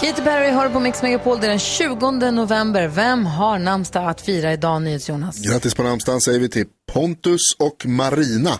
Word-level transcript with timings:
Katy 0.00 0.22
Perry 0.22 0.50
har 0.50 0.66
du 0.66 0.72
på 0.72 0.80
Mix 0.80 1.02
Megapol. 1.02 1.40
Det 1.40 1.46
är 1.46 1.50
den 1.50 1.58
20 1.58 2.30
november. 2.30 2.88
Vem 2.88 3.26
har 3.26 3.58
namnsdag 3.58 4.08
att 4.08 4.20
fira 4.20 4.52
idag, 4.52 4.82
NyhetsJonas? 4.82 5.38
Grattis 5.42 5.74
på 5.74 5.82
namnsdagen 5.82 6.20
säger 6.20 6.38
vi 6.40 6.48
till 6.48 6.66
Pontus 6.92 7.40
och 7.58 7.86
Marina. 7.86 8.50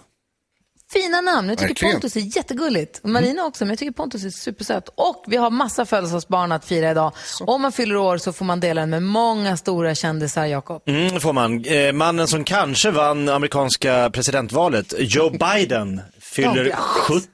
Fina 0.92 1.20
namn. 1.20 1.48
Jag 1.48 1.58
tycker 1.58 1.68
Verkligen. 1.68 1.94
Pontus 1.94 2.16
är 2.16 2.36
jättegulligt. 2.36 3.00
Och 3.02 3.08
Marina 3.08 3.44
också, 3.44 3.64
men 3.64 3.70
jag 3.70 3.78
tycker 3.78 3.92
Pontus 3.92 4.24
är 4.24 4.30
supersöt. 4.30 4.88
Och 4.94 5.24
vi 5.26 5.36
har 5.36 5.50
massa 5.50 5.86
födelsedagsbarn 5.86 6.52
att 6.52 6.64
fira 6.64 6.90
idag. 6.90 7.12
Om 7.40 7.62
man 7.62 7.72
fyller 7.72 7.96
år 7.96 8.18
så 8.18 8.32
får 8.32 8.44
man 8.44 8.60
dela 8.60 8.80
den 8.80 8.90
med 8.90 9.02
många 9.02 9.56
stora 9.56 9.94
kändisar, 9.94 10.46
Jakob. 10.46 10.82
Mm, 10.86 11.20
får 11.20 11.32
man. 11.32 11.64
Eh, 11.64 11.92
mannen 11.92 12.28
som 12.28 12.44
kanske 12.44 12.90
vann 12.90 13.28
amerikanska 13.28 14.10
presidentvalet, 14.12 14.94
Joe 14.98 15.30
Biden, 15.54 16.00
fyller 16.20 16.56
Ja, 16.56 16.62
grattis. 16.62 16.84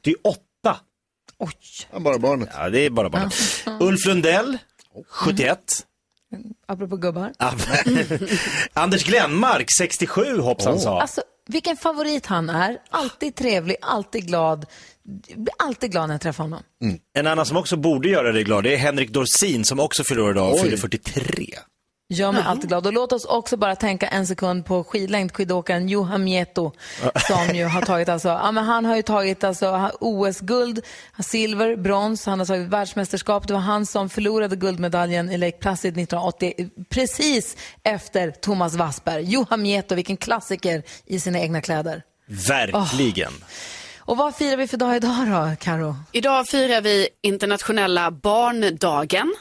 78. 0.05 0.41
Oj. 1.39 1.53
Ja, 1.93 1.99
bara 1.99 2.19
barnet. 2.19 2.49
Ja, 2.53 2.71
det 2.71 2.79
är 2.81 2.91
bara 2.91 3.09
bara. 3.11 3.31
Ulf 3.81 4.07
Lundell, 4.07 4.59
71. 5.09 5.59
Apropå 6.69 6.97
gubbar. 6.97 7.33
Anders 8.73 9.05
Glenmark, 9.05 9.67
67 9.79 10.39
hoppsan 10.41 10.81
sa. 10.81 11.01
Alltså, 11.01 11.23
vilken 11.49 11.77
favorit 11.77 12.27
han 12.27 12.51
är. 12.51 12.79
Alltid 12.91 13.35
trevlig, 13.35 13.77
alltid 13.83 14.27
glad. 14.27 14.67
Jag 15.27 15.39
blir 15.39 15.55
alltid 15.59 15.91
glad 15.91 16.09
när 16.09 16.15
jag 16.15 16.21
träffar 16.21 16.45
honom. 16.45 16.63
En 17.15 17.27
annan 17.27 17.47
som 17.47 17.57
också 17.57 17.77
borde 17.77 18.09
göra 18.09 18.33
dig 18.33 18.45
glad, 18.45 18.65
det 18.65 18.75
är 18.75 18.79
Henrik 18.79 19.11
Dorsin 19.11 19.65
som 19.65 19.81
också 19.81 20.05
fyller 20.05 20.23
år 20.23 20.31
idag 20.31 20.53
och 20.53 20.61
fyller 20.61 20.77
43. 20.77 21.47
Gör 22.09 22.33
mig 22.33 22.43
alltid 22.47 22.69
glad. 22.69 22.87
Och 22.87 22.93
låt 22.93 23.13
oss 23.13 23.25
också 23.25 23.57
bara 23.57 23.77
tänka 23.77 24.09
en 24.09 24.27
sekund 24.27 24.67
på 24.67 24.85
skidlängd, 24.85 25.33
skidåkaren 25.33 25.89
Juha 25.89 26.19
Mieto 26.19 26.73
som 27.27 27.57
ju 27.57 27.65
har 27.65 27.83
tagit 27.83 28.09
alltså, 28.09 28.29
ja 28.29 28.53
men 28.53 28.65
han 28.65 28.85
har 28.85 28.97
ju 28.97 29.03
tagit 29.03 29.45
alltså 29.45 29.91
OS-guld, 30.01 30.85
silver, 31.19 31.77
brons, 31.77 32.27
han 32.27 32.39
har 32.39 32.47
tagit 32.47 32.69
världsmästerskap. 32.69 33.49
Det 33.49 33.53
var 33.53 33.61
han 33.61 33.87
som 33.87 34.09
förlorade 34.09 34.57
guldmedaljen 34.57 35.31
i 35.31 35.39
Lake 35.39 35.57
Placid 35.57 35.99
1980, 35.99 36.71
precis 36.89 37.57
efter 37.83 38.31
Thomas 38.31 38.75
Wassberg. 38.75 39.25
Juha 39.25 39.57
Mieto, 39.57 39.95
vilken 39.95 40.17
klassiker 40.17 40.83
i 41.05 41.21
sina 41.21 41.39
egna 41.39 41.61
kläder. 41.61 42.03
Verkligen. 42.49 43.33
Och 43.99 44.17
vad 44.17 44.35
firar 44.35 44.57
vi 44.57 44.69
för 44.69 44.77
dag 44.77 44.97
idag 44.97 45.27
då, 45.27 45.57
Karo? 45.61 45.97
Idag 46.13 46.49
firar 46.49 46.81
vi 46.81 47.09
internationella 47.23 48.11
barndagen. 48.11 49.35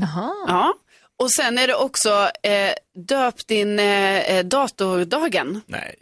Jaha. 0.00 0.32
Ja. 0.48 0.74
Och 1.22 1.32
sen 1.32 1.58
är 1.58 1.66
det 1.66 1.74
också 1.74 2.30
eh, 2.42 2.72
döp 3.08 3.46
din 3.46 3.78
eh, 3.78 4.18
eh, 4.36 4.44
datordagen. 4.44 5.60
Nej. 5.66 5.94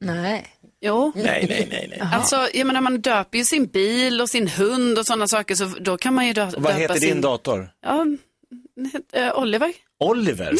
Nej. 0.00 0.46
Jo. 0.80 1.12
Nej, 1.14 1.46
nej, 1.48 1.66
nej, 1.70 1.86
nej. 1.90 2.00
Alltså, 2.14 2.48
jag 2.54 2.66
menar, 2.66 2.80
man 2.80 3.00
döper 3.00 3.38
ju 3.38 3.44
sin 3.44 3.66
bil 3.66 4.20
och 4.20 4.28
sin 4.28 4.48
hund 4.48 4.98
och 4.98 5.06
sådana 5.06 5.28
saker, 5.28 5.54
så 5.54 5.64
då 5.64 5.96
kan 5.96 6.14
man 6.14 6.26
ju 6.26 6.32
dö- 6.32 6.44
döpa 6.46 6.60
Vad 6.60 6.74
heter 6.74 6.94
sin... 6.94 7.08
din 7.08 7.20
dator? 7.20 7.70
Ja, 7.80 8.06
den 8.76 8.90
heter, 8.92 9.26
eh, 9.26 9.38
Oliver. 9.38 9.72
Oliver, 10.00 10.54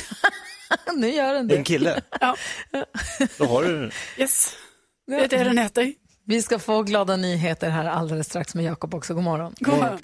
nu 0.95 1.11
gör 1.15 1.27
den 1.35 1.37
en 1.37 1.49
det. 1.49 1.65
kille. 1.65 2.01
Ja. 2.21 2.37
Då 3.39 3.45
har 3.45 3.63
du... 3.65 3.91
Yes, 4.19 4.57
det 5.07 5.15
är 5.15 5.29
det 5.29 5.45
den 5.45 5.59
heter. 5.59 5.93
Vi 6.25 6.43
ska 6.43 6.59
få 6.59 6.83
glada 6.83 7.17
nyheter 7.17 7.71
här 7.71 7.85
alldeles 7.85 8.27
strax 8.27 8.55
med 8.55 8.65
Jakob 8.65 8.95
också. 8.95 9.15
God 9.15 9.23
morgon. 9.25 9.55
God 9.61 9.75
morgon. 9.79 9.99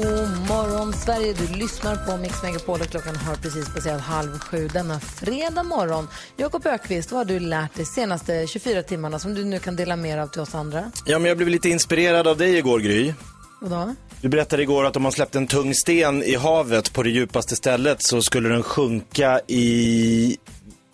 God 0.00 0.48
morgon 0.48 0.92
Sverige, 0.92 1.32
du 1.32 1.58
lyssnar 1.58 1.96
på 1.96 2.16
Mix 2.16 2.42
Megapol 2.42 2.80
och 2.80 2.86
klockan 2.86 3.16
har 3.16 3.34
precis 3.34 3.74
passerat 3.74 4.00
halv 4.00 4.38
sju 4.38 4.68
denna 4.68 5.00
fredag 5.00 5.62
morgon. 5.62 6.08
Jakob 6.36 6.66
Ökvist, 6.66 7.12
vad 7.12 7.18
har 7.18 7.24
du 7.24 7.40
lärt 7.40 7.74
dig 7.74 7.84
senaste 7.84 8.46
24 8.46 8.82
timmarna 8.82 9.18
som 9.18 9.34
du 9.34 9.44
nu 9.44 9.58
kan 9.58 9.76
dela 9.76 9.96
med 9.96 10.18
dig 10.18 10.22
av 10.22 10.26
till 10.26 10.40
oss 10.40 10.54
andra? 10.54 10.92
Ja, 11.06 11.18
men 11.18 11.28
jag 11.28 11.36
blev 11.36 11.48
lite 11.48 11.68
inspirerad 11.68 12.26
av 12.26 12.36
dig 12.36 12.58
igår, 12.58 12.78
Gry. 12.80 13.14
Och 13.60 13.70
då? 13.70 13.94
Du 14.20 14.28
berättade 14.28 14.62
igår 14.62 14.84
att 14.84 14.96
om 14.96 15.02
man 15.02 15.12
släppte 15.12 15.38
en 15.38 15.46
tung 15.46 15.74
sten 15.74 16.22
i 16.22 16.34
havet 16.34 16.92
på 16.92 17.02
det 17.02 17.10
djupaste 17.10 17.56
stället 17.56 18.02
så 18.02 18.22
skulle 18.22 18.48
den 18.48 18.62
sjunka 18.62 19.40
i, 19.46 20.36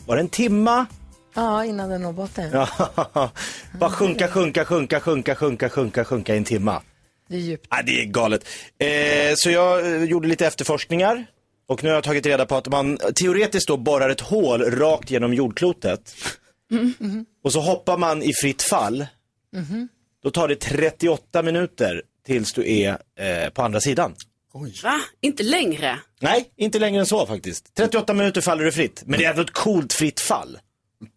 var 0.06 0.16
det 0.16 0.22
en 0.22 0.28
timma? 0.28 0.86
Ja, 1.34 1.64
innan 1.64 1.90
den 1.90 2.02
når 2.02 2.12
botten. 2.12 2.50
Ja, 2.52 2.68
bara 3.80 3.90
sjunka, 3.90 4.28
sjunka, 4.28 4.64
sjunka, 4.64 5.00
sjunka, 5.00 5.34
sjunka, 5.34 5.68
sjunka, 5.68 6.04
sjunka 6.04 6.34
i 6.34 6.36
en 6.36 6.44
timma. 6.44 6.82
Det 7.28 7.36
är 7.36 7.40
djupt. 7.40 7.66
Ja, 7.70 7.82
det 7.86 8.02
är 8.02 8.04
galet. 8.04 8.48
Eh, 8.78 9.32
så 9.36 9.50
jag 9.50 9.86
eh, 9.86 10.04
gjorde 10.04 10.28
lite 10.28 10.46
efterforskningar 10.46 11.26
och 11.68 11.82
nu 11.84 11.88
har 11.88 11.94
jag 11.94 12.04
tagit 12.04 12.26
reda 12.26 12.46
på 12.46 12.56
att 12.56 12.68
man 12.68 12.98
teoretiskt 13.14 13.68
då 13.68 13.76
borrar 13.76 14.10
ett 14.10 14.20
hål 14.20 14.62
rakt 14.62 15.10
genom 15.10 15.34
jordklotet 15.34 16.14
och 17.44 17.52
så 17.52 17.60
hoppar 17.60 17.98
man 17.98 18.22
i 18.22 18.32
fritt 18.42 18.62
fall. 18.62 19.06
Då 20.22 20.30
tar 20.30 20.48
det 20.48 20.56
38 20.56 21.42
minuter 21.42 22.02
tills 22.26 22.52
du 22.52 22.72
är 22.72 22.98
eh, 23.18 23.50
på 23.50 23.62
andra 23.62 23.80
sidan. 23.80 24.14
Va? 24.82 25.00
Inte 25.20 25.42
längre? 25.42 25.98
Nej, 26.20 26.50
inte 26.56 26.78
längre 26.78 27.00
än 27.00 27.06
så 27.06 27.26
faktiskt. 27.26 27.74
38 27.74 28.14
minuter 28.14 28.40
faller 28.40 28.64
du 28.64 28.72
fritt, 28.72 29.02
men 29.06 29.18
det 29.18 29.24
är 29.24 29.30
ändå 29.30 29.42
ett 29.42 29.52
coolt 29.52 29.92
fritt 29.92 30.20
fall. 30.20 30.58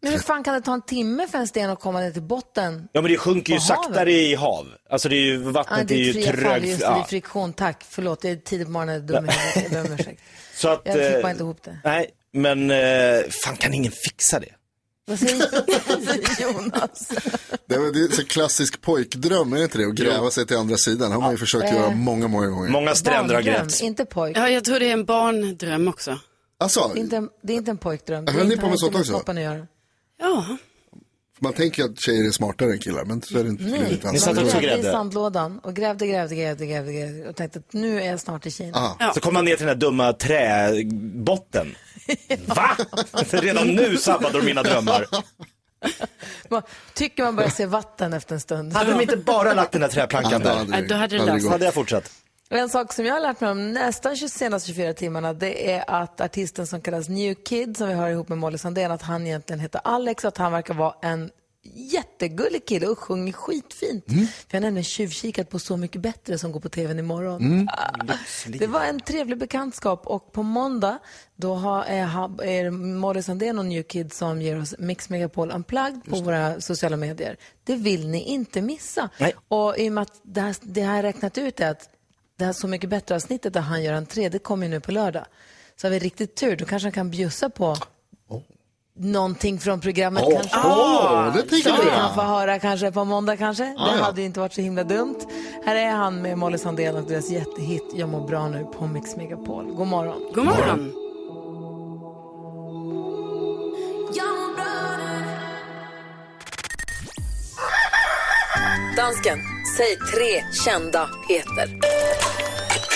Men 0.01 0.11
hur 0.11 0.19
fan 0.19 0.43
kan 0.43 0.53
det 0.53 0.61
ta 0.61 0.73
en 0.73 0.81
timme 0.81 1.27
för 1.27 1.37
en 1.37 1.47
sten 1.47 1.69
att 1.69 1.79
komma 1.79 1.99
ner 1.99 2.11
till 2.11 2.21
botten? 2.21 2.87
Ja 2.91 3.01
men 3.01 3.11
det 3.11 3.17
sjunker 3.17 3.53
ju 3.53 3.59
havet? 3.59 3.85
saktare 3.85 4.11
i 4.11 4.35
hav. 4.35 4.67
Alltså 4.89 5.09
det 5.09 5.15
är 5.15 5.19
ju, 5.19 5.43
Ja, 5.43 5.49
vattnet 5.51 5.87
det 5.87 5.93
är 5.93 5.99
är 5.99 6.03
ju 6.03 6.13
fria 6.13 6.25
fall, 6.33 6.35
trögt. 6.41 6.65
just 6.67 6.79
det, 6.79 6.85
det 6.85 6.91
är 6.91 6.97
Ja. 6.97 7.05
friktion. 7.09 7.53
Tack, 7.53 7.85
förlåt, 7.89 8.21
det 8.21 8.29
är 8.29 8.35
tidigt 8.35 8.67
på 8.67 8.71
morgonen, 8.71 8.95
jag 8.95 9.03
är 9.03 9.21
dum 9.21 9.29
i 9.29 9.31
huvudet. 9.31 9.71
Jag 9.73 9.83
ber 9.83 9.91
om 9.91 9.99
ursäkt. 9.99 10.21
Så 10.55 10.69
att, 10.69 10.81
Jag 10.85 10.93
fick 10.95 11.03
eh, 11.15 11.21
bara 11.21 11.31
inte 11.31 11.43
ihop 11.43 11.63
det. 11.63 11.79
Nej, 11.83 12.09
men 12.33 12.71
eh, 12.71 13.21
fan 13.45 13.55
kan 13.57 13.73
ingen 13.73 13.91
fixa 13.91 14.39
det? 14.39 14.49
Vad 15.07 15.19
säger 15.19 16.41
Jonas? 16.41 17.07
Det 17.65 17.75
är, 17.75 18.15
så 18.15 18.25
klassisk 18.25 18.81
pojkdröm, 18.81 19.53
är 19.53 19.57
det 19.57 19.63
inte 19.63 19.77
det? 19.77 19.85
Att 19.85 19.95
gräva 19.95 20.29
sig 20.31 20.47
till 20.47 20.57
andra 20.57 20.77
sidan. 20.77 21.11
har 21.11 21.21
man 21.21 21.31
ju 21.31 21.37
försökt 21.37 21.63
eh, 21.65 21.75
göra 21.75 21.89
många, 21.89 22.27
många 22.27 22.47
gånger. 22.47 22.69
Många 22.69 22.95
stränder 22.95 23.35
har 23.35 23.41
grävts. 23.41 23.81
inte 23.81 24.05
pojk. 24.05 24.37
Ja, 24.37 24.49
jag 24.49 24.63
tror 24.65 24.79
det 24.79 24.85
är 24.89 24.93
en 24.93 25.05
barndröm 25.05 25.87
också. 25.87 26.19
Alltså, 26.59 26.91
Det 26.93 26.99
är 26.99 27.03
inte 27.03 27.17
en, 27.17 27.29
det 27.41 27.53
är 27.53 27.57
inte 27.57 27.71
en 27.71 27.77
pojkdröm. 27.77 28.25
Det 28.25 28.31
Höll 28.31 28.41
är 28.41 28.45
ni 28.45 28.51
inte 28.53 28.63
på 28.63 28.69
med 28.69 28.79
sånt 28.79 28.95
också? 28.95 29.05
snoppen 29.05 29.37
att 29.37 29.43
göra. 29.43 29.67
Ja. 30.21 30.57
man 31.39 31.53
tänker 31.53 31.83
att 31.83 31.99
tjejer 31.99 32.27
är 32.27 32.31
smartare 32.31 32.71
än 32.71 32.79
killar, 32.79 33.05
men 33.05 33.21
så 33.21 33.37
är 33.39 33.43
det 33.43 33.49
inte. 33.49 33.63
Nej, 33.63 33.91
inte 33.93 34.11
Ni 34.11 34.19
satt 34.19 34.37
också 34.37 34.57
och 34.57 34.63
grävde 34.63 34.89
i 34.89 34.91
sandlådan 34.91 35.59
och 35.59 35.73
grävde, 35.75 36.07
grävde, 36.07 36.35
grävde, 36.35 36.65
grävde, 36.65 36.93
grävde 36.93 37.29
och 37.29 37.35
tänkte 37.35 37.59
att 37.59 37.73
nu 37.73 38.01
är 38.01 38.05
jag 38.05 38.19
snart 38.19 38.45
i 38.45 38.51
Kina. 38.51 38.77
Aha. 38.77 39.13
Så 39.13 39.19
kom 39.19 39.33
man 39.33 39.45
ner 39.45 39.55
till 39.55 39.65
den 39.65 39.75
här 39.75 39.81
dumma 39.81 40.13
träbotten. 40.13 41.75
Va? 42.45 42.77
Redan 43.29 43.67
nu 43.67 43.97
sabbade 43.97 44.39
de 44.39 44.45
mina 44.45 44.63
drömmar. 44.63 45.05
Man, 46.49 46.61
tycker 46.93 47.23
man 47.23 47.35
börjar 47.35 47.49
se 47.49 47.65
vatten 47.65 48.13
efter 48.13 48.33
en 48.35 48.41
stund. 48.41 48.73
Hade 48.73 48.91
de 48.91 49.01
inte 49.01 49.17
bara 49.17 49.53
lagt 49.53 49.71
den 49.71 49.81
här 49.81 49.89
träplankan 49.89 50.41
Ja, 50.45 50.63
där? 50.63 50.87
då 50.87 50.95
hade 50.95 51.17
det 51.17 51.25
löst 51.25 51.47
hade 51.47 51.65
jag 51.65 51.73
fortsatt. 51.73 52.11
En 52.51 52.69
sak 52.69 52.93
som 52.93 53.05
jag 53.05 53.13
har 53.13 53.21
lärt 53.21 53.41
mig 53.41 53.49
om 53.51 53.71
nästan 53.73 54.15
20 54.15 54.29
senaste 54.29 54.67
24 54.67 54.93
timmarna 54.93 55.33
det 55.33 55.71
är 55.71 55.83
att 55.87 56.21
artisten 56.21 56.67
som 56.67 56.81
kallas 56.81 57.09
New 57.09 57.33
Kid 57.33 57.77
som 57.77 57.87
vi 57.87 57.93
har 57.93 58.09
ihop 58.09 58.29
med 58.29 58.37
Molly 58.37 58.57
Sandén 58.57 58.91
att 58.91 59.01
han 59.01 59.27
egentligen 59.27 59.59
heter 59.59 59.81
Alex 59.83 60.23
och 60.23 60.27
att 60.27 60.37
han 60.37 60.51
verkar 60.51 60.73
vara 60.73 60.93
en 61.01 61.29
jättegullig 61.73 62.65
kille 62.65 62.87
och 62.87 62.99
sjunger 62.99 63.33
skitfint. 63.33 64.05
För 64.07 64.15
jag 64.47 64.55
har 64.55 64.61
nämligen 64.61 64.83
tjuvkikat 64.83 65.49
på 65.49 65.59
Så 65.59 65.77
mycket 65.77 66.01
bättre 66.01 66.37
som 66.37 66.51
går 66.51 66.59
på 66.59 66.69
tvn 66.69 66.99
imorgon. 66.99 67.69
Ah, 67.77 68.13
det 68.47 68.67
var 68.67 68.83
en 68.83 68.99
trevlig 68.99 69.37
bekantskap 69.37 70.07
och 70.07 70.31
på 70.31 70.43
måndag 70.43 70.99
då 71.35 71.53
har, 71.55 71.83
är, 71.83 72.05
ha- 72.05 72.43
är 72.43 72.63
det 72.63 72.71
Molly 72.71 73.21
Sandén 73.23 73.59
och 73.59 73.65
New 73.65 73.83
Kid 73.83 74.13
som 74.13 74.41
ger 74.41 74.61
oss 74.61 74.75
Mix 74.79 75.09
Megapol 75.09 75.51
Unplugged 75.51 76.01
på 76.09 76.15
våra 76.15 76.61
sociala 76.61 76.97
medier. 76.97 77.37
Det 77.63 77.75
vill 77.75 78.07
ni 78.07 78.23
inte 78.23 78.61
missa. 78.61 79.09
Nej. 79.19 79.33
Och 79.47 79.77
i 79.77 79.89
och 79.89 79.93
med 79.93 80.01
att 80.01 80.19
det 80.23 80.41
här, 80.41 80.55
det 80.61 80.81
här 80.83 81.03
räknat 81.03 81.37
ut 81.37 81.59
är 81.59 81.71
att 81.71 81.89
det 82.39 82.45
här 82.45 82.53
Så 82.53 82.67
mycket 82.67 82.89
bättre 82.89 83.15
avsnittet 83.15 83.53
där 83.53 83.61
han 83.61 83.83
gör 83.83 83.93
entré, 83.93 84.29
det 84.29 84.39
kommer 84.39 84.65
ju 84.65 84.69
nu 84.69 84.79
på 84.79 84.91
lördag. 84.91 85.25
Så 85.75 85.87
har 85.87 85.91
vi 85.91 85.99
riktigt 85.99 86.35
tur, 86.35 86.55
då 86.55 86.65
kanske 86.65 86.85
han 86.85 86.91
kan 86.93 87.11
bjussa 87.11 87.49
på 87.49 87.77
någonting 88.95 89.59
från 89.59 89.79
programmet 89.79 90.23
kanske. 90.33 90.57
Åh, 90.57 91.33
det 91.33 91.49
Som 91.49 91.77
vi 91.77 91.87
jag. 91.87 91.95
kan 91.95 92.15
få 92.15 92.21
höra 92.21 92.59
kanske 92.59 92.91
på 92.91 93.05
måndag 93.05 93.37
kanske. 93.37 93.63
Det 93.63 93.75
ja. 93.77 94.03
hade 94.03 94.21
ju 94.21 94.27
inte 94.27 94.39
varit 94.39 94.53
så 94.53 94.61
himla 94.61 94.83
dumt. 94.83 95.19
Här 95.65 95.75
är 95.75 95.91
han 95.91 96.21
med 96.21 96.37
Molly 96.37 96.57
Sandén 96.57 96.95
och 96.95 97.03
deras 97.03 97.29
jättehit 97.29 97.91
Jag 97.95 98.09
mår 98.09 98.27
bra 98.27 98.47
nu 98.47 98.65
på 98.65 98.87
Mix 98.87 99.15
Megapol. 99.15 99.65
God 99.65 99.87
morgon. 99.87 100.31
God 100.35 100.45
morgon. 100.45 100.93
Dansken, 108.97 109.39
säg 109.79 109.97
tre 110.13 110.43
kända 110.65 111.09
heter. 111.29 111.67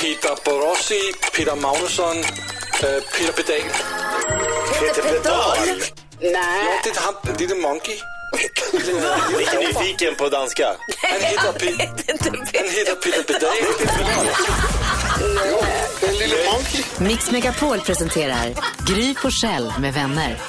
Peter 0.01 0.35
Borossi, 0.45 1.13
Peter 1.35 1.55
Magnusson, 1.55 2.15
Peter 3.17 3.31
Pedal. 3.43 3.69
Peter 4.79 5.01
Pedal. 5.01 5.57
Nej. 6.21 6.81
Det 6.83 6.89
är 6.89 6.95
han, 7.01 7.13
det 7.37 7.43
är 7.43 7.47
The 7.47 7.55
Monkey. 7.55 7.95
Lite 9.39 9.59
nyfiken 9.59 10.15
på 10.15 10.29
danska. 10.29 10.67
Han 11.01 11.21
heter, 11.21 11.51
Pe- 11.59 11.89
han 12.57 12.69
heter 12.69 12.95
Peter 12.95 13.23
Pedal. 13.23 13.51
Den 16.01 16.15
lille 16.15 16.35
monkey. 16.51 16.83
Mix 16.97 17.31
Megapol 17.31 17.79
presenterar 17.79 18.53
Gry 18.87 19.15
Forssell 19.15 19.73
med 19.79 19.93
vänner. 19.93 20.41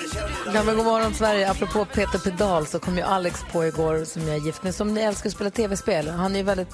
Ja, 0.55 0.62
men 0.62 0.77
god 0.77 0.85
morgon 0.85 1.15
Sverige. 1.15 1.51
Apropå 1.51 1.85
Peter 1.85 2.19
Pedal 2.19 2.67
så 2.67 2.79
kom 2.79 2.97
ju 2.97 3.03
Alex 3.03 3.41
på 3.53 3.65
igår 3.67 4.05
som 4.05 4.23
jag 4.23 4.37
är 4.37 4.41
gift 4.41 4.62
med 4.62 4.75
som 4.75 4.97
älskar 4.97 5.29
att 5.29 5.35
spela 5.35 5.51
tv-spel. 5.51 6.09
Han 6.09 6.37
är 6.37 6.43
väldigt 6.43 6.69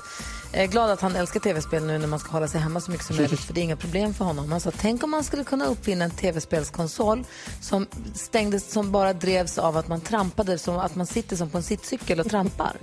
eh, 0.53 0.71
glad 0.71 0.91
att 0.91 1.01
han 1.01 1.17
älskar 1.17 1.41
tv-spel 1.41 1.85
nu 1.85 1.99
när 1.99 2.07
man 2.07 2.19
ska 2.19 2.31
hålla 2.31 2.49
sig 2.49 2.61
hemma 2.61 2.81
så 2.81 2.91
mycket 2.91 3.07
som 3.07 3.17
möjligt 3.17 3.41
för 3.41 3.55
det 3.55 3.61
är 3.61 3.63
inga 3.63 3.77
problem 3.77 4.15
för 4.15 4.25
honom. 4.25 4.53
Han 4.53 4.61
sa 4.61 4.71
tänk 4.71 5.05
om 5.05 5.11
man 5.11 5.25
skulle 5.25 5.45
kunna 5.45 5.67
uppfinna 5.67 6.05
en 6.05 6.11
tv-spelskonsol 6.11 7.25
som 7.61 7.87
stängdes 8.15 8.73
som 8.73 8.93
bara 8.93 9.13
drevs 9.13 9.59
av 9.59 9.77
att 9.77 9.89
man 9.89 10.01
trampade 10.01 10.59
som 10.59 10.79
att 10.79 10.95
man 10.95 11.07
sitter 11.07 11.37
som 11.37 11.51
på 11.51 11.57
en 11.57 11.63
sittcykel 11.63 12.21
och 12.21 12.31
trampar. 12.31 12.77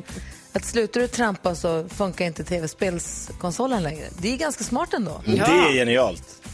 Att 0.53 0.65
slutar 0.65 1.01
du 1.01 1.07
trampa 1.07 1.55
så 1.55 1.89
funkar 1.89 2.25
inte 2.25 2.43
tv-spelskonsolen 2.43 3.83
längre. 3.83 4.05
Det 4.17 4.33
är 4.33 4.37
ganska 4.37 4.63
smart 4.63 4.93
ändå. 4.93 5.21
Det 5.25 5.39
är 5.39 5.73
genialt. 5.73 6.46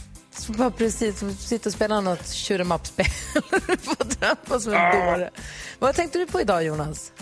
Bara 0.48 0.70
precis, 0.70 1.18
som 1.18 1.34
sitter 1.34 1.70
och 1.70 1.74
spelar 1.74 2.00
något 2.00 2.26
shoot 2.26 2.60
em 2.60 2.72
up-spel. 2.72 3.06
Du 3.34 3.76
får 3.82 3.94
trampa 3.94 4.60
som 4.60 4.72
en 4.72 5.06
dåre. 5.06 5.30
Vad 5.78 5.94
tänkte 5.94 6.18
du 6.18 6.26
på 6.26 6.40
idag 6.40 6.64
Jonas? 6.64 7.12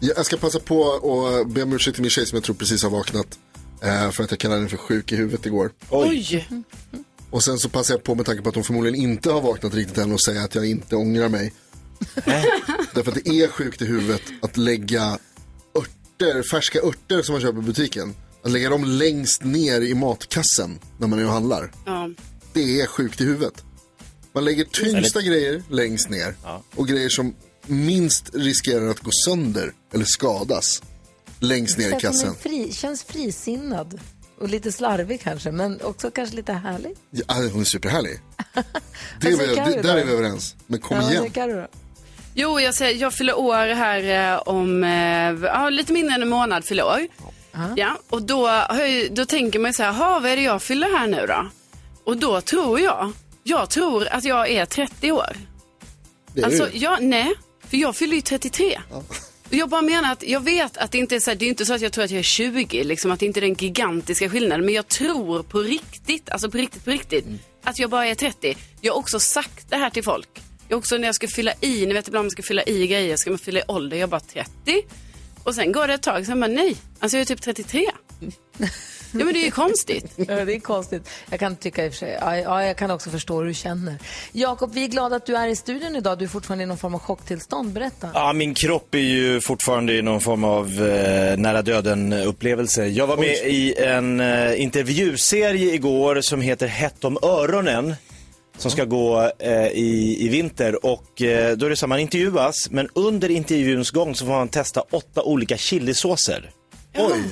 Jag 0.00 0.26
ska 0.26 0.36
passa 0.36 0.60
på 0.60 0.80
och 0.80 1.48
be 1.48 1.62
om 1.62 1.72
ursäkt 1.72 1.94
till 1.94 2.02
min 2.02 2.10
tjej 2.10 2.26
som 2.26 2.36
jag 2.36 2.44
tror 2.44 2.54
precis 2.56 2.82
har 2.82 2.90
vaknat. 2.90 3.38
Eh, 3.82 4.10
för 4.10 4.24
att 4.24 4.30
jag 4.30 4.40
kallade 4.40 4.60
henne 4.60 4.70
för 4.70 4.76
sjuk 4.76 5.12
i 5.12 5.16
huvudet 5.16 5.46
igår. 5.46 5.72
Oj. 5.90 6.48
Och 7.30 7.44
sen 7.44 7.58
så 7.58 7.68
passar 7.68 7.94
jag 7.94 8.04
på 8.04 8.14
med 8.14 8.26
tanke 8.26 8.42
på 8.42 8.48
att 8.48 8.54
hon 8.54 8.64
förmodligen 8.64 9.00
inte 9.00 9.30
har 9.30 9.40
vaknat 9.40 9.74
riktigt 9.74 9.98
än 9.98 10.12
och 10.12 10.20
säga 10.20 10.42
att 10.42 10.54
jag 10.54 10.66
inte 10.66 10.96
ångrar 10.96 11.28
mig. 11.28 11.52
Därför 12.94 13.12
att 13.12 13.24
det 13.24 13.28
är 13.28 13.48
sjukt 13.48 13.82
i 13.82 13.84
huvudet 13.84 14.22
att 14.42 14.56
lägga 14.56 15.18
örter, 15.74 16.42
färska 16.50 16.78
örter 16.82 17.22
som 17.22 17.32
man 17.32 17.42
köper 17.42 17.58
i 17.58 17.62
butiken. 17.62 18.14
Att 18.44 18.50
lägga 18.50 18.70
dem 18.70 18.84
längst 18.84 19.44
ner 19.44 19.80
i 19.80 19.94
matkassen 19.94 20.78
när 20.98 21.06
man 21.06 21.18
är 21.18 21.24
och 21.24 21.32
handlar. 21.32 21.72
Ja. 21.86 22.10
Det 22.52 22.80
är 22.80 22.86
sjukt 22.86 23.20
i 23.20 23.24
huvudet. 23.24 23.64
Man 24.32 24.44
lägger 24.44 24.64
tyngsta 24.64 25.22
grejer 25.22 25.62
längst 25.70 26.10
ner 26.10 26.34
och 26.74 26.88
grejer 26.88 27.08
som 27.08 27.34
minst 27.66 28.30
riskerar 28.34 28.88
att 28.90 29.00
gå 29.00 29.10
sönder 29.24 29.72
eller 29.94 30.04
skadas 30.04 30.82
längst 31.40 31.78
ner 31.78 31.96
i 31.96 32.00
kassen. 32.00 32.28
en 32.28 32.34
Fri, 32.34 32.72
känns 32.72 33.04
frisinnad. 33.04 34.00
Och 34.38 34.48
lite 34.48 34.72
slarvig 34.72 35.20
kanske, 35.20 35.50
men 35.50 35.80
också 35.82 36.10
kanske 36.10 36.36
lite 36.36 36.52
härlig. 36.52 36.96
Ja, 37.10 37.24
hon 37.52 37.60
är 37.60 37.64
superhärlig. 37.64 38.20
Det 39.20 39.28
är 39.28 39.36
vi, 39.36 39.46
det, 39.46 39.82
där 39.82 39.96
är 39.96 40.04
vi 40.04 40.12
överens. 40.12 40.56
Men 40.66 40.80
kom 40.80 40.96
Ja, 40.96 41.10
igen. 41.10 41.66
Jo, 42.34 42.60
jag, 42.60 42.74
säger, 42.74 43.00
jag 43.00 43.14
fyller 43.14 43.38
år 43.38 43.74
här 43.74 44.32
eh, 44.34 44.38
om 44.38 44.84
eh, 44.84 45.48
ja, 45.48 45.68
lite 45.68 45.92
mindre 45.92 46.14
än 46.14 46.22
en 46.22 46.28
månad 46.28 46.64
fyller 46.64 46.84
år. 46.84 47.06
Ja, 47.76 47.98
och 48.10 48.22
då, 48.22 48.66
då 49.10 49.26
tänker 49.26 49.58
man 49.58 49.68
ju 49.68 49.72
så 49.72 49.82
här, 49.82 49.92
"Ha, 49.92 50.20
vad 50.20 50.30
är 50.30 50.36
det 50.36 50.42
jag 50.42 50.62
fyller 50.62 50.98
här 50.98 51.06
nu 51.06 51.26
då? 51.26 51.50
Och 52.10 52.16
då 52.16 52.40
tror 52.40 52.80
jag, 52.80 53.12
jag 53.42 53.70
tror 53.70 54.06
att 54.08 54.24
jag 54.24 54.50
är 54.50 54.66
30 54.66 55.12
år. 55.12 55.36
Det 56.34 56.40
är 56.40 56.44
Alltså, 56.44 56.68
du. 56.72 56.78
jag, 56.78 57.02
nej, 57.02 57.34
för 57.68 57.76
jag 57.76 57.96
fyller 57.96 58.14
ju 58.14 58.20
33. 58.20 58.80
Och 58.90 59.54
jag 59.54 59.68
bara 59.68 59.82
menar 59.82 60.12
att 60.12 60.22
jag 60.22 60.40
vet 60.40 60.76
att 60.76 60.92
det 60.92 60.98
inte 60.98 61.16
är 61.16 61.20
så, 61.20 61.30
här, 61.30 61.38
det 61.38 61.44
är 61.44 61.48
inte 61.48 61.66
så 61.66 61.74
att 61.74 61.80
jag 61.80 61.92
tror 61.92 62.04
att 62.04 62.10
jag 62.10 62.18
är 62.18 62.22
20, 62.22 62.84
liksom 62.84 63.10
att 63.10 63.20
det 63.20 63.26
inte 63.26 63.40
är 63.40 63.42
den 63.42 63.54
gigantiska 63.54 64.28
skillnaden. 64.28 64.64
Men 64.64 64.74
jag 64.74 64.88
tror 64.88 65.42
på 65.42 65.58
riktigt, 65.58 66.30
alltså 66.30 66.50
på 66.50 66.58
riktigt, 66.58 66.84
på 66.84 66.90
riktigt, 66.90 67.24
att 67.64 67.78
jag 67.78 67.90
bara 67.90 68.06
är 68.06 68.14
30. 68.14 68.56
Jag 68.80 68.92
har 68.92 68.98
också 68.98 69.20
sagt 69.20 69.70
det 69.70 69.76
här 69.76 69.90
till 69.90 70.04
folk. 70.04 70.28
Jag 70.68 70.78
också 70.78 70.96
när 70.96 71.08
jag 71.08 71.14
ska 71.14 71.28
fylla 71.28 71.52
i, 71.60 71.86
ni 71.86 71.94
vet 71.94 72.08
ibland 72.08 72.24
man 72.24 72.30
ska 72.30 72.42
fylla 72.42 72.62
i 72.62 72.86
grejer, 72.86 73.16
ska 73.16 73.30
man 73.30 73.38
fylla 73.38 73.60
i 73.60 73.62
ålder, 73.68 73.96
jag 73.96 74.06
är 74.06 74.10
bara 74.10 74.20
30. 74.20 74.50
Och 75.44 75.54
sen 75.54 75.72
går 75.72 75.86
det 75.86 75.94
ett 75.94 76.02
tag, 76.02 76.26
sen 76.26 76.40
bara 76.40 76.50
nej, 76.50 76.76
alltså 76.98 77.16
jag 77.16 77.22
är 77.22 77.26
typ 77.26 77.42
33. 77.42 77.86
Ja 79.12 79.24
men 79.24 79.34
det 79.34 79.40
är 79.40 79.44
ju 79.44 79.50
konstigt. 79.50 80.12
Ja, 80.16 80.44
det 80.44 80.54
är 80.54 80.60
konstigt. 80.60 81.08
Jag 81.30 81.40
kan 81.40 81.56
tycka 81.56 81.86
i 81.86 81.88
och 81.88 81.92
för 81.92 81.98
sig, 81.98 82.18
ja, 82.20 82.36
ja, 82.36 82.64
jag 82.64 82.76
kan 82.76 82.90
också 82.90 83.10
förstå 83.10 83.38
hur 83.38 83.44
du 83.44 83.54
känner. 83.54 83.98
Jakob, 84.32 84.74
vi 84.74 84.84
är 84.84 84.88
glada 84.88 85.16
att 85.16 85.26
du 85.26 85.36
är 85.36 85.48
i 85.48 85.56
studion 85.56 85.96
idag. 85.96 86.18
Du 86.18 86.24
är 86.24 86.28
fortfarande 86.28 86.64
i 86.64 86.66
någon 86.66 86.78
form 86.78 86.94
av 86.94 87.00
chocktillstånd. 87.00 87.72
Berätta. 87.72 88.08
Ja, 88.14 88.32
min 88.32 88.54
kropp 88.54 88.94
är 88.94 88.98
ju 88.98 89.40
fortfarande 89.40 89.92
i 89.92 90.02
någon 90.02 90.20
form 90.20 90.44
av 90.44 90.66
eh, 90.66 91.36
nära 91.38 91.62
döden-upplevelse. 91.62 92.86
Jag 92.86 93.06
var 93.06 93.16
med 93.16 93.36
i 93.46 93.74
en 93.78 94.20
eh, 94.20 94.60
intervjuserie 94.62 95.74
igår 95.74 96.20
som 96.20 96.40
heter 96.40 96.66
Hett 96.66 97.04
om 97.04 97.18
öronen. 97.22 97.94
Som 98.58 98.70
ska 98.70 98.84
gå 98.84 99.30
eh, 99.38 99.66
i, 99.66 100.16
i 100.20 100.28
vinter 100.28 100.86
och 100.86 101.22
eh, 101.22 101.56
då 101.56 101.66
är 101.66 101.70
det 101.70 101.76
så 101.76 101.84
att 101.84 101.88
man 101.88 101.98
intervjuas 101.98 102.70
men 102.70 102.88
under 102.94 103.30
intervjuns 103.30 103.90
gång 103.90 104.14
så 104.14 104.24
får 104.26 104.32
man 104.32 104.48
testa 104.48 104.80
åtta 104.90 105.22
olika 105.22 105.56
chilisåser. 105.56 106.50
Oj. 106.98 107.22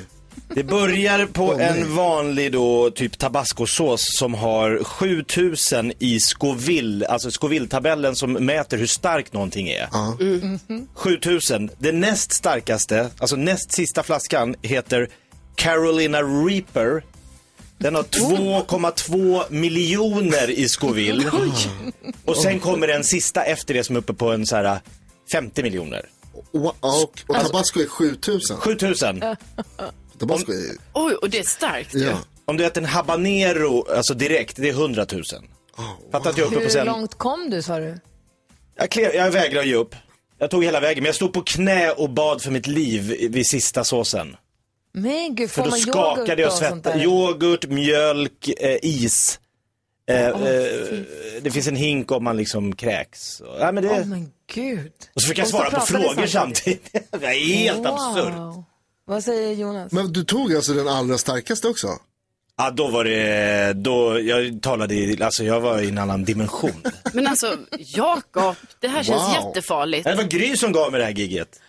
Det 0.55 0.65
börjar 0.65 1.27
på 1.27 1.53
en 1.55 1.97
vanlig 1.97 2.53
då 2.53 2.91
typ 2.91 3.19
tabascosås 3.19 4.01
som 4.19 4.35
har 4.35 4.85
7000 4.85 5.93
i 5.99 6.21
Scoville, 6.21 7.07
alltså 7.07 7.31
Scoville-tabellen 7.31 8.15
som 8.17 8.33
mäter 8.33 8.79
hur 8.79 8.87
stark 8.87 9.33
någonting 9.33 9.69
är. 9.69 9.89
7000. 10.95 11.71
Det 11.79 11.93
näst 11.93 12.33
starkaste, 12.33 13.11
alltså 13.19 13.37
näst 13.37 13.73
sista 13.73 14.03
flaskan 14.03 14.55
heter 14.63 15.09
Carolina 15.55 16.23
Reaper. 16.23 17.03
Den 17.79 17.95
har 17.95 18.03
2,2 18.03 19.43
miljoner 19.53 20.51
i 20.51 20.69
Scoville. 20.69 21.31
Och 22.25 22.37
sen 22.37 22.61
kommer 22.61 22.87
den 22.87 23.05
sista 23.05 23.43
efter 23.43 23.75
det 23.75 23.85
som 23.85 23.97
är 23.97 24.01
uppe 24.01 24.13
på 24.15 24.33
en 24.33 24.47
så 24.47 24.57
här 24.57 24.81
50 25.33 25.63
miljoner. 25.63 26.09
Och, 26.53 26.65
och, 26.81 27.21
och 27.27 27.37
tabasco 27.37 27.81
är 27.81 27.87
7000. 27.87 28.57
7000. 28.57 29.23
Tabasco 30.19 30.53
är... 30.53 30.77
Oj, 30.93 31.15
och 31.15 31.31
det 31.31 31.39
är 31.39 31.43
starkt 31.45 31.95
ju. 31.95 31.99
Ja. 31.99 32.19
Om 32.45 32.57
du 32.57 32.65
äter 32.67 32.83
en 32.83 32.89
habanero, 32.89 33.87
alltså 33.97 34.15
direkt, 34.15 34.57
det 34.57 34.69
är 34.69 34.73
100 34.73 35.07
000. 35.13 35.23
Fattar 36.13 36.31
att 36.31 36.39
jag 36.39 36.45
är 36.45 36.47
uppe 36.47 36.55
på 36.55 36.61
Hur 36.63 36.69
sen. 36.69 36.87
långt 36.87 37.15
kom 37.15 37.51
du, 37.51 37.63
sa 37.63 37.79
du? 37.79 37.99
Jag, 38.77 38.91
klev, 38.91 39.15
jag 39.15 39.31
vägrar 39.31 39.63
ge 39.63 39.75
upp. 39.75 39.95
Jag 40.39 40.51
tog 40.51 40.65
hela 40.65 40.81
vägen, 40.81 41.03
men 41.03 41.07
jag 41.09 41.15
stod 41.15 41.33
på 41.33 41.43
knä 41.43 41.91
och 41.91 42.11
bad 42.11 42.43
för 42.43 42.51
mitt 42.51 42.67
liv 42.67 43.31
vid 43.31 43.47
sista 43.47 43.85
såsen. 43.85 44.37
Men 44.93 45.35
gud, 45.35 45.51
För 45.51 45.57
får 45.57 45.65
då 45.65 45.71
man 45.71 45.79
skakade 45.79 46.43
jag 46.43 46.53
yoghurt 46.53 46.63
och 46.63 46.69
sånt 46.69 46.85
där? 46.85 47.03
Yoghurt, 47.03 47.67
mjölk, 47.67 48.49
eh, 48.61 48.79
is. 48.83 49.41
Eh, 50.11 50.27
eh, 50.27 50.35
det 51.43 51.51
finns 51.51 51.69
en 51.69 51.77
hink 51.77 52.11
om 52.13 52.25
man 52.25 52.37
liksom 52.37 52.77
kräks. 52.77 53.43
Ja, 53.61 53.73
men 53.73 53.85
det... 53.85 53.91
Åh 53.91 54.07
men 54.07 54.33
gud. 54.55 54.93
och 55.15 55.23
så 55.23 55.29
fick 55.29 55.39
jag 55.39 55.45
Och 55.45 55.51
så 55.51 55.57
svara 55.57 55.71
på 55.71 55.81
frågor 55.81 56.27
samtidigt. 56.27 56.93
det 57.21 57.27
är 57.27 57.55
helt 57.55 57.87
absurt. 57.87 58.65
Vad 59.09 59.25
säger 59.25 59.55
Jonas? 59.55 59.93
Men 59.93 60.13
du 60.13 60.25
tog 60.25 60.55
alltså 60.55 60.73
den 60.73 60.89
allra 60.89 61.19
starkaste 61.19 61.69
också? 61.69 61.89
Ja, 62.57 62.71
då 62.71 62.89
var 62.89 63.05
det, 63.05 63.73
då, 63.73 64.21
jag 64.21 64.63
talade 64.63 64.95
i, 64.95 65.23
alltså 65.23 65.45
jag 65.45 65.61
var 65.61 65.79
i 65.81 65.89
en 65.89 65.99
annan 65.99 66.25
dimension. 66.25 66.83
Men 67.13 67.27
alltså, 67.27 67.57
Jakob, 67.79 68.55
det 68.81 68.89
här 68.89 69.03
känns 69.03 69.23
Wow. 69.23 69.33
jättefarligt. 69.47 70.05
Det 70.05 70.15
var 70.15 70.23
Gry 70.25 70.57
som 70.57 70.73
gav 70.73 70.91
mig 70.93 70.99
det 71.01 71.05
här 71.07 71.13
gigget. 71.13 71.61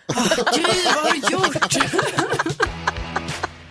Gry, 0.54 0.64
vad 0.94 1.04
har 1.04 1.12
du 1.12 1.18
gjort? 1.32 1.76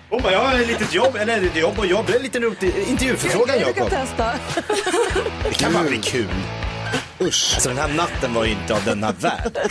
Hon 0.09 0.21
bara, 0.21 0.31
jag 0.33 0.39
har 0.45 0.59
ett 0.59 0.67
litet 0.67 0.93
jobb, 0.93 1.15
eller 1.15 1.41
ett 1.45 1.55
jobb 1.55 1.79
och 1.79 1.85
jobb, 1.85 2.05
det 2.07 2.13
är 2.13 2.17
en 2.17 2.23
liten 2.23 2.41
rolig 2.43 2.73
intervjuförfrågan 2.87 3.57
Du 3.57 3.63
kan 3.63 3.73
Jakob. 3.75 3.89
testa. 3.89 4.33
Det 5.43 5.53
kan 5.53 5.73
bara 5.73 5.83
bli 5.83 5.97
kul. 5.97 6.27
Usch. 7.21 7.51
Alltså 7.53 7.69
den 7.69 7.77
här 7.77 7.93
natten 7.93 8.33
var 8.33 8.45
ju 8.45 8.51
inte 8.51 8.73
av 8.75 8.83
denna 8.85 9.11
värld. 9.11 9.57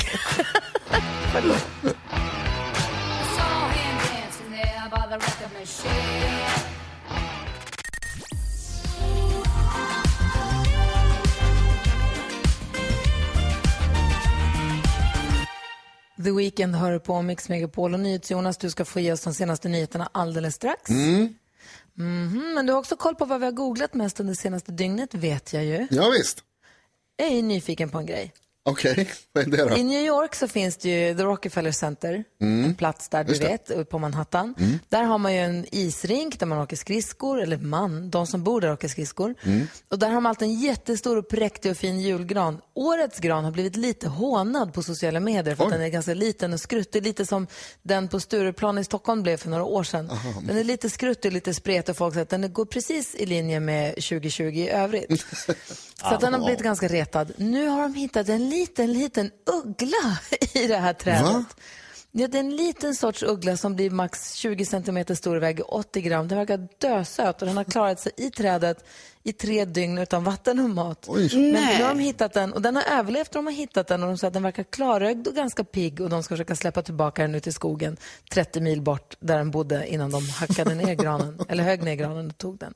The 16.25 16.31
Weeknd 16.31 16.75
hör 16.77 16.99
på 16.99 17.23
Mix 17.23 17.49
Megapol 17.49 17.95
och 17.95 18.01
NyhetsJonas, 18.01 18.57
du 18.57 18.71
ska 18.71 18.85
få 18.85 19.01
ge 19.01 19.13
oss 19.13 19.21
de 19.21 19.35
senaste 19.35 19.69
nyheterna 19.69 20.09
alldeles 20.13 20.55
strax. 20.55 20.91
Mm. 20.91 21.35
Mhm, 21.95 22.55
men 22.55 22.67
du 22.67 22.73
har 22.73 22.81
också 22.81 22.97
koll 22.97 23.15
på 23.15 23.25
vad 23.25 23.41
vi 23.41 23.45
har 23.45 23.53
googlat 23.53 23.95
mest 23.95 24.21
under 24.21 24.35
senaste 24.35 24.73
dygnet, 24.73 25.15
vet 25.15 25.53
jag 25.53 25.65
ju. 25.65 25.87
Ja, 25.91 26.11
visst. 26.11 26.45
Jag 27.17 27.29
är 27.29 27.43
nyfiken 27.43 27.91
på 27.91 27.99
en 27.99 28.07
grej. 28.07 28.33
Okej, 28.71 29.09
vad 29.33 29.45
är 29.45 29.51
det 29.51 29.69
då? 29.69 29.77
I 29.77 29.85
New 29.85 30.05
York 30.05 30.35
så 30.35 30.49
finns 30.49 30.77
det 30.77 30.89
ju 30.89 31.15
The 31.17 31.23
Rockefeller 31.23 31.73
Center, 31.73 32.25
en 32.41 32.75
plats 32.75 33.09
där 33.09 33.25
du 33.25 33.35
Mm. 33.35 33.41
Det. 33.41 33.73
Mm. 33.73 33.79
vet, 33.79 33.91
på 33.91 33.99
Manhattan. 33.99 34.55
Där 34.89 35.03
har 35.03 35.19
man 35.19 35.35
ju 35.35 35.41
en 35.41 35.67
isrink 35.73 36.39
där 36.41 36.47
man 36.47 36.59
åker 36.59 36.77
skridskor, 36.77 37.41
eller 37.43 37.57
man, 37.57 38.11
de 38.11 38.27
som 38.27 38.45
bor 38.45 38.61
där 38.61 38.73
åker 38.73 38.89
skridskor. 38.89 39.35
Mm. 39.43 39.67
Och 39.91 39.99
där 39.99 40.11
har 40.11 40.21
man 40.21 40.31
alltid 40.31 40.49
en 40.49 40.61
jättestor 40.61 41.17
och 41.17 41.29
präktig 41.29 41.71
och 41.71 41.77
fin 41.77 42.01
julgran. 42.01 42.61
Årets 42.75 43.19
gran 43.19 43.45
har 43.45 43.51
blivit 43.53 43.77
lite 43.77 44.09
hånad 44.09 44.73
på 44.75 44.83
sociala 44.83 45.21
medier 45.21 45.55
för 45.55 45.65
att 45.65 45.73
Oj. 45.73 45.77
den 45.79 45.87
är 45.87 45.89
ganska 45.89 46.15
liten 46.15 46.53
och 46.53 46.61
skruttig, 46.61 47.03
lite 47.03 47.27
som 47.27 47.47
den 47.83 48.09
på 48.09 48.21
Stureplan 48.21 48.79
i 48.79 48.85
Stockholm 48.85 49.23
blev 49.23 49.37
för 49.37 49.51
några 49.51 49.65
år 49.65 49.83
sedan. 49.85 50.11
Den 50.43 50.57
är 50.59 50.65
lite 50.65 50.91
skruttig, 50.91 51.33
lite 51.33 51.55
spretig 51.55 51.91
och 51.93 51.97
folk 51.97 52.15
säger 52.15 52.23
att 52.23 52.31
den 52.31 52.53
går 52.53 52.65
precis 52.65 53.15
i 53.15 53.27
linje 53.27 53.61
med 53.61 53.95
2020 53.95 54.43
i 54.45 54.69
övrigt. 54.69 55.27
Så 56.01 56.07
att 56.15 56.21
den 56.21 56.33
har 56.35 56.41
blivit 56.45 56.63
ganska 56.63 56.89
retad. 56.89 57.33
Nu 57.37 57.67
har 57.67 57.83
de 57.83 57.95
hittat 57.95 58.29
en 58.29 58.51
liten, 58.61 58.93
liten 58.93 59.31
uggla 59.65 60.19
i 60.55 60.67
det 60.67 60.77
här 60.77 60.93
trädet. 60.93 61.23
Va? 61.23 61.45
Ja, 62.13 62.29
det 62.29 62.39
är 62.39 62.41
en 62.41 62.57
liten 62.57 62.95
sorts 62.95 63.23
uggla 63.23 63.57
som 63.57 63.77
blir 63.77 63.91
max 63.91 64.35
20 64.35 64.65
centimeter 64.65 65.15
stor 65.15 65.37
och 65.37 65.43
väger 65.43 65.75
80 65.75 66.01
gram. 66.01 66.29
Den 66.29 66.39
verkar 66.39 66.69
dösöt 66.79 67.43
och 67.43 67.49
den 67.49 67.57
har 67.57 67.65
klarat 67.65 68.01
sig 68.01 68.13
i 68.17 68.31
trädet 68.31 68.85
i 69.23 69.33
tre 69.33 69.65
dygn 69.65 69.99
utan 69.99 70.25
vatten 70.25 70.59
och 70.59 70.71
mat. 70.71 71.05
Oj. 71.09 71.31
Men 71.33 71.53
Nej. 71.53 71.79
nu 71.79 71.85
har 71.85 71.95
de 71.95 71.99
hittat 71.99 72.33
den 72.33 72.53
och 72.53 72.63
den 72.63 72.77
har 72.77 72.83
överlevt 72.83 73.29
och 73.29 73.35
de 73.35 73.47
har 73.47 73.53
hittat 73.53 73.87
den 73.87 74.03
och 74.03 74.09
de 74.09 74.19
säger 74.19 74.29
att 74.29 74.35
den 74.35 74.43
verkar 74.43 74.63
klarögd 74.63 75.29
och 75.29 75.35
ganska 75.35 75.65
pigg 75.65 76.01
och 76.01 76.11
de 76.11 76.23
ska 76.23 76.35
försöka 76.35 76.57
släppa 76.57 76.83
tillbaka 76.83 77.23
den 77.23 77.35
ut 77.35 77.47
i 77.47 77.53
skogen 77.53 77.97
30 78.31 78.61
mil 78.61 78.83
bort 78.83 79.17
där 79.21 79.39
den 79.39 79.51
bodde 79.51 79.87
innan 79.87 80.11
de 80.11 80.29
hackade 80.29 80.75
ner 80.75 80.95
granen, 80.95 81.39
eller 81.49 81.65
högg 81.65 81.83
ner 81.83 81.95
granen 81.95 82.27
och 82.31 82.39
tog 82.39 82.59
den. 82.59 82.75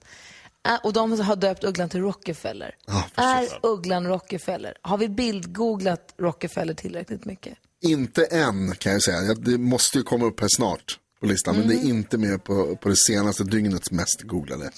Äh, 0.69 0.75
Och 0.83 0.93
de 0.93 1.21
har 1.21 1.37
döpt 1.37 1.65
ugglan 1.65 1.89
till 1.89 2.01
Rockefeller. 2.01 2.75
är 3.15 3.49
ugglan 3.63 4.07
Rockefeller? 4.07 4.75
Har 4.83 4.99
vi 4.99 5.09
bildgooglat 5.09 6.15
Rockefeller 6.19 6.75
tillräckligt 6.75 7.25
mycket? 7.25 7.59
Inte 7.85 8.25
än 8.25 8.75
kan 8.75 8.93
jag 8.93 9.03
säga. 9.03 9.23
Ja, 9.23 9.35
Det 9.35 9.59
måste 9.59 9.99
ju 9.99 10.05
komma 10.05 10.27
upp 10.27 10.41
här 10.41 10.49
snart 10.57 10.99
på 11.21 11.27
listan. 11.27 11.57
Men 11.57 11.69
det 11.69 11.75
Mm. 11.75 11.87
är 11.87 11.91
inte 11.91 12.19
med 12.19 12.45
på, 12.45 12.77
på 12.77 12.89
det 12.89 12.97
senaste 12.97 13.45
dygnets 13.45 13.91
mest 13.91 14.23
googlade. 14.23 14.71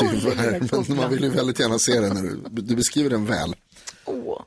gullig 0.00 0.20
Tyvärr, 0.22 0.84
men 0.86 0.96
man 0.96 1.10
vill 1.10 1.22
ju 1.22 1.30
väldigt 1.30 1.60
gärna 1.60 1.78
se 1.78 2.00
den. 2.00 2.14
När 2.14 2.22
du, 2.50 2.62
du 2.62 2.76
beskriver 2.76 3.10
den 3.10 3.26
väl. 3.26 3.56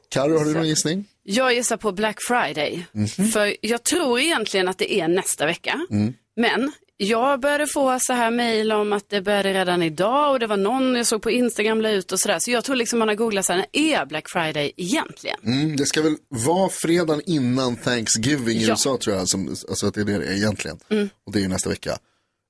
Karo, 0.09 0.37
har 0.37 0.45
du 0.45 0.53
någon 0.53 0.67
gissning? 0.67 1.05
Jag 1.23 1.53
gissar 1.53 1.77
på 1.77 1.91
Black 1.91 2.17
Friday. 2.27 2.85
För 3.33 3.55
jag 3.61 3.83
tror 3.83 4.19
egentligen 4.19 4.67
att 4.67 4.77
det 4.77 4.93
är 4.99 5.07
nästa 5.07 5.45
vecka. 5.45 5.79
Men 6.35 6.71
jag 6.97 7.39
började 7.39 7.67
få 7.67 7.97
så 7.99 8.13
här 8.13 8.31
mejl 8.31 8.71
om 8.71 8.93
att 8.93 9.09
det 9.09 9.21
började 9.21 9.53
redan 9.53 9.83
idag 9.83 10.31
och 10.31 10.39
det 10.39 10.47
var 10.47 10.57
någon 10.57 10.95
jag 10.95 11.05
såg 11.05 11.21
på 11.21 11.31
Instagram 11.31 11.81
la 11.81 11.89
ut 11.89 12.11
och 12.11 12.19
sådär. 12.19 12.39
Så 12.39 12.51
jag 12.51 12.63
tror 12.63 12.75
liksom 12.75 12.99
man 12.99 13.07
har 13.07 13.15
googlat 13.15 13.45
så 13.45 13.53
här, 13.53 13.57
när 13.59 13.67
är 13.71 14.05
Black 14.05 14.29
Friday 14.29 14.71
egentligen? 14.77 15.37
Mm, 15.43 15.75
det 15.75 15.85
ska 15.85 16.01
väl 16.01 16.15
vara 16.29 16.69
fredagen 16.69 17.21
innan 17.25 17.75
Thanksgiving 17.75 18.57
i 18.57 18.63
Ja. 18.63 18.69
USA 18.69 18.97
tror 18.97 19.15
jag. 19.15 19.27
Som, 19.27 19.47
alltså 19.47 19.87
att 19.87 19.93
det 19.93 20.01
är 20.01 20.05
det 20.05 20.17
det 20.17 20.25
är 20.27 20.33
egentligen. 20.35 20.79
Och 21.25 21.31
det 21.31 21.39
är 21.39 21.41
ju 21.41 21.47
nästa 21.47 21.69
vecka. 21.69 21.97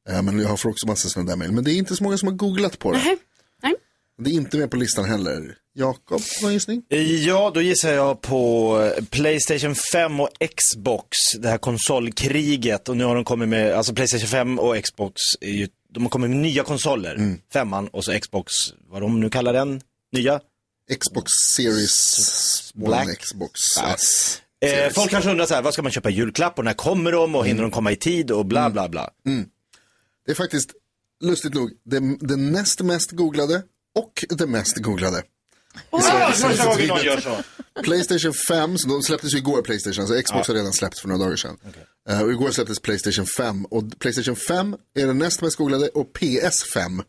Eh, 0.10 0.22
men 0.22 0.40
jag 0.40 0.48
har 0.48 0.54
också 0.68 0.88
massa 0.88 1.10
sådana 1.10 1.30
där 1.30 1.38
mejl. 1.38 1.52
Men 1.52 1.64
det 1.64 1.72
är 1.72 1.76
inte 1.76 1.96
så 1.96 2.04
många 2.04 2.18
som 2.18 2.28
har 2.28 2.36
googlat 2.36 2.80
på 2.80 2.92
det. 2.92 2.98
Nej. 2.98 3.18
Nej. 3.64 3.76
Det 4.18 4.30
är 4.30 4.34
inte 4.34 4.58
med 4.58 4.72
på 4.72 4.78
listan 4.78 5.06
heller. 5.06 5.56
Jakob, 5.74 6.22
någon 6.42 6.54
gissning? 6.54 6.84
Ja, 7.26 7.52
då 7.54 7.62
gissar 7.62 7.94
jag 7.94 8.22
på 8.22 8.80
eh, 8.98 9.04
Playstation 9.06 9.76
5 9.94 10.20
och 10.20 10.30
Xbox, 10.56 11.18
det 11.40 11.50
här 11.50 11.58
konsolkriget. 11.58 12.90
Och 12.90 12.98
nu 12.98 13.04
har 13.04 13.16
de 13.16 13.24
kommit 13.24 13.50
med, 13.50 13.74
alltså 13.74 13.94
Playstation 13.94 14.28
5 14.28 14.60
och 14.60 14.84
Xbox, 14.84 15.22
är 15.42 15.52
ju, 15.52 15.68
de 15.94 16.04
har 16.04 16.10
kommit 16.10 16.30
med 16.30 16.40
nya 16.40 16.64
konsoler. 16.64 17.38
Femman 17.54 17.88
och 17.88 18.06
så 18.06 18.20
Xbox, 18.20 18.54
vad 18.90 19.02
de 19.02 19.20
nu 19.20 19.30
kallar 19.30 19.54
den, 19.54 19.82
nya. 20.12 20.40
Xbox 21.00 21.32
Series 21.56 22.72
Black. 22.74 23.06
One, 23.06 23.16
Xbox 23.16 23.62
Ja. 23.78 23.96
S. 23.96 24.42
Eh, 24.62 24.94
folk 24.94 25.12
kanske 25.12 25.30
undrar 25.32 25.46
så 25.46 25.54
här, 25.54 25.62
vad 25.62 25.74
ska 25.74 25.82
man 25.82 25.92
köpa 25.92 26.10
julklapp 26.10 26.58
och 26.58 26.66
när 26.66 26.74
kommer 26.74 27.12
de 27.12 27.36
och 27.36 27.46
hinner 27.48 27.62
de 27.62 27.72
komma 27.72 27.92
i 27.92 27.96
tid 27.96 28.32
och 28.32 28.46
bla 28.46 28.70
bla 28.70 28.90
bla. 28.90 29.10
Det 30.26 30.32
är 30.32 30.36
faktiskt, 30.36 30.74
lustigt 31.24 31.54
nog, 31.54 31.72
det, 31.84 32.00
det 32.20 32.36
näst 32.36 32.82
mest 32.82 33.12
googlade 33.12 33.64
och 33.98 34.26
det 34.30 34.48
mest 34.48 34.78
googlade. 34.78 35.24
Playstation 37.84 38.34
5, 38.48 38.78
så 38.78 38.88
de 38.88 39.02
släpptes 39.04 39.34
ju 39.34 39.38
igår 39.38 39.62
Playstation, 39.62 40.08
så 40.08 40.22
Xbox 40.22 40.48
har 40.48 40.56
redan 40.56 40.74
släppts 40.74 41.02
för 41.02 41.08
några 41.08 41.24
dagar 41.24 41.36
sedan. 41.36 41.58
Eh, 42.10 42.22
och 42.22 42.32
igår 42.32 42.52
släpptes 42.52 42.80
Playstation 42.80 43.26
5 43.26 43.66
och 43.66 44.00
Playstation 44.00 44.36
5 44.36 44.76
är 44.96 45.08
den 45.08 45.18
näst 45.18 45.42
mest 45.42 45.56
googlade 45.56 45.88
och 45.88 46.12
PS5 46.20 47.04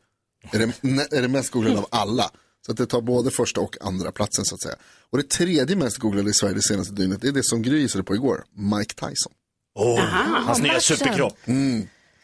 är 0.53 0.59
det, 0.59 1.17
är 1.17 1.23
det 1.23 1.29
mest 1.29 1.51
googlade 1.51 1.79
av 1.79 1.87
alla. 1.91 2.31
Så 2.67 2.73
att 2.73 2.79
det 2.79 2.87
tar 2.87 3.01
både 3.01 3.31
första 3.31 3.61
och 3.61 3.77
andra 3.81 4.13
platsen 4.13 4.45
så 4.45 4.55
att 4.55 4.63
säga. 4.63 4.77
Och 5.11 5.19
det 5.19 5.31
tredje 5.31 5.77
mest 5.77 5.99
googlade 5.99 6.31
i 6.31 6.33
Sverige 6.33 6.55
det 6.55 6.63
senaste 6.63 6.95
dygnet, 6.95 7.21
det 7.23 7.29
är 7.29 7.33
det 7.33 7.45
som 7.45 7.63
Gry 7.63 7.81
gissade 7.81 8.05
på 8.05 8.15
igår, 8.15 8.45
Mike 8.79 8.95
Tyson. 8.95 9.33
Oh, 9.75 10.01
hans 10.47 10.59
nya 10.59 10.73
matchen. 10.73 10.97
superkropp. 10.97 11.39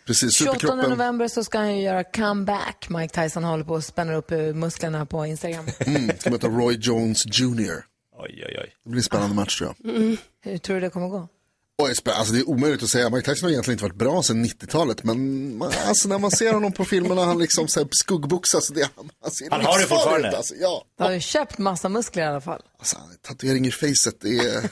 Precis, 0.06 0.36
28 0.36 0.58
superkroppen. 0.58 0.90
november 0.90 1.28
så 1.28 1.44
ska 1.44 1.58
han 1.58 1.76
ju 1.76 1.82
göra 1.82 2.04
comeback. 2.04 2.86
Mike 2.88 3.22
Tyson 3.22 3.44
håller 3.44 3.64
på 3.64 3.76
att 3.76 3.84
spänna 3.84 4.14
upp 4.14 4.30
eh, 4.30 4.38
musklerna 4.38 5.06
på 5.06 5.26
Instagram. 5.26 5.66
Mm, 5.86 6.10
ska 6.18 6.30
möta 6.30 6.48
Roy 6.48 6.76
Jones 6.80 7.22
Jr. 7.26 7.84
Oj, 8.18 8.44
oj, 8.46 8.58
oj. 8.62 8.74
Det 8.84 8.90
blir 8.90 8.98
en 9.00 9.04
spännande 9.04 9.34
match 9.36 9.58
tror 9.58 9.74
jag. 9.82 10.16
Hur 10.50 10.58
tror 10.58 10.74
du 10.74 10.80
det 10.80 10.90
kommer 10.90 11.08
gå? 11.08 11.28
Oj, 11.82 11.94
alltså 12.04 12.32
det 12.34 12.40
är 12.40 12.48
omöjligt 12.48 12.82
att 12.82 12.88
säga. 12.88 13.10
Mike 13.10 13.30
Tyson 13.30 13.46
har 13.46 13.50
egentligen 13.50 13.74
inte 13.74 13.84
varit 13.84 13.96
bra 13.96 14.22
sedan 14.22 14.44
90-talet. 14.44 15.04
Men 15.04 15.62
alltså 15.86 16.08
när 16.08 16.18
man 16.18 16.30
ser 16.30 16.52
honom 16.52 16.72
på 16.72 16.84
filmerna, 16.84 17.24
han 17.24 17.38
liksom 17.38 17.68
så 17.68 17.80
här 17.80 17.88
skuggboxas. 17.90 18.68
Det, 18.68 18.88
han, 18.96 19.10
han, 19.22 19.30
ser 19.30 19.50
Han 19.50 19.64
har 19.64 19.78
det 19.78 19.86
fortfarande. 19.86 20.28
ut, 20.28 20.34
Alltså, 20.34 20.54
ja, 20.54 20.84
Du 20.98 21.04
har 21.04 21.10
ju 21.12 21.20
köpt 21.20 21.58
massa 21.58 21.88
muskler 21.88 22.22
i 22.22 22.26
alla 22.26 22.40
fall. 22.40 22.62
alltså, 22.78 22.96
tatuering 23.22 23.66
i 23.66 23.70
facet, 23.70 24.20
det 24.20 24.28
är, 24.38 24.70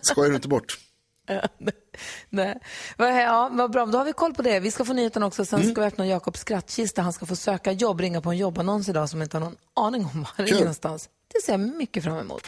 skojar 0.00 0.30
du 0.30 0.36
inte 0.36 0.48
bort. 0.48 0.78
Nej. 2.30 2.58
Ja, 2.98 3.48
vad 3.52 3.70
bra, 3.70 3.86
då 3.86 3.98
har 3.98 4.04
vi 4.04 4.12
koll 4.12 4.34
på 4.34 4.42
det. 4.42 4.60
Vi 4.60 4.70
ska 4.70 4.84
få 4.84 4.92
nyheten 4.92 5.22
också. 5.22 5.44
Sen 5.44 5.70
ska 5.72 5.80
vi 5.80 5.86
öppna 5.86 6.06
Jakobs 6.06 6.40
skrattkista. 6.40 7.02
Han 7.02 7.12
ska 7.12 7.26
få 7.26 7.36
söka 7.36 7.72
jobb, 7.72 8.00
ringa 8.00 8.20
på 8.20 8.30
en 8.30 8.36
jobbannons 8.36 8.88
idag 8.88 9.08
som 9.08 9.22
inte 9.22 9.36
har 9.36 9.44
någon 9.44 9.56
aning 9.74 10.04
om 10.04 10.20
var 10.22 10.30
han 10.36 10.46
Kul. 10.46 10.58
någonstans. 10.58 11.08
Det 11.34 11.42
ser 11.46 11.52
jag 11.52 11.60
mycket 11.60 12.04
fram 12.04 12.18
emot. 12.18 12.42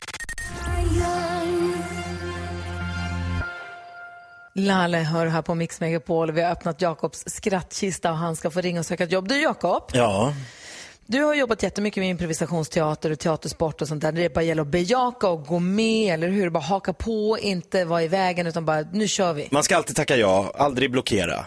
Lalle 4.55 4.99
hör 4.99 5.27
här 5.27 5.43
på 5.43 5.55
Mix 5.55 5.81
Megapol. 5.81 6.33
Vi 6.33 6.43
har 6.43 6.51
öppnat 6.53 6.81
Jakobs 6.83 7.25
skrattkista 7.27 8.11
och 8.11 8.17
han 8.17 8.37
ska 8.37 8.51
få 8.51 8.61
ringa 8.61 8.81
och 8.81 8.87
söka 8.87 9.05
ett 9.05 9.13
jobb. 9.13 9.29
Du 9.29 9.43
Jakob, 9.43 9.91
Ja, 9.93 10.35
du 11.07 11.23
har 11.23 11.35
jobbat 11.35 11.63
jättemycket 11.63 12.01
med 12.01 12.11
improvisationsteater 12.11 13.11
och 13.11 13.19
teatersport 13.19 13.83
och 13.83 13.89
sånt 13.89 14.03
där. 14.03 14.13
Det 14.13 14.35
bara 14.35 14.43
gäller 14.43 14.63
att 14.63 14.69
bejaka 14.69 15.29
och 15.29 15.47
gå 15.47 15.59
med, 15.59 16.15
eller 16.15 16.29
hur? 16.29 16.51
Bara 16.51 16.63
haka 16.65 16.93
på, 16.93 17.39
inte 17.41 17.85
vara 17.85 18.03
i 18.03 18.09
vägen 18.09 18.47
utan 18.47 18.65
bara, 18.65 18.81
nu 18.93 19.09
kör 19.09 19.33
vi. 19.33 19.49
man 19.51 19.63
ska 19.63 19.77
alltid 19.77 19.97
tacka 19.97 20.17
ja, 20.17 20.53
aldrig 20.59 20.91
blockera. 20.91 21.47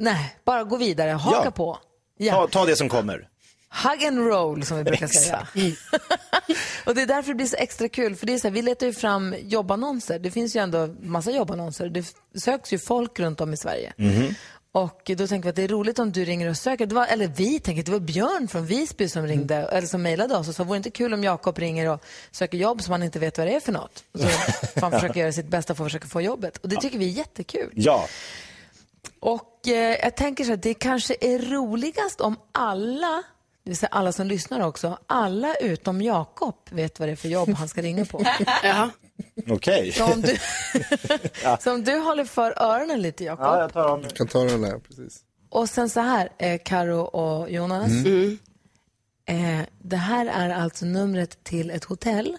Nej, 0.00 0.36
bara 0.44 0.64
gå 0.64 0.76
vidare, 0.76 1.10
haka 1.10 1.40
Ja. 1.44 1.50
på. 1.50 1.78
Ja. 2.18 2.32
Ta, 2.32 2.46
ta 2.48 2.64
det 2.66 2.76
som 2.76 2.88
kommer. 2.88 3.28
Hug 3.84 4.04
and 4.06 4.18
roll 4.18 4.64
som 4.64 4.76
vi 4.78 4.84
brukar 4.84 5.06
säga. 5.06 5.48
och 6.86 6.94
det 6.94 7.02
är 7.02 7.06
därför 7.06 7.28
det 7.28 7.34
blir 7.34 7.46
så 7.46 7.56
extra 7.56 7.88
kul. 7.88 8.16
För 8.16 8.26
det 8.26 8.34
är 8.34 8.38
så 8.38 8.48
här, 8.48 8.52
vi 8.54 8.62
letar 8.62 8.86
ju 8.86 8.92
fram 8.92 9.34
jobbannonser. 9.42 10.18
Det 10.18 10.30
finns 10.30 10.56
ju 10.56 10.60
ändå 10.60 10.86
massa 11.02 11.30
jobbannonser. 11.30 11.88
Det 11.88 12.04
söks 12.40 12.72
ju 12.72 12.78
folk 12.78 13.18
runt 13.20 13.40
om 13.40 13.52
i 13.52 13.56
Sverige. 13.56 13.92
Och 14.78 15.10
då 15.16 15.26
tänker 15.26 15.42
vi 15.46 15.50
att 15.50 15.56
det 15.56 15.62
är 15.62 15.68
roligt 15.68 15.98
om 15.98 16.12
du 16.12 16.24
ringer 16.24 16.50
och 16.50 16.56
söker. 16.56 16.86
Det 16.86 16.94
var, 16.94 17.06
eller 17.06 17.26
vi 17.26 17.60
tänker 17.60 17.82
att 17.82 17.86
det 17.86 17.92
var 17.92 18.00
Björn 18.00 18.48
från 18.48 18.66
Visby 18.66 19.08
som 19.08 19.26
ringde, 19.26 19.56
eller 19.56 19.86
som 19.86 20.02
mejlade 20.02 20.36
oss 20.36 20.48
och 20.48 20.54
sa, 20.54 20.64
vore 20.64 20.74
det 20.74 20.76
inte 20.76 20.90
kul 20.90 21.14
om 21.14 21.24
Jakob 21.24 21.58
ringer 21.58 21.88
och 21.88 22.04
söker 22.30 22.58
jobb 22.58 22.82
som 22.82 22.92
han 22.92 23.02
inte 23.02 23.18
vet 23.18 23.38
vad 23.38 23.46
det 23.46 23.54
är 23.54 23.60
för 23.60 23.72
något? 23.72 24.04
Så 24.14 24.28
får 24.28 24.80
han 24.80 24.92
försöka 24.92 25.18
göra 25.20 25.32
sitt 25.32 25.48
bästa 25.48 25.74
för 25.74 25.84
att 25.84 25.90
försöka 25.90 26.08
få 26.08 26.20
jobbet. 26.20 26.56
Och 26.56 26.68
det 26.68 26.76
tycker 26.76 26.98
vi 26.98 27.04
är 27.04 27.12
jättekul. 27.12 27.72
Ja, 27.74 28.06
Och 29.20 29.68
eh, 29.68 29.96
jag 30.02 30.16
tänker 30.16 30.44
så 30.44 30.52
att 30.52 30.62
det 30.62 30.74
kanske 30.74 31.16
är 31.20 31.38
roligast 31.38 32.20
om 32.20 32.36
alla, 32.52 33.22
det 33.64 33.70
vill 33.70 33.76
säga 33.76 33.90
alla 33.92 34.12
som 34.12 34.26
lyssnar 34.26 34.60
också, 34.60 34.98
alla 35.06 35.54
utom 35.54 36.02
Jakob 36.02 36.54
vet 36.70 36.98
vad 36.98 37.08
det 37.08 37.12
är 37.12 37.16
för 37.16 37.28
jobb 37.28 37.50
han 37.50 37.68
ska 37.68 37.82
ringa 37.82 38.04
på. 38.04 38.24
Ja. 38.62 38.90
Okej. 39.50 39.92
Så 39.92 40.04
om 40.12 40.20
du, 40.22 40.36
så 41.60 41.74
om 41.74 41.84
du 41.84 41.96
håller 41.98 42.24
för 42.24 42.62
öronen 42.62 43.02
lite 43.02 43.24
Jakob. 43.24 43.46
Ja, 43.46 43.60
jag 43.60 43.72
tar 43.72 43.84
av 43.84 44.00
mig. 44.00 44.10
Kan 44.10 44.26
ta 44.28 44.44
den 44.44 44.62
där, 44.62 44.78
precis. 44.78 45.20
Och 45.50 45.68
sen 45.70 45.90
så 45.90 46.00
här, 46.00 46.28
eh, 46.38 46.60
Karo 46.64 47.00
och 47.00 47.50
Jonas. 47.50 47.88
Mm. 47.88 48.38
Eh, 49.26 49.60
det 49.78 49.96
här 49.96 50.26
är 50.26 50.50
alltså 50.50 50.84
numret 50.86 51.44
till 51.44 51.70
ett 51.70 51.84
hotell. 51.84 52.36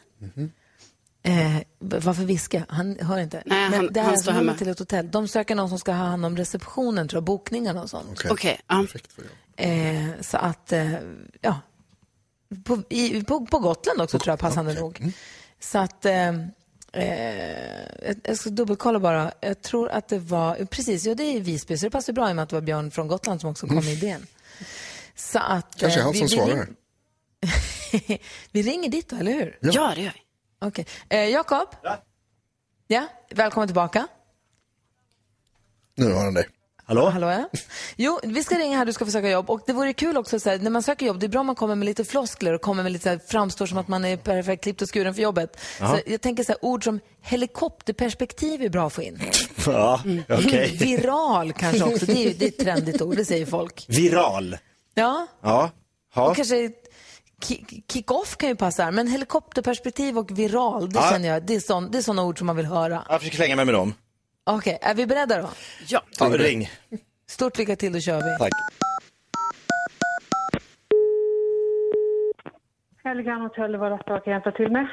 Eh, 1.24 1.58
varför 1.80 2.24
viska? 2.24 2.66
Han 2.70 2.98
hör 3.02 3.18
inte. 3.20 3.44
Nej, 3.46 3.70
han- 3.70 3.94
det 3.94 4.00
här 4.00 4.06
han 4.06 4.14
är 4.14 4.18
står 4.18 4.32
alltså 4.32 4.32
numret 4.32 4.46
hemma. 4.48 4.58
till 4.58 4.70
ett 4.70 4.80
hotell. 4.80 5.12
De 5.12 5.28
söker 5.28 5.56
någon 5.56 5.70
som 5.70 5.80
ska 5.80 5.92
ha 5.92 6.04
hand 6.06 6.26
om 6.26 6.38
receptionen, 6.38 7.08
tror 7.08 7.18
jag, 7.18 7.24
bokningarna 7.24 7.82
och 7.84 7.90
sånt. 7.90 8.08
Okej. 8.12 8.32
Okej, 8.32 8.60
ja. 8.68 8.76
Perfekt 8.82 9.12
för. 9.14 9.24
Eh, 9.58 10.08
så 10.22 10.38
att, 10.38 10.72
eh, 10.72 10.92
ja. 11.42 11.60
På, 12.64 12.82
i, 12.90 13.24
på, 13.24 13.46
på 13.46 13.60
Gotland 13.60 14.02
också 14.02 14.20
tror 14.20 14.32
jag, 14.32 14.40
passande 14.40 14.74
nog. 14.74 15.14
Så 15.60 15.78
att, 15.78 16.06
eh, 16.94 18.16
jag- 18.24 18.38
ska 18.38 18.50
dubbelkolla 18.50 19.00
bara. 19.00 19.32
Jag 19.42 19.62
tror 19.62 19.90
att 19.90 20.08
det 20.08 20.20
var, 20.20 20.66
precis, 20.66 21.06
ja 21.06 21.16
det 21.16 21.24
är 21.24 21.36
i 21.36 21.40
Visby, 21.40 21.78
så 21.78 21.86
det 21.86 21.90
passar 21.90 22.14
bra 22.14 22.30
i 22.30 22.32
och 22.32 22.36
med 22.36 22.44
att 22.44 22.50
det 22.50 22.56
var 22.56 22.62
Björn 22.62 22.92
från 22.92 23.08
Gotland 23.08 23.42
som 23.42 23.50
också 23.50 23.68
kom 23.68 23.76
med 23.76 23.86
idén. 23.86 24.28
Så 25.16 25.40
att, 25.40 25.76
Kanske 25.80 26.00
eh, 26.00 26.04
han 26.04 26.14
vi- 26.14 26.20
som 26.20 26.28
vi 26.28 26.36
svarar. 26.36 26.66
ring- 26.66 28.20
vi 28.52 28.62
ringer 28.62 28.90
dit 28.90 29.10
då, 29.10 29.16
eller 29.16 29.32
hur? 29.32 29.58
ja, 29.62 29.92
det 29.96 30.02
gör 30.02 30.12
vi. 30.14 30.22
Okej. 30.68 30.86
Eh, 31.10 31.30
Jakob? 31.30 31.68
Ja. 31.84 32.04
Ja, 32.88 33.08
välkommen 33.30 33.68
tillbaka. 33.68 34.08
Nu 35.96 36.14
har 36.14 36.24
han 36.24 36.34
dig. 36.34 36.48
Hallå? 36.90 37.10
Hallå 37.10 37.28
ja. 37.32 37.50
Jo, 37.96 38.20
vi 38.24 38.44
ska 38.44 38.56
ringa 38.58 38.78
här, 38.78 38.86
du 38.86 38.94
ska 38.94 39.06
få 39.06 39.12
söka 39.12 39.30
jobb. 39.30 39.50
Och 39.50 39.62
det 39.66 39.74
vore 39.74 39.94
kul 39.94 40.18
också, 40.18 40.40
så 40.40 40.50
här, 40.50 40.58
när 40.58 40.70
man 40.72 40.84
söker 40.84 41.06
jobb, 41.06 41.20
det 41.20 41.26
är 41.26 41.28
bra 41.28 41.40
om 41.42 41.48
man 41.48 41.56
kommer 41.56 41.76
med 41.76 41.86
lite 41.86 42.06
floskler 42.06 42.54
och 42.54 42.62
kommer 42.62 42.84
med 42.84 42.92
lite 42.92 43.04
så 43.04 43.10
här, 43.10 43.20
framstår 43.28 43.66
som 43.66 43.78
att 43.78 43.88
man 43.88 44.06
är 44.06 44.18
perfekt 44.18 44.64
klippt 44.64 44.82
och 44.82 44.94
skuren 44.94 45.14
för 45.14 45.22
jobbet. 45.22 45.58
Så 45.78 46.00
jag 46.06 46.22
tänker 46.22 46.44
så 46.44 46.52
här, 46.52 46.66
ord 46.66 46.84
som 46.84 47.00
helikopterperspektiv 47.22 48.62
är 48.64 48.70
bra 48.70 48.88
att 48.88 48.94
få 48.94 49.02
in. 49.02 49.22
Ja, 49.66 50.02
okej. 50.30 50.78
Viral 50.80 51.54
kanske 51.54 51.84
också, 51.84 52.06
det 52.06 52.26
är, 52.26 52.34
det 52.34 52.46
är 52.46 52.50
ett 52.50 52.58
trendigt 52.60 53.02
ord, 53.02 53.16
det 53.16 53.26
säger 53.26 53.46
folk. 53.46 53.86
Viral. 53.88 54.58
Ja, 54.94 55.28
Ja. 55.44 55.70
ja. 56.16 56.30
och 56.30 56.36
kanske 56.36 56.56
ki- 57.46 57.84
kick-off 57.92 58.38
kan 58.38 58.50
ju 58.50 58.56
passa 58.56 58.84
här, 58.84 58.92
men 58.92 59.08
helikopterperspektiv 59.08 60.18
och 60.18 60.40
viral, 60.40 60.90
det 60.90 61.00
Ja. 61.00 61.10
känner 61.12 61.28
jag, 61.30 61.46
det 61.46 61.56
är, 61.56 61.60
sån, 61.60 61.92
det 61.92 61.98
är 61.98 62.02
såna 62.02 62.24
ord 62.24 62.38
som 62.38 62.48
man 62.48 62.56
vill 62.56 62.66
höra. 62.66 63.04
Jag 63.10 63.20
försöker 63.20 63.38
slänga 63.38 63.56
mig 63.56 63.66
med 63.66 63.74
dem. 63.74 63.94
Okej, 64.58 64.78
är 64.82 64.96
vi 64.96 65.06
beredda 65.06 65.42
då? 65.42 65.50
Ja. 65.88 66.02
Ja, 66.20 66.26
ring. 66.26 66.70
Stort 67.28 67.58
lycka 67.58 67.76
till, 67.76 67.94
då 67.94 68.00
kör 68.00 68.16
vi. 68.18 68.38
Tack. 68.40 68.52
Helgan 73.04 73.42
Hotell, 73.42 73.76
vad 73.78 74.06
kan 74.06 74.16
jag 74.26 74.28
hjälpa 74.28 74.52
till 74.52 74.72
med? 74.72 74.88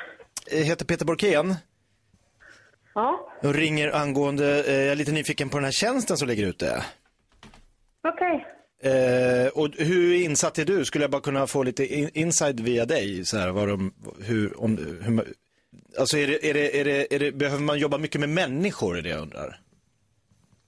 Jag 0.51 0.65
heter 0.65 0.85
Peter 0.85 1.05
Borkén. 1.05 1.55
Ja, 2.95 3.33
Jag 3.43 3.59
ringer 3.59 3.95
angående, 3.97 4.65
eh, 4.65 4.75
jag 4.75 4.93
är 4.93 4.97
lite 4.97 5.13
nyfiken 5.13 5.49
på 5.49 5.57
den 5.57 5.65
här 5.65 5.73
tjänsten 5.73 6.17
som 6.17 6.29
ligger 6.29 6.47
ute. 6.47 6.83
okej. 8.09 8.47
Eh, 8.83 9.49
och 9.49 9.69
hur 9.79 10.15
insatt 10.15 10.59
är 10.59 10.65
du? 10.65 10.85
Skulle 10.85 11.05
jag 11.05 11.11
bara 11.11 11.21
kunna 11.23 11.47
få 11.47 11.63
lite 11.63 11.95
in- 11.95 12.11
inside 12.15 12.61
via 12.61 12.85
dig? 12.87 13.25
Så 13.25 13.39
här, 13.39 13.51
vad 13.51 13.69
de, 13.69 13.95
hur, 14.25 14.61
om, 14.61 14.77
hur, 15.03 15.25
alltså 15.99 16.17
är 16.19 16.27
det, 16.27 16.51
är 16.51 16.55
det, 16.55 16.81
är 16.81 16.85
det, 16.85 17.15
är 17.15 17.19
det, 17.19 17.33
behöver 17.33 17.63
man 17.63 17.79
jobba 17.79 17.99
mycket 17.99 18.21
med 18.21 18.29
människor, 18.29 18.99
är 18.99 19.03
det 19.03 19.09
jag 19.09 19.21
undrar? 19.23 19.61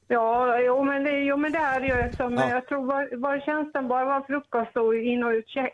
Ja, 0.08 0.60
jo 0.60 0.84
men, 0.84 1.04
det, 1.04 1.10
jo 1.10 1.36
men 1.36 1.52
det 1.52 1.58
är 1.58 1.80
ju 1.80 2.12
som, 2.16 2.34
Ja. 2.34 2.50
jag 2.50 2.66
tror 2.68 2.84
var, 2.86 3.16
var 3.16 3.40
tjänsten 3.40 3.88
bara 3.88 4.04
var 4.04 4.20
frukost 4.26 4.76
och 4.76 4.94
in 4.94 5.22
och 5.24 5.30
utcheck, 5.30 5.72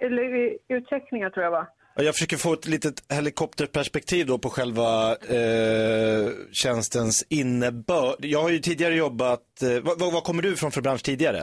utcheckningar 0.69 1.31
tror 1.31 1.45
jag 1.45 1.51
va? 1.51 1.67
Ja, 1.97 2.03
Jag 2.03 2.15
försöker 2.15 2.37
få 2.37 2.53
ett 2.53 2.67
litet 2.67 2.95
helikopterperspektiv 3.13 4.27
då 4.27 4.39
på 4.39 4.49
själva 4.51 5.11
eh, 5.13 6.29
tjänstens 6.53 7.27
innebörd. 7.31 8.17
Jag 8.19 8.43
har 8.43 8.51
ju 8.51 8.59
tidigare 8.59 8.95
jobbat, 8.95 9.63
eh, 9.63 9.83
vad, 9.83 10.13
vad, 10.13 10.25
kommer 10.25 10.43
du 10.43 10.53
ifrån 10.53 10.71
för 10.71 10.83
bransch 10.83 11.03
tidigare? 11.05 11.39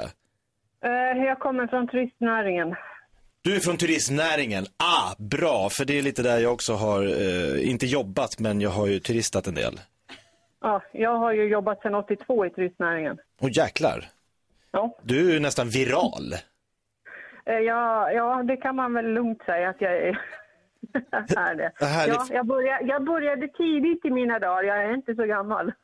Eh, 0.83 1.23
jag 1.25 1.39
kommer 1.39 1.67
från 1.67 1.87
turistnäringen. 1.87 2.75
Du 3.43 3.55
är 3.55 3.59
från 3.59 3.77
turistnäringen. 3.77 4.65
Ah, 4.77 5.15
bra, 5.17 5.69
för 5.69 5.85
det 5.85 5.99
är 5.99 6.01
lite 6.01 6.23
där 6.23 6.39
jag 6.39 6.53
också 6.53 6.73
har, 6.73 7.03
eh, 7.03 7.69
inte 7.69 7.85
jobbat, 7.85 8.39
men 8.39 8.61
jag 8.61 8.69
har 8.69 8.87
ju 8.87 8.99
turistat 8.99 9.47
en 9.47 9.55
del. 9.55 9.79
Ja, 10.61 10.81
jag 10.91 11.17
har 11.17 11.31
ju 11.33 11.43
jobbat 11.43 11.81
sedan 11.81 11.95
82 11.95 12.45
i 12.45 12.49
turistnäringen. 12.49 13.17
Åh 13.41 13.49
jäklar, 13.53 14.05
Ja, 14.71 14.97
du 15.03 15.29
är 15.29 15.33
ju 15.33 15.39
nästan 15.39 15.69
viral. 15.69 16.33
Eh, 17.45 17.53
ja, 17.55 18.11
ja, 18.11 18.43
det 18.43 18.57
kan 18.57 18.75
man 18.75 18.93
väl 18.93 19.05
lugnt 19.05 19.43
säga 19.45 19.69
att 19.69 19.81
jag 19.81 19.93
är. 19.97 20.21
är 21.37 21.55
det. 21.55 21.71
Ja, 21.79 22.27
jag, 22.29 22.45
började, 22.45 22.85
jag 22.85 23.03
började 23.03 23.47
tidigt 23.47 24.05
i 24.05 24.09
mina 24.09 24.39
dagar, 24.39 24.63
jag 24.63 24.83
är 24.83 24.93
inte 24.93 25.15
så 25.15 25.25
gammal. 25.25 25.71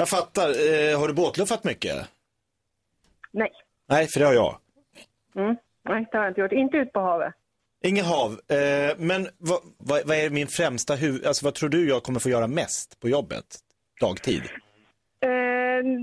Jag 0.00 0.08
fattar, 0.08 0.48
eh, 0.48 1.00
har 1.00 1.08
du 1.08 1.14
båtluffat 1.14 1.64
mycket? 1.64 2.08
Nej, 3.30 3.50
Nej, 3.88 4.06
för 4.06 4.20
det 4.20 4.26
har 4.26 4.34
jag. 4.34 4.58
mm. 5.34 5.56
Nej 5.88 6.06
det 6.12 6.18
har 6.18 6.24
jag 6.24 6.30
inte 6.30 6.40
gjort. 6.40 6.52
Inte 6.52 6.76
ut 6.76 6.92
på 6.92 7.00
havet. 7.00 7.34
Inget 7.84 8.06
hav, 8.06 8.30
eh, 8.32 8.96
men 8.98 9.28
vad, 9.38 9.60
vad, 9.78 10.06
vad 10.06 10.16
är 10.16 10.30
min 10.30 10.46
främsta 10.46 10.94
huvud, 10.94 11.26
alltså 11.26 11.44
vad 11.44 11.54
tror 11.54 11.68
du 11.68 11.88
jag 11.88 12.02
kommer 12.02 12.20
få 12.20 12.28
göra 12.28 12.46
mest 12.46 13.00
på 13.00 13.08
jobbet? 13.08 13.44
Dagtid? 14.00 14.42
Eh, 15.20 15.28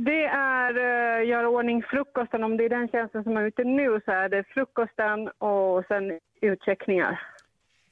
det 0.06 0.26
är 0.26 0.78
uh, 0.78 1.28
göra 1.30 1.50
ordning 1.50 1.84
frukosten. 1.84 2.44
Om 2.44 2.58
det 2.58 2.66
är 2.66 2.70
den 2.70 2.88
tjänsten 2.88 3.24
som 3.24 3.38
är 3.38 3.42
ute 3.42 3.64
nu 3.64 4.02
så 4.06 4.12
är 4.12 4.30
det 4.30 4.44
frukosten 4.44 5.28
och 5.28 5.86
sen 5.88 6.20
utcheckningar 6.42 7.22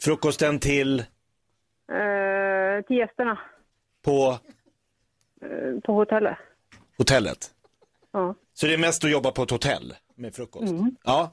Frukosten 0.04 0.60
till, 0.60 1.04
till 2.88 2.98
gästerna 2.98 3.40
på 4.06 4.40
på 5.84 5.94
hotellet. 5.94 6.38
hotellet? 6.98 7.52
Ja. 8.12 8.36
Så 8.54 8.68
det 8.68 8.74
är 8.74 8.78
mest 8.78 9.04
att 9.04 9.12
jobba 9.12 9.32
på 9.32 9.44
ett 9.44 9.52
hotell 9.52 9.94
med 10.16 10.36
frukost? 10.36 10.74
Ja. 11.04 11.32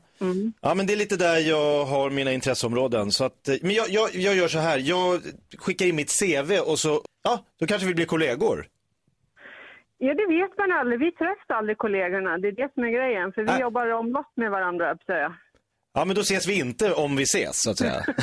ja, 0.61 0.75
men 0.75 0.87
det 0.87 0.93
är 0.93 0.97
lite 0.97 1.17
där 1.17 1.37
jag 1.39 1.85
har 1.85 2.11
mina 2.11 2.33
intresseområden. 2.33 3.11
Så 3.11 3.25
att, 3.25 3.49
eh, 3.49 3.55
men 3.63 3.71
jag, 3.75 3.89
jag, 3.89 4.15
jag 4.15 4.35
gör 4.37 4.49
så 4.49 4.59
här, 4.59 4.79
jag 4.79 5.21
skickar 5.59 5.87
in 5.87 5.97
mitt 5.97 6.13
CV 6.21 6.59
och 6.67 6.79
så, 6.79 7.03
ja, 7.23 7.45
då 7.61 7.67
kanske 7.67 7.87
vi 7.89 7.95
blir 7.95 8.07
kollegor. 8.07 8.67
ja, 9.99 10.15
det 10.15 10.27
vet 10.27 10.59
man 10.59 10.73
aldrig. 10.73 11.01
Vi 11.01 11.13
träffar 11.13 11.55
aldrig 11.55 11.79
kollegorna. 11.79 12.39
Det 12.39 12.49
är 12.49 12.53
det 12.53 12.71
som 12.75 12.85
är 12.85 12.91
grejen. 12.91 13.33
För 13.33 13.43
vi 13.43 13.47
Nej. 13.47 13.61
jobbar 13.61 13.89
omlott 13.89 14.33
med 14.37 14.51
varandra, 14.51 14.97
höll 15.07 15.19
jag. 15.19 15.35
Ja, 15.95 16.05
men 16.05 16.15
då 16.17 16.21
ses 16.21 16.47
vi 16.49 16.59
inte 16.59 16.93
om 16.93 17.17
vi 17.17 17.23
ses, 17.23 17.63
så 17.63 17.71
att 17.71 17.79
säga. 17.79 18.05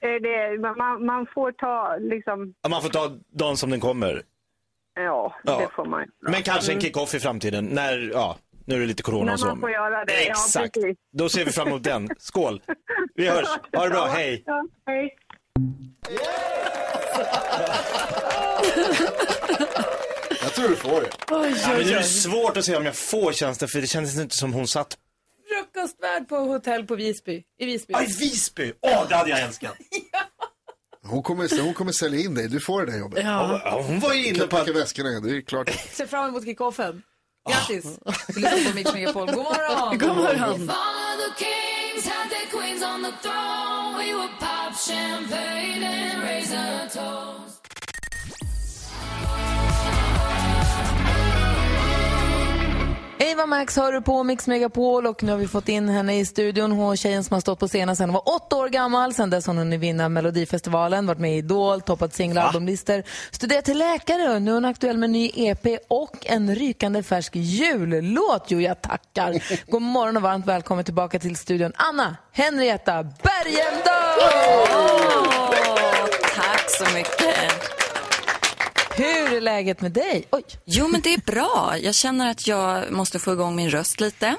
Eh, 0.00 0.22
det, 0.22 0.60
man, 0.76 1.06
man 1.06 1.26
får 1.34 1.52
ta 1.52 1.96
liksom, 2.00 2.54
Ja, 2.62 2.68
Man 2.68 2.82
får 2.82 2.88
ta 2.88 3.10
dagen 3.32 3.56
som 3.56 3.70
den 3.70 3.80
kommer. 3.80 4.22
Ja, 5.04 5.34
Ja. 5.44 5.58
det 5.60 5.68
får 5.74 5.84
man. 5.84 6.04
Men 6.30 6.42
kanske 6.42 6.72
en 6.72 6.80
kick-off 6.80 7.14
i 7.14 7.20
framtiden, 7.20 7.64
när, 7.64 8.10
ja, 8.12 8.36
nu 8.64 8.74
är 8.76 8.80
det 8.80 8.86
lite 8.86 9.02
corona 9.02 9.24
När 9.24 9.32
och 9.32 9.40
så. 9.40 9.46
man 9.46 9.60
får 9.60 9.70
göra 9.70 10.04
det. 10.04 10.12
Ja, 10.24 10.30
Exakt. 10.30 10.74
precis. 10.74 10.96
Då 11.12 11.28
ser 11.28 11.44
vi 11.44 11.52
fram 11.52 11.68
emot 11.68 11.82
den. 11.84 12.08
Skål! 12.18 12.62
Vi 13.14 13.28
hörs. 13.28 13.48
Ha 13.76 13.84
det 13.84 13.90
bra, 13.90 13.98
Ja, 14.06 14.12
hej! 14.12 14.42
Ja, 14.46 14.64
hej. 14.86 15.16
Jag 20.42 20.52
tror 20.54 20.68
du 20.68 20.76
får 20.76 21.00
det. 21.00 21.08
Ja, 21.30 21.38
men 21.68 21.86
nu 21.86 21.92
är 21.92 21.96
det 21.96 22.02
svårt 22.04 22.56
att 22.56 22.64
säga 22.64 22.78
om 22.78 22.84
jag 22.86 22.96
får 22.96 23.32
tjänsten, 23.32 23.68
för 23.68 23.80
det 23.80 23.86
kändes 23.86 24.18
inte 24.18 24.36
som 24.36 24.52
hon 24.52 24.68
satt 24.68 24.96
Frukostvärd 25.48 26.28
på 26.28 26.36
hotell 26.36 26.86
på 26.86 26.94
Visby, 26.96 27.42
i 27.58 27.66
Visby. 27.66 27.92
Ja, 27.92 28.02
i 28.02 28.06
Visby! 28.06 28.72
Åh, 28.82 29.08
det 29.08 29.14
hade 29.16 29.30
jag 29.30 29.40
älskat! 29.40 29.76
Hon 31.10 31.22
kommer, 31.22 31.62
hon 31.62 31.74
kommer 31.74 31.92
sälja 31.92 32.20
in 32.20 32.34
dig, 32.34 32.48
du 32.48 32.60
får 32.60 32.86
det 32.86 32.92
där 32.92 32.98
jobbet. 32.98 33.24
Ja, 33.24 33.82
hon 33.86 34.00
var 34.00 34.14
ju 34.14 34.22
Du 34.22 34.28
inne 34.28 34.38
på 34.38 34.44
att... 34.44 34.50
packa 34.50 34.72
väskorna, 34.72 35.20
det 35.20 35.36
är 35.36 35.40
klart. 35.40 35.70
Ser 35.92 36.06
fram 36.06 36.28
emot 36.28 36.44
kickoffen. 36.44 37.02
Grattis! 37.50 37.98
Du 38.28 38.40
lyssnar 38.40 38.70
på 38.70 38.74
Mix 38.76 38.92
Megapol. 38.92 39.26
God 39.26 39.36
morgon! 39.36 39.98
God 39.98 40.16
morgon. 40.16 40.70
All 40.70 41.20
of 41.30 41.38
Eva 53.30 53.46
Max 53.46 53.76
hör 53.76 53.92
du 53.92 54.02
på 54.02 54.22
Mix 54.22 54.46
Megapol 54.46 55.06
och 55.06 55.22
nu 55.22 55.32
har 55.32 55.38
vi 55.38 55.48
fått 55.48 55.68
in 55.68 55.88
henne 55.88 56.18
i 56.18 56.24
studion. 56.24 56.72
Hon 56.72 56.96
tjejen 56.96 57.24
som 57.24 57.34
har 57.34 57.40
stått 57.40 57.58
på 57.58 57.68
scenen 57.68 57.96
sedan 57.96 58.08
hon 58.10 58.14
var 58.14 58.34
åtta 58.36 58.56
år 58.56 58.68
gammal. 58.68 59.14
Sen 59.14 59.30
dess 59.30 59.46
har 59.46 59.54
hon 59.54 59.58
hunnit 59.58 59.80
vinna 59.80 60.08
Melodifestivalen, 60.08 61.06
varit 61.06 61.18
med 61.18 61.34
i 61.34 61.36
Idol, 61.36 61.80
toppat 61.80 62.14
singlar 62.14 62.42
och 62.42 62.48
albumlistor. 62.48 63.02
Studerat 63.30 63.64
till 63.64 63.78
läkare 63.78 64.34
och 64.34 64.42
nu 64.42 64.50
är 64.50 64.54
hon 64.54 64.64
aktuell 64.64 64.98
med 64.98 65.06
en 65.06 65.12
ny 65.12 65.30
EP 65.34 65.66
och 65.88 66.26
en 66.26 66.54
rykande 66.54 67.02
färsk 67.02 67.36
jullåt. 67.36 68.44
Jo, 68.48 68.60
jag 68.60 68.82
tackar. 68.82 69.42
God 69.70 69.82
morgon 69.82 70.16
och 70.16 70.22
varmt 70.22 70.46
välkommen 70.46 70.84
tillbaka 70.84 71.18
till 71.18 71.36
studion. 71.36 71.72
Anna 71.76 72.16
Henrietta 72.32 73.02
Bergendahl! 73.02 74.28
Tack 76.34 76.70
så 76.70 76.94
mycket. 76.94 77.77
Hur 78.98 79.36
är 79.36 79.40
läget 79.40 79.80
med 79.80 79.92
dig? 79.92 80.24
Oj. 80.30 80.42
Jo, 80.64 80.88
men 80.88 81.00
det 81.00 81.14
är 81.14 81.18
bra. 81.20 81.74
Jag 81.82 81.94
känner 81.94 82.30
att 82.30 82.46
jag 82.46 82.92
måste 82.92 83.18
få 83.18 83.32
igång 83.32 83.56
min 83.56 83.70
röst 83.70 84.00
lite. 84.00 84.36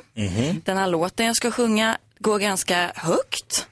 Den 0.66 0.78
här 0.78 0.88
låten 0.88 1.26
jag 1.26 1.36
ska 1.36 1.52
sjunga 1.52 1.98
går 2.20 2.40
ganska 2.40 2.92
högt. 2.96 3.68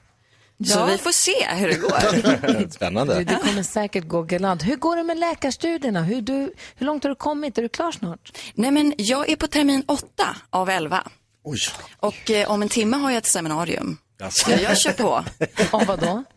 Så 0.66 0.80
Ja. 0.80 0.86
vi 0.86 0.98
får 0.98 1.12
se 1.12 1.48
hur 1.56 1.68
det 1.68 1.76
går. 1.76 2.58
Du, 2.64 2.70
Spännande. 2.72 3.24
det 3.24 3.36
kommer 3.36 3.64
säkert 3.64 4.08
gå 4.08 4.22
galant. 4.24 4.64
Hur 4.64 4.76
går 4.76 4.96
det 4.96 5.04
med 5.04 5.18
läkarstudierna? 5.20 6.04
Hur, 6.04 6.22
du, 6.22 6.54
hur 6.76 6.86
långt 6.86 7.04
har 7.04 7.10
du 7.10 7.16
kommit? 7.16 7.58
Är 7.58 7.62
du 7.62 7.70
klar 7.70 7.92
snart? 7.92 8.38
Nej, 8.54 8.72
men 8.72 8.94
jag 8.98 9.30
är 9.30 9.36
på 9.36 9.48
termin 9.48 9.84
åtta 9.88 10.36
av 10.50 10.70
elva. 10.70 11.04
Oj. 11.44 11.60
Och 12.00 12.32
eh, 12.32 12.52
om 12.52 12.62
en 12.62 12.70
timme 12.70 12.98
har 12.98 13.10
jag 13.12 13.18
ett 13.18 13.26
seminarium. 13.28 13.98
Alltså. 14.24 14.46
Så 14.52 14.64
jag 14.64 14.78
kör 14.78 14.92
på. 14.92 15.24
Om 15.72 15.86
vad 15.86 16.00
då? 16.00 16.24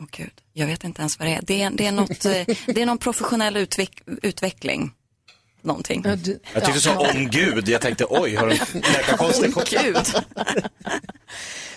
Åh 0.00 0.06
gud, 0.10 0.32
jag 0.52 0.66
vet 0.66 0.84
inte 0.84 1.00
ens 1.00 1.18
vad 1.18 1.28
det 1.28 1.34
är. 1.34 1.42
Det 1.42 1.62
är, 1.62 1.70
det 1.70 1.86
är, 1.86 1.92
något, 1.92 2.24
eh, 2.24 2.56
det 2.66 2.82
är 2.82 2.86
någon 2.86 2.98
professionell 2.98 3.56
utveck, 3.56 4.02
utveckling. 4.22 4.92
Någonting. 5.62 6.02
Ja, 6.04 6.16
du, 6.16 6.40
Jag 6.54 6.64
tyckte 6.64 6.80
så 6.80 6.96
om 6.96 7.28
Gud, 7.30 7.68
jag 7.68 7.80
tänkte 7.80 8.06
oj, 8.08 8.34
har 8.34 8.46
de 8.46 8.54
läkarkonsten 8.80 9.52
kommit? 9.52 9.70
Gud. 9.70 9.96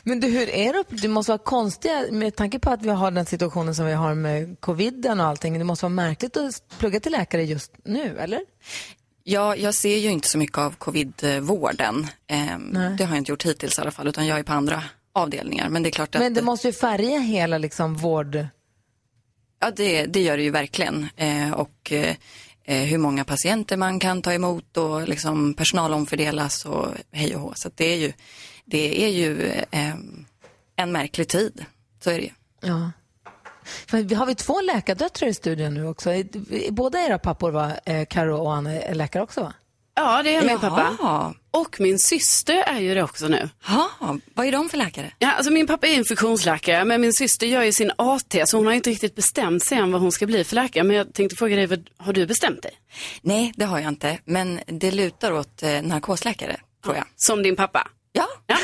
Men 0.04 0.20
du, 0.20 0.28
hur 0.28 0.50
är 0.50 0.74
det? 0.74 0.84
Det 0.90 1.08
måste 1.08 1.32
vara 1.32 1.38
konstiga, 1.44 2.06
med 2.12 2.36
tanke 2.36 2.60
på 2.60 2.70
att 2.70 2.82
vi 2.82 2.90
har 2.90 3.12
den 3.12 3.26
situationen 3.26 3.76
som 3.76 3.86
vi 3.86 3.94
har 3.94 4.16
med 4.16 4.60
coviden 4.60 5.20
och 5.20 5.26
allting. 5.26 5.60
Det 5.60 5.64
måste 5.64 5.86
vara 5.86 5.94
märkligt 5.94 6.38
att 6.38 6.64
plugga 6.80 7.00
till 7.00 7.12
läkare 7.12 7.44
just 7.44 7.72
nu, 7.84 8.18
eller? 8.20 8.42
Ja, 9.24 9.56
jag 9.56 9.76
ser 9.76 9.98
ju 9.98 10.10
inte 10.10 10.28
så 10.28 10.38
mycket 10.38 10.58
av 10.58 10.76
covidvården. 10.76 12.08
Ehm, 12.28 12.74
det 12.98 13.04
har 13.04 13.16
jag 13.16 13.18
inte 13.18 13.32
gjort 13.32 13.46
hittills 13.46 13.78
i 13.78 13.82
alla 13.82 13.92
fall, 13.92 14.08
utan 14.08 14.28
jag 14.28 14.40
är 14.40 14.44
på 14.44 14.54
andra 14.54 14.84
avdelningar. 15.14 15.70
Men 15.70 15.84
det 15.84 15.90
är 15.90 15.92
klart 15.92 16.16
att 16.16 16.22
Men 16.22 16.34
det 16.34 16.42
måste 16.42 16.68
ju 16.68 16.74
färga 16.74 17.20
hela 17.20 17.58
liksom 17.58 17.96
vård... 17.96 18.46
Ja, 19.62 19.72
det, 19.72 20.06
det 20.06 20.22
gör 20.22 20.38
det 20.38 20.44
ju 20.44 20.52
verkligen. 20.52 21.08
Eh, 21.16 21.52
och 21.54 21.92
eh, 21.92 22.16
eh, 22.64 22.84
hur 22.84 22.98
många 22.98 23.24
patienter 23.24 23.78
man 23.78 24.00
kan 24.00 24.22
ta 24.22 24.34
emot 24.34 24.78
och 24.78 25.08
liksom 25.08 25.54
personal 25.54 25.94
omfördelas 25.94 26.66
och 26.66 26.88
hej 27.12 27.36
och 27.36 27.42
hå. 27.42 27.54
Så 27.56 27.70
det 27.76 27.86
är 27.94 27.98
ju, 27.98 28.14
det 28.66 29.04
är 29.06 29.10
ju 29.10 29.42
eh, 29.72 29.96
en 30.76 30.92
märklig 30.92 31.28
tid. 31.28 31.66
Så 32.04 32.10
är 32.10 32.18
det 32.18 32.24
ju. 32.24 32.32
Ja. 32.62 32.92
För 33.88 33.98
vi 34.04 34.16
har 34.16 34.26
vi 34.26 34.36
två 34.36 34.62
läkardöttrar 34.62 35.30
i 35.30 35.34
studion 35.34 35.74
nu 35.74 35.88
också? 35.88 36.14
I- 36.14 36.68
Båda 36.72 37.00
era 37.06 37.20
pappor 37.20 37.52
var, 37.52 37.80
eh, 37.86 38.06
Karo 38.06 38.38
och 38.38 38.54
Anna, 38.54 38.74
är 38.74 38.96
läkare 38.96 39.24
också 39.24 39.42
va? 39.42 39.54
Ja, 40.02 40.24
det 40.24 40.36
är 40.36 40.42
min 40.42 40.50
Jaha. 40.50 40.60
pappa. 40.60 41.34
Och 41.52 41.80
min 41.80 42.00
syster 42.00 42.56
är 42.68 42.80
ju 42.80 42.96
det 42.96 43.04
också 43.04 43.28
nu. 43.28 43.50
Ja, 43.68 43.90
vad 44.34 44.46
är 44.46 44.52
de 44.52 44.70
för 44.70 44.78
läkare? 44.78 45.12
Ja, 45.20 45.32
alltså 45.32 45.52
min 45.54 45.68
pappa 45.68 45.88
är 45.88 45.94
infektionsläkare, 45.94 46.86
men 46.86 47.02
min 47.02 47.14
syster 47.14 47.48
gör 47.48 47.64
ju 47.64 47.72
sin 47.74 47.92
AT, 47.98 48.36
så 48.46 48.58
hon 48.58 48.66
har 48.66 48.74
inte 48.74 48.90
riktigt 48.90 49.16
bestämt 49.16 49.64
sig 49.64 49.78
än 49.78 49.92
vad 49.92 50.02
hon 50.02 50.12
ska 50.12 50.26
bli 50.26 50.44
för 50.44 50.56
läkare. 50.56 50.84
Men 50.84 50.96
jag 50.96 51.14
tänkte 51.14 51.36
fråga 51.36 51.56
dig, 51.56 51.66
vad- 51.66 51.90
har 51.98 52.14
du 52.14 52.26
bestämt 52.26 52.62
dig? 52.64 52.72
Nej, 53.22 53.54
det 53.56 53.66
har 53.66 53.80
jag 53.80 53.88
inte. 53.88 54.20
Men 54.26 54.60
det 54.66 54.92
lutar 54.92 55.32
åt 55.32 55.64
eh, 55.64 55.82
narkosläkare, 55.82 56.58
tror 56.84 56.96
jag. 56.96 57.06
Som 57.16 57.44
din 57.44 57.56
pappa? 57.56 57.88
Ja, 58.12 58.28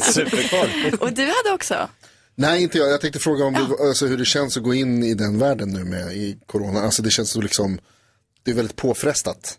Superkoll. 0.00 0.98
och 1.00 1.12
du 1.12 1.22
hade 1.22 1.50
också? 1.54 1.88
Nej, 2.34 2.62
inte 2.62 2.78
jag. 2.78 2.90
Jag 2.90 3.00
tänkte 3.00 3.18
fråga 3.18 3.44
om 3.44 3.52
det, 3.54 3.88
alltså, 3.88 4.06
hur 4.06 4.18
det 4.18 4.24
känns 4.24 4.56
att 4.56 4.62
gå 4.62 4.74
in 4.74 5.04
i 5.04 5.14
den 5.14 5.38
världen 5.38 5.70
nu 5.70 5.84
med 5.84 6.12
i 6.16 6.38
corona. 6.46 6.80
Alltså 6.80 7.02
det 7.02 7.10
känns 7.10 7.30
så 7.30 7.40
liksom, 7.40 7.78
det 8.44 8.50
är 8.50 8.54
väldigt 8.54 8.76
påfrestat. 8.76 9.58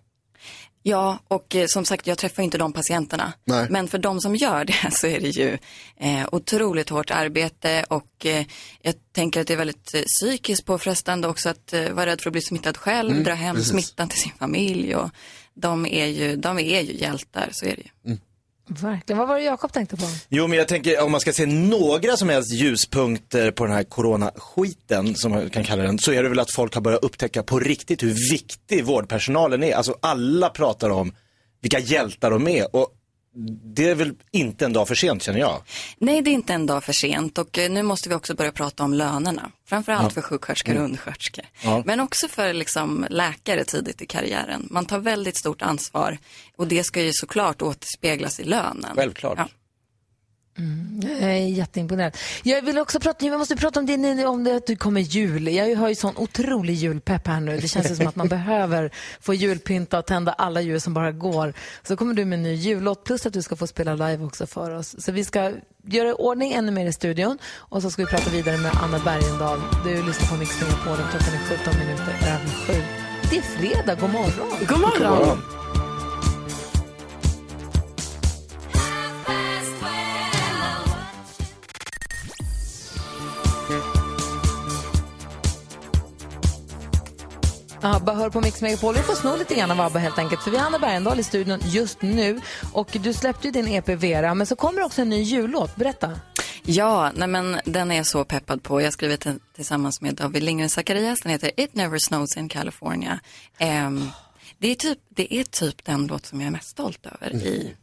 Ja, 0.83 1.19
och 1.27 1.55
eh, 1.55 1.65
som 1.67 1.85
sagt, 1.85 2.07
jag 2.07 2.17
träffar 2.17 2.43
inte 2.43 2.57
de 2.57 2.73
patienterna. 2.73 3.33
Nej. 3.45 3.67
Men 3.69 3.87
för 3.87 3.97
de 3.97 4.21
som 4.21 4.35
gör 4.35 4.65
det 4.65 4.91
så 4.91 5.07
är 5.07 5.19
det 5.19 5.29
ju 5.29 5.57
eh, 5.97 6.27
otroligt 6.31 6.89
hårt 6.89 7.11
arbete 7.11 7.85
och 7.89 8.25
eh, 8.25 8.45
jag 8.81 8.95
tänker 9.11 9.41
att 9.41 9.47
det 9.47 9.53
är 9.53 9.57
väldigt 9.57 9.93
eh, 9.93 10.01
psykiskt 10.01 10.65
påfrestande 10.65 11.27
också 11.27 11.49
att 11.49 11.73
eh, 11.73 11.89
vara 11.89 12.05
rädd 12.05 12.21
för 12.21 12.29
att 12.29 12.33
bli 12.33 12.41
smittad 12.41 12.77
själv, 12.77 13.11
Mm, 13.11 13.23
dra 13.23 13.33
hem 13.33 13.55
precis. 13.55 13.71
smittan 13.71 14.09
till 14.09 14.19
sin 14.19 14.31
familj 14.39 14.95
och 14.95 15.09
de 15.53 15.85
är 15.85 16.05
ju, 16.05 16.35
de 16.35 16.59
är 16.59 16.81
ju 16.81 16.93
hjältar, 16.97 17.49
så 17.51 17.65
är 17.65 17.75
det 17.75 18.11
ju. 18.11 18.17
Verkligen. 18.79 19.17
Vad 19.19 19.27
var 19.27 19.35
det 19.35 19.43
Jakob 19.43 19.73
tänkte 19.73 19.97
på? 19.97 20.03
Jo, 20.29 20.47
men 20.47 20.57
jag 20.57 20.67
tänker 20.67 21.03
om 21.03 21.11
man 21.11 21.21
ska 21.21 21.33
se 21.33 21.45
några 21.45 22.17
som 22.17 22.29
helst 22.29 22.53
ljuspunkter 22.53 23.51
på 23.51 23.65
den 23.65 23.73
här 23.73 23.83
coronaskiten, 23.83 25.15
som 25.15 25.31
man 25.31 25.49
kan 25.49 25.63
kalla 25.63 25.83
den, 25.83 25.99
så 25.99 26.11
är 26.11 26.23
det 26.23 26.29
väl 26.29 26.39
att 26.39 26.55
folk 26.55 26.73
har 26.73 26.81
börjat 26.81 27.03
upptäcka 27.03 27.43
på 27.43 27.59
riktigt 27.59 28.03
hur 28.03 28.31
viktig 28.31 28.85
vårdpersonalen 28.85 29.63
är. 29.63 29.75
Alltså 29.75 29.95
alla 30.01 30.49
pratar 30.49 30.89
om 30.89 31.13
vilka 31.61 31.79
hjältar 31.79 32.31
de 32.31 32.47
är 32.47 32.75
och 32.75 32.87
det 33.63 33.89
är 33.89 33.95
väl 33.95 34.13
inte 34.31 34.65
en 34.65 34.73
dag 34.73 34.87
för 34.87 34.95
sent 34.95 35.23
känner 35.23 35.39
jag. 35.39 35.61
Nej, 35.97 36.21
det 36.21 36.29
är 36.29 36.33
inte 36.33 36.53
en 36.53 36.65
dag 36.65 36.83
för 36.83 36.93
sent 36.93 37.37
och 37.37 37.57
eh, 37.57 37.71
nu 37.71 37.83
måste 37.83 38.09
vi 38.09 38.15
också 38.15 38.35
börja 38.35 38.51
prata 38.51 38.83
om 38.83 38.93
lönerna. 38.93 39.51
Framförallt 39.65 40.03
Ja. 40.03 40.09
för 40.09 40.21
sjuksköterskor 40.21 40.77
och 40.77 40.83
undersköterskor. 40.83 41.45
Ja. 41.63 41.83
Men 41.85 41.99
också 41.99 42.27
för 42.27 42.53
liksom, 42.53 43.05
läkare 43.09 43.63
tidigt 43.63 44.01
i 44.01 44.05
karriären. 44.05 44.67
Man 44.71 44.85
tar 44.85 44.99
väldigt 44.99 45.37
stort 45.39 45.61
ansvar 45.61 46.17
och 46.55 46.67
det 46.67 46.83
ska 46.83 47.01
ju 47.01 47.11
såklart 47.13 47.61
återspeglas 47.61 48.39
i 48.39 48.43
lönen. 48.43 48.91
Självklart. 48.95 49.37
Ja. 49.37 49.47
Jag 51.01 51.21
är 51.21 51.47
jätteimponerad. 51.47 52.17
Jag 52.43 52.61
vill 52.61 52.77
också 52.77 52.99
prata, 52.99 53.25
vi 53.25 53.37
måste 53.37 53.55
prata 53.55 53.79
om, 53.79 53.85
din, 53.85 54.27
om 54.27 54.43
det 54.43 54.55
att 54.55 54.67
du 54.67 54.75
kommer 54.75 55.01
jul. 55.01 55.47
Jag 55.47 55.75
har 55.75 55.89
ju 55.89 55.95
sån 55.95 56.17
otrolig 56.17 56.73
julpepp 56.73 57.27
här 57.27 57.39
nu. 57.39 57.57
Det 57.57 57.67
känns 57.67 57.97
som 57.97 58.07
att 58.07 58.15
man 58.15 58.27
behöver 58.37 58.91
få 59.21 59.33
julpynta 59.33 59.99
och 59.99 60.05
tända 60.05 60.31
alla 60.31 60.61
ljus 60.61 60.83
som 60.83 60.93
bara 60.93 61.11
går. 61.11 61.53
Så 61.83 61.97
kommer 61.97 62.13
du 62.13 62.25
med 62.25 62.37
en 62.37 62.43
ny 62.43 62.53
jullåt 62.53 63.03
plus 63.03 63.25
att 63.25 63.33
du 63.33 63.41
ska 63.41 63.55
få 63.55 63.67
spela 63.67 63.95
live 63.95 64.25
också 64.25 64.47
för 64.47 64.71
oss. 64.71 64.95
Så 64.99 65.11
vi 65.11 65.25
ska 65.25 65.53
göra 65.83 66.09
i 66.09 66.13
ordning 66.13 66.53
ännu 66.53 66.71
mer 66.71 66.85
i 66.85 66.93
studion 66.93 67.37
och 67.55 67.81
så 67.81 67.91
ska 67.91 68.01
vi 68.01 68.09
prata 68.09 68.29
vidare 68.29 68.57
med 68.57 68.71
Anna 68.83 68.99
Bergendahl. 68.99 69.59
Du 69.83 70.03
lyssnar 70.03 70.27
på 70.27 70.35
Mix 70.35 70.61
Megapol 70.61 70.93
och 70.93 71.11
klockan 71.11 71.33
är 71.33 71.57
17 71.57 71.73
minuter 71.79 72.13
över 72.27 72.67
sju. 72.67 72.83
Det 73.29 73.37
är 73.37 73.41
fredag, 73.41 73.95
god 73.95 74.09
morgon. 74.09 74.67
God 74.67 74.79
morgon. 74.79 75.60
ABBA 87.83 88.13
hör 88.13 88.29
på 88.29 88.41
Mix 88.41 88.61
Megapol. 88.61 88.95
Vi 88.95 89.01
får 89.01 89.15
sno 89.15 89.35
lite 89.35 89.55
grann 89.55 89.71
av 89.71 89.81
ABBA 89.81 89.99
helt 89.99 90.17
enkelt. 90.19 90.43
För 90.43 90.51
vi 90.51 90.57
har 90.57 90.65
Anna 90.65 90.79
Bergendahl 90.79 91.19
i 91.19 91.23
studion 91.23 91.59
just 91.65 92.01
nu. 92.01 92.41
Och 92.73 92.97
du 93.03 93.13
släppte 93.13 93.47
ju 93.47 93.51
din 93.51 93.67
EP 93.67 93.89
Vera, 93.89 94.33
men 94.35 94.47
så 94.47 94.55
kommer 94.55 94.81
också 94.81 95.01
en 95.01 95.09
ny 95.09 95.21
jullåt. 95.21 95.75
Berätta. 95.75 96.19
Ja, 96.63 97.11
nej 97.15 97.27
men 97.27 97.59
den 97.65 97.91
är 97.91 97.95
jag 97.95 98.05
så 98.05 98.25
peppad 98.25 98.63
på. 98.63 98.81
Jag 98.81 98.85
har 98.85 98.91
skrivit 98.91 99.21
den 99.21 99.39
tillsammans 99.55 100.01
med 100.01 100.15
David 100.15 100.43
Lindgren 100.43 100.69
Zacharias. 100.69 101.21
Den 101.21 101.31
heter 101.31 101.51
It 101.57 101.75
Never 101.75 101.97
Snows 101.99 102.37
in 102.37 102.49
California. 102.49 103.19
Ehm, 103.57 104.09
det, 104.57 104.67
är 104.67 104.75
typ, 104.75 104.99
det 105.09 105.33
är 105.33 105.43
typ 105.43 105.85
den 105.85 106.07
låt 106.07 106.25
som 106.25 106.41
jag 106.41 106.47
är 106.47 106.51
mest 106.51 106.69
stolt 106.69 107.05
över 107.05 107.35
i 107.35 107.75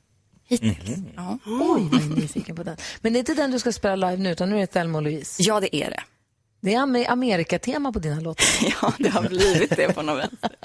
hittills. 0.49 0.99
Ja. 1.17 1.39
Oj, 1.47 1.89
vad 1.93 2.01
jag 2.01 2.11
är 2.11 2.17
nyfiken 2.17 2.57
på 2.57 2.63
den. 2.63 2.77
Men 3.01 3.13
det 3.13 3.17
är 3.17 3.21
inte 3.21 3.35
den 3.35 3.51
du 3.51 3.59
ska 3.59 3.73
spela 3.73 4.11
live 4.11 4.23
nu, 4.23 4.31
utan 4.31 4.51
nu 4.51 4.57
är 4.57 4.61
det 4.61 4.67
Thelma 4.67 4.99
och 4.99 5.05
Louise. 5.05 5.43
ja, 5.43 5.61
det 5.61 5.77
är 5.77 5.91
det. 5.91 6.03
Det 6.61 6.75
är 6.75 6.79
Amer- 6.79 7.09
Amerikatema 7.09 7.93
på 7.93 7.99
dina 7.99 8.21
låtar. 8.21 8.47
Ja, 8.83 8.93
det 8.99 9.09
har 9.09 9.23
blivit 9.29 9.77
det 9.77 9.93
på 9.95 10.03
något 10.03 10.19
vänster. 10.19 10.51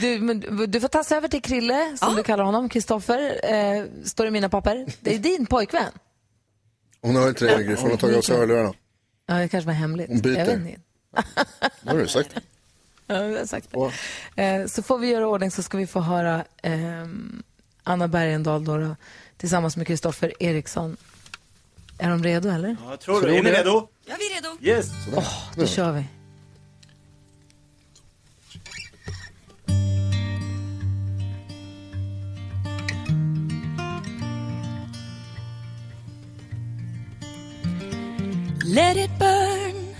Du, 0.00 0.20
men, 0.20 0.40
du- 0.70 0.80
får 0.80 0.88
tassa 0.88 1.16
över 1.16 1.28
till 1.28 1.42
Krille, 1.42 1.96
som 1.98 2.14
du 2.14 2.22
kallar 2.22 2.44
honom, 2.44 2.68
Kristoffer, 2.68 3.40
eh, 3.54 3.84
står 4.04 4.26
i 4.26 4.30
mina 4.30 4.48
papper. 4.48 4.86
Det 5.00 5.14
är 5.14 5.18
din 5.18 5.46
pojkvän. 5.46 5.92
Hon 7.00 7.16
har 7.16 7.28
inte 7.28 7.44
det 7.46 7.56
längre, 7.58 7.76
hon 7.80 7.90
har 7.90 7.96
tagit 7.96 8.16
av 8.16 8.20
sig 8.22 8.36
hörlurarna. 8.36 8.72
Ja, 9.26 9.34
det 9.34 9.48
kanske 9.48 9.66
var 9.66 9.74
hemligt. 9.74 10.08
Hon 10.08 10.20
byter. 10.20 10.38
Jag 10.38 10.46
vet 10.46 10.54
inte. 10.60 10.80
Det 11.82 11.90
har 11.90 11.98
du 11.98 12.08
sagt. 12.08 12.34
Ja, 13.06 13.14
jag 13.24 13.38
har 13.38 13.46
sagt 13.46 13.68
det. 14.34 14.42
Eh, 14.42 14.66
så 14.66 14.82
får 14.82 14.98
vi 14.98 15.08
göra 15.08 15.28
ordning 15.28 15.50
så 15.50 15.62
ska 15.62 15.78
vi 15.78 15.86
få 15.86 16.00
höra 16.00 16.44
ehm, 16.62 17.42
Anna 17.82 18.08
Bergendahl 18.08 18.64
då, 18.64 18.76
då, 18.78 18.96
tillsammans 19.36 19.76
med 19.76 19.86
Kristoffer 19.86 20.32
Eriksson. 20.42 20.96
Är 21.98 22.10
de 22.10 22.22
redo 22.22 22.48
eller? 22.48 22.76
Jag 22.88 23.00
tror, 23.00 23.20
Tror 23.20 23.32
Är 23.32 23.42
ni 23.42 23.50
redo? 23.50 23.88
Ja, 24.06 24.14
vi 24.18 24.26
är 24.26 24.34
redo. 24.34 24.56
Yes. 24.60 24.90
Då 25.56 25.66
kör 25.66 25.92
vi. 25.92 26.04
Let 38.64 38.96
it 38.96 39.10
burn. 39.18 39.94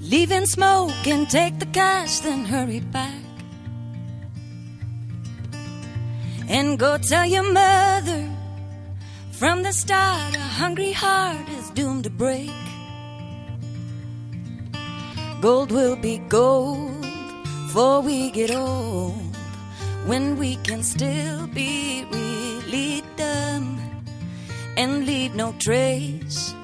Leave 0.00 0.30
in 0.30 0.46
smoke 0.46 1.06
and 1.06 1.28
take 1.28 1.58
the 1.58 1.66
cash, 1.66 2.20
then 2.20 2.44
hurry 2.44 2.80
back. 2.80 3.12
And 6.48 6.78
go 6.78 6.96
tell 6.96 7.26
your 7.26 7.42
mother 7.52 8.30
from 9.38 9.62
the 9.62 9.72
start 9.72 10.34
a 10.34 10.40
hungry 10.40 10.92
heart 10.92 11.46
is 11.58 11.68
doomed 11.70 12.04
to 12.04 12.10
break. 12.10 12.50
Gold 15.42 15.70
will 15.70 15.96
be 15.96 16.16
gold 16.28 17.02
before 17.66 18.00
we 18.00 18.30
get 18.30 18.50
old. 18.50 19.36
When 20.06 20.38
we 20.38 20.56
can 20.56 20.82
still 20.82 21.46
be 21.48 22.06
really 22.10 23.02
dumb 23.16 23.78
and 24.78 25.04
leave 25.04 25.34
no 25.34 25.54
trace 25.58 26.54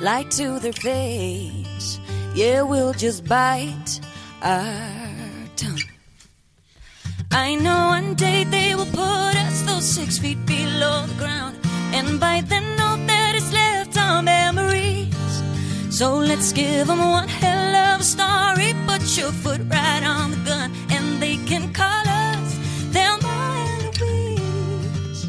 light 0.00 0.30
to 0.32 0.58
their 0.58 0.72
face. 0.72 2.00
Yeah, 2.34 2.62
we'll 2.62 2.94
just 2.94 3.26
bite 3.26 4.00
our 4.42 4.90
tongue. 5.56 5.84
I 7.30 7.54
know 7.56 7.88
one 7.88 8.14
day 8.14 8.44
they 8.44 8.74
will 8.74 8.92
put 8.92 9.36
us 9.36 9.62
those 9.62 9.84
six 9.84 10.18
feet 10.18 10.44
below 10.46 11.06
the 11.06 11.14
ground, 11.14 11.56
and 11.92 12.18
by 12.18 12.40
then 12.40 12.80
all 12.80 12.96
that 13.06 13.34
is 13.34 13.52
left 13.52 13.96
are 13.98 14.22
memories. 14.22 15.14
So 15.90 16.16
let's 16.16 16.52
give 16.52 16.86
them 16.86 16.98
one 16.98 17.28
hell 17.28 17.94
of 17.94 18.00
a 18.00 18.04
story. 18.04 18.74
Put 18.86 19.02
your 19.18 19.32
foot 19.42 19.60
right 19.68 20.02
on 20.02 20.30
the 20.30 20.36
gun, 20.48 20.72
and 20.90 21.22
they 21.22 21.36
can 21.50 21.72
call 21.72 22.04
us 22.06 22.54
Thelma 22.94 23.36
and 23.68 24.00
Louise. 24.00 25.24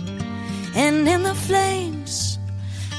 And 0.76 1.08
in 1.08 1.23
the 1.23 1.36
flames, 1.36 2.39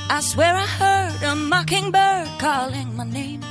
I 0.09 0.21
swear 0.21 0.55
I 0.55 0.67
heard 0.67 1.23
a 1.23 1.35
mockingbird 1.35 2.29
calling 2.39 2.97
my 2.97 3.05
name. 3.05 3.43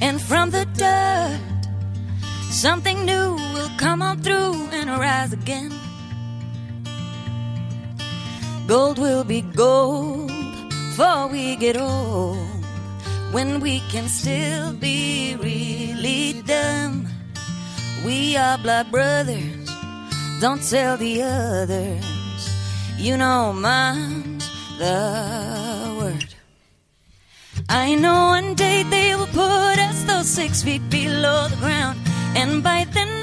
And 0.00 0.20
from 0.22 0.50
the 0.50 0.64
dirt, 0.76 1.60
something 2.50 3.04
new 3.04 3.34
will 3.54 3.70
come 3.76 4.00
on 4.02 4.22
through 4.22 4.54
and 4.72 4.88
rise 4.88 5.32
again. 5.32 5.72
Gold 8.70 9.00
will 9.00 9.24
be 9.24 9.40
gold 9.40 10.30
for 10.94 11.26
we 11.26 11.56
get 11.56 11.76
old. 11.76 12.38
When 13.32 13.58
we 13.58 13.80
can 13.90 14.06
still 14.06 14.72
be 14.74 15.34
really 15.40 16.40
dumb. 16.42 17.08
We 18.04 18.36
are 18.36 18.56
blood 18.58 18.92
brothers, 18.92 19.68
don't 20.40 20.62
tell 20.62 20.96
the 20.96 21.20
others. 21.20 22.48
You 22.96 23.16
know 23.16 23.52
mine's 23.52 24.48
the 24.78 25.96
word. 25.98 26.32
I 27.68 27.96
know 27.96 28.26
one 28.38 28.54
day 28.54 28.84
they 28.84 29.16
will 29.16 29.32
put 29.34 29.80
us 29.80 30.04
those 30.04 30.30
six 30.30 30.62
feet 30.62 30.88
below 30.88 31.48
the 31.48 31.56
ground, 31.56 31.98
and 32.36 32.62
by 32.62 32.86
then 32.92 33.19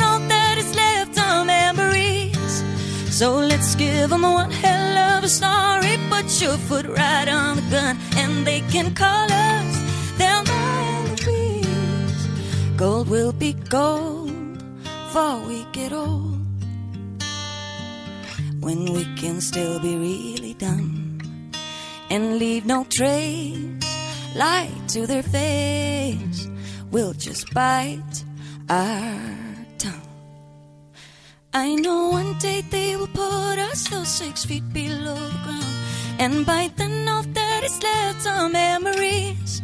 So 3.17 3.39
let's 3.39 3.73
give 3.73 4.12
them 4.12 4.21
one 4.21 4.51
hell 4.51 5.17
of 5.17 5.23
a 5.23 5.27
story. 5.27 5.97
Put 6.08 6.39
your 6.39 6.56
foot 6.69 6.86
right 6.86 7.27
on 7.27 7.56
the 7.56 7.63
gun, 7.71 7.97
and 8.15 8.45
they 8.45 8.62
can 8.69 8.93
call 8.93 9.27
us 9.32 9.75
Thelma 10.19 10.51
and 10.51 11.25
Louise. 11.25 12.27
Gold 12.77 13.10
will 13.10 13.32
be 13.32 13.53
gold 13.53 14.60
before 14.84 15.39
we 15.47 15.65
get 15.71 15.93
old. 15.93 16.45
When 18.60 18.93
we 18.93 19.03
can 19.15 19.41
still 19.41 19.80
be 19.80 19.95
really 19.95 20.53
dumb 20.53 21.17
and 22.12 22.38
leave 22.38 22.67
no 22.67 22.86
trace, 22.88 23.84
lie 24.36 24.69
to 24.89 25.08
their 25.08 25.23
face. 25.23 26.47
We'll 26.91 27.13
just 27.13 27.51
bite 27.51 28.23
our. 28.69 29.46
I 31.57 31.73
know 31.73 32.09
one 32.09 32.37
day 32.37 32.61
they 32.69 32.95
will 32.95 33.07
put 33.07 33.57
us 33.57 33.87
those 33.89 34.07
six 34.07 34.45
feet 34.45 34.71
below 34.73 35.15
the 35.15 35.39
ground, 35.43 35.65
and 36.19 36.45
by 36.45 36.69
then 36.75 37.09
all 37.09 37.23
that 37.23 37.63
is 37.63 37.81
left 37.81 38.27
are 38.27 38.47
memories. 38.47 39.63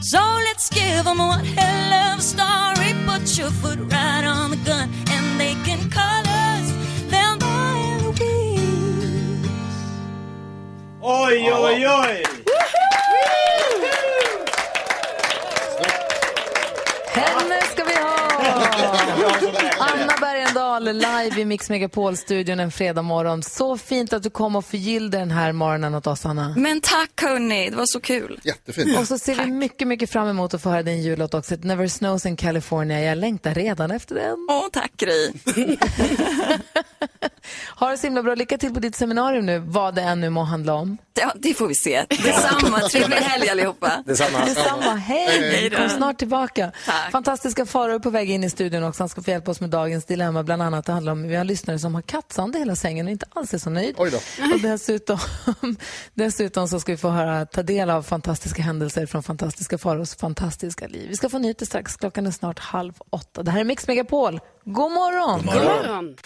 So 0.00 0.20
let's 0.46 0.70
give 0.70 1.04
them 1.04 1.18
one 1.18 1.44
hell 1.44 1.92
of 2.12 2.18
a 2.20 2.22
story. 2.22 2.94
Put 3.04 3.36
your 3.36 3.50
foot 3.50 3.78
right 3.92 4.24
on 4.24 4.52
the 4.52 4.56
gun, 4.64 4.88
and 5.10 5.38
they 5.38 5.52
can 5.66 5.90
call 5.90 6.24
us 6.26 6.66
Thelma 7.12 7.56
and 7.90 8.02
Louise. 8.06 9.44
Oj, 11.02 11.50
oj, 11.52 11.84
oj! 11.98 12.24
Henne 17.12 17.60
ska 17.70 17.84
vi 17.84 17.94
ha! 18.00 18.53
Anna 19.78 20.12
Bergendahl 20.20 20.84
live 20.84 21.40
i 21.40 21.44
Mix 21.44 21.70
Megapol-studion 21.70 22.60
en 22.60 22.70
fredag 22.70 23.02
morgon. 23.02 23.42
Så 23.42 23.76
fint 23.78 24.12
att 24.12 24.22
du 24.22 24.30
kom 24.30 24.56
och 24.56 24.64
förgyllde 24.64 25.18
den 25.18 25.30
här 25.30 25.52
morgonen 25.52 25.94
åt 25.94 26.06
oss, 26.06 26.26
Anna. 26.26 26.54
Men 26.56 26.80
tack 26.80 27.22
hörni, 27.22 27.70
det 27.70 27.76
var 27.76 27.86
så 27.86 28.00
kul. 28.00 28.40
Jättefint. 28.44 28.98
Och 28.98 29.08
så 29.08 29.18
ser 29.18 29.34
vi 29.34 29.46
mycket, 29.46 29.88
mycket 29.88 30.10
fram 30.10 30.28
emot 30.28 30.54
att 30.54 30.62
få 30.62 30.70
höra 30.70 30.82
din 30.82 31.02
jullåt 31.02 31.34
också. 31.34 31.54
It 31.54 31.64
never 31.64 31.88
snows 31.88 32.26
in 32.26 32.36
California. 32.36 33.00
Jag 33.00 33.18
längtar 33.18 33.54
redan 33.54 33.90
efter 33.90 34.14
den. 34.14 34.46
Åh, 34.50 34.66
tack 34.72 34.92
Gry. 34.96 35.32
Ha 37.76 37.90
det 37.90 37.98
så 37.98 38.06
himla 38.06 38.22
bra. 38.22 38.34
Lycka 38.34 38.58
till 38.58 38.74
på 38.74 38.80
ditt 38.80 38.96
seminarium 38.96 39.46
nu, 39.46 39.58
vad 39.58 39.94
det 39.94 40.02
än 40.02 40.20
nu 40.20 40.30
må 40.30 40.42
handla 40.42 40.74
om. 40.74 40.98
Ja, 41.20 41.32
det 41.34 41.54
får 41.54 41.68
vi 41.68 41.74
se. 41.74 42.04
Detsamma, 42.08 42.80
trevlig 42.80 43.16
helg 43.16 43.48
allihopa. 43.48 44.02
Detsamma. 44.06 44.44
Detsamma. 44.44 44.94
Hej! 44.94 45.50
Hej. 45.50 45.70
Kom 45.70 45.88
snart 45.88 46.18
tillbaka. 46.18 46.72
Tack. 46.86 47.12
Fantastiska 47.12 47.66
faror 47.66 47.98
på 47.98 48.10
väg 48.10 48.30
in 48.30 48.44
i 48.44 48.50
studion 48.50 48.84
också. 48.84 49.02
Han 49.02 49.08
ska 49.08 49.22
få 49.22 49.30
hjälpa 49.30 49.50
oss 49.50 49.60
med 49.60 49.70
dagens 49.70 50.04
dilemma. 50.04 50.42
Bland 50.42 50.62
annat 50.62 50.86
det 50.86 50.92
handlar 50.92 51.12
om, 51.12 51.28
vi 51.28 51.36
har 51.36 51.44
lyssnare 51.44 51.78
som 51.78 51.94
har 51.94 52.02
kattsand 52.02 52.56
i 52.56 52.58
hela 52.58 52.76
sängen 52.76 53.06
och 53.06 53.12
inte 53.12 53.26
alls 53.34 53.54
är 53.54 53.58
så 53.58 53.70
nöjd. 53.70 53.94
Oj 53.98 54.10
då. 54.10 54.16
Och 54.54 54.60
dessutom, 54.60 55.18
dessutom 56.14 56.68
så 56.68 56.80
ska 56.80 56.92
vi 56.92 56.98
få 56.98 57.08
höra, 57.08 57.46
ta 57.46 57.62
del 57.62 57.90
av 57.90 58.02
fantastiska 58.02 58.62
händelser 58.62 59.06
från 59.06 59.22
fantastiska 59.22 59.78
faros 59.78 60.16
fantastiska 60.16 60.86
liv. 60.86 61.06
Vi 61.08 61.16
ska 61.16 61.28
få 61.28 61.38
nyheter 61.38 61.66
strax. 61.66 61.96
Klockan 61.96 62.26
är 62.26 62.30
snart 62.30 62.58
halv 62.58 62.92
åtta. 63.10 63.42
Det 63.42 63.50
här 63.50 63.60
är 63.60 63.64
Mix 63.64 63.86
Megapol. 63.88 64.40
God 64.64 64.92
morgon! 64.92 65.40
God 65.46 65.54
morgon. 65.54 66.16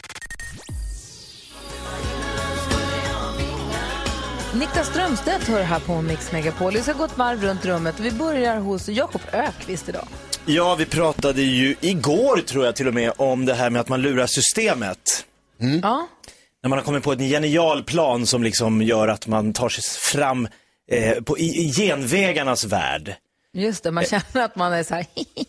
Niklas 4.54 4.86
Strömstedt 4.88 5.48
hör 5.48 5.62
här 5.62 5.80
på 5.80 6.02
Mix 6.02 6.32
Megapol. 6.32 6.72
Vi 6.72 6.82
ska 6.82 6.92
gå 6.92 7.04
ett 7.04 7.18
varv 7.18 7.42
runt 7.42 7.64
rummet 7.64 7.98
och 7.98 8.04
vi 8.04 8.10
börjar 8.10 8.56
hos 8.56 8.88
Jakob 8.88 9.20
Ökvist 9.32 9.88
idag. 9.88 10.08
Ja, 10.46 10.74
vi 10.74 10.86
pratade 10.86 11.42
ju 11.42 11.74
igår 11.80 12.36
tror 12.36 12.64
jag 12.64 12.76
till 12.76 12.88
och 12.88 12.94
med 12.94 13.12
om 13.16 13.46
det 13.46 13.54
här 13.54 13.70
med 13.70 13.80
att 13.80 13.88
man 13.88 14.02
lurar 14.02 14.26
systemet. 14.26 15.24
Ja. 15.82 16.08
När 16.62 16.68
man 16.68 16.78
har 16.78 16.84
kommit 16.84 17.02
på 17.04 17.12
en 17.12 17.18
genial 17.18 17.82
plan 17.84 18.26
som 18.26 18.42
liksom 18.42 18.82
gör 18.82 19.08
att 19.08 19.26
man 19.26 19.52
tar 19.52 19.68
sig 19.68 19.84
fram 19.84 20.48
eh, 20.90 21.22
på, 21.22 21.38
i, 21.38 21.44
i 21.44 21.72
genvägarnas 21.72 22.64
värld. 22.64 23.14
Just 23.58 23.82
det, 23.82 23.90
man 23.90 24.04
känner 24.04 24.44
att 24.44 24.56
man 24.56 24.72
är 24.72 24.82
så 24.82 24.94
här, 24.94 25.06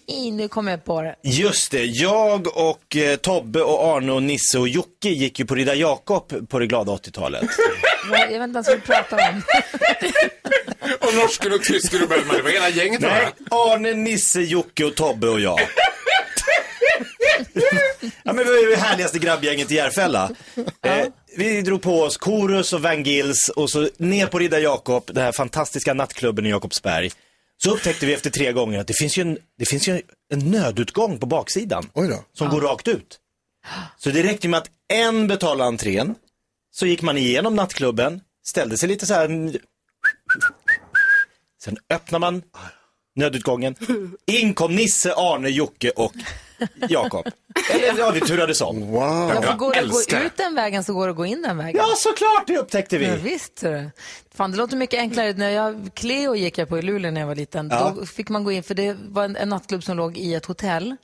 nu 0.32 0.48
kommer 0.48 0.72
jag 0.72 0.86
på 0.86 1.02
det. 1.02 1.16
Just 1.24 1.72
det, 1.72 1.86
jag 1.86 2.58
och 2.58 2.96
eh, 2.96 3.16
Tobbe 3.16 3.62
och 3.62 3.96
Arne 3.96 4.12
och 4.12 4.24
Nisse 4.24 4.60
och 4.60 4.68
Jocke 4.68 5.10
gick 5.10 5.40
ju 5.40 5.46
på 5.46 5.56
Ridda 5.56 5.76
Jakob 5.76 6.50
på 6.50 6.60
det 6.60 6.68
glada 6.68 6.92
80-talet. 6.92 7.44
Jag 8.12 8.18
vet 8.28 8.32
inte 8.32 8.58
ens 8.58 8.68
vad 8.68 8.76
vi 8.76 8.82
pratar 8.82 9.30
om. 9.30 9.42
Och 11.00 11.16
norsken 11.16 11.54
och 11.54 11.64
tysken 11.64 12.04
och 12.04 12.10
Bellman, 12.10 12.36
det 12.36 12.42
var 12.42 12.50
hela 12.50 12.70
gänget 12.70 13.02
Nej. 13.02 13.28
Arne, 13.52 13.94
Nisse, 13.94 14.42
Jocke 14.42 14.86
och 14.86 14.96
Tobbe 14.96 15.28
och 15.28 15.40
jag. 15.40 15.60
ja, 18.24 18.34
men 18.34 18.38
vi 18.38 18.44
var 18.44 18.62
ju 18.62 18.70
det 18.70 18.78
härligaste 18.78 19.20
grabbgänget 19.20 19.72
i 19.72 19.76
Järfälla. 19.76 20.32
Eh, 20.86 21.06
vi 21.38 21.62
drog 21.62 21.82
på 21.82 22.02
oss 22.02 22.18
Korus 22.18 22.74
och 22.74 22.82
Van 22.82 23.04
Gils 23.04 23.50
och 23.50 23.70
så 23.70 23.90
ner 23.98 24.28
på 24.28 24.40
Ridda 24.40 24.60
Jakob, 24.60 25.04
den 25.08 25.24
här 25.24 25.32
fantastiska 25.32 25.94
nattklubben 25.94 26.46
i 26.46 26.50
Jakobsberg. 26.50 27.12
Så 27.64 27.72
upptäckte 27.72 28.06
vi 28.06 28.14
efter 28.14 28.30
tre 28.30 28.52
gånger 28.52 28.80
att 28.80 28.88
det 28.88 28.94
finns 28.94 29.18
ju 29.18 29.22
en, 29.22 29.38
det 29.58 29.66
finns 29.66 29.88
ju 29.88 30.02
en 30.34 30.40
nödutgång 30.40 31.20
på 31.20 31.26
baksidan. 31.26 31.90
Som 32.34 32.50
går 32.50 32.62
rakt 32.62 32.88
ut. 32.88 33.20
Så 33.98 34.10
det 34.10 34.24
räckte 34.24 34.48
med 34.48 34.58
att 34.58 34.70
en 34.94 35.28
betalade 35.28 35.68
entrén, 35.68 36.16
så 36.72 36.86
gick 36.86 37.02
man 37.02 37.18
igenom 37.18 37.56
nattklubben, 37.56 38.22
ställde 38.48 38.78
sig 38.78 38.90
lite 38.90 39.06
så 39.06 39.14
här. 39.14 39.58
Sen 41.64 41.78
öppnar 41.90 42.20
man 42.20 42.44
nödutgången. 43.16 43.76
In 44.26 44.54
kom 44.54 44.76
Nisse, 44.76 45.14
Arne, 45.14 45.50
Jocke 45.50 45.90
och 45.90 46.14
Jakob. 46.90 47.28
Eller 47.72 47.98
ja, 48.00 48.12
vi 48.12 48.20
turades 48.22 48.62
om. 48.62 48.80
Wow. 48.88 49.32
Ja, 49.36 49.42
för 49.42 49.54
går 49.58 49.74
det 49.74 49.80
att 49.80 49.90
gå 49.90 50.26
ut 50.26 50.38
den 50.38 50.56
vägen 50.56 50.84
så 50.84 50.94
går 50.94 51.08
det 51.08 51.12
att 51.12 51.18
gå 51.18 51.26
in 51.26 51.42
den 51.42 51.58
vägen. 51.58 51.76
Ja, 51.88 51.94
såklart, 51.98 52.44
det 52.48 52.58
upptäckte 52.58 52.96
Ja, 52.98 53.16
vi. 53.16 53.22
visst. 53.30 53.60
ser 53.60 53.72
du. 53.72 53.90
Fan, 54.36 54.52
det 54.52 54.58
låter 54.58 54.78
mycket 54.78 55.00
enklare. 55.00 55.34
När 55.34 55.50
jag, 55.50 55.90
Cleo 55.94 56.36
gick 56.36 56.58
jag 56.58 56.70
på 56.70 56.78
i 56.78 56.82
Luleå 56.82 57.12
när 57.12 57.22
jag 57.22 57.28
var 57.28 57.36
liten. 57.36 57.70
Då 57.70 58.06
fick 58.06 58.30
man 58.30 58.44
gå 58.44 58.52
in, 58.52 58.64
för 58.64 58.74
det 58.76 58.98
var 59.08 59.24
en, 59.24 59.36
en 59.36 59.50
nattklubb 59.50 59.84
som 59.84 59.98
låg 59.98 60.18
i 60.18 60.34
ett 60.36 60.46
hotell. 60.46 60.96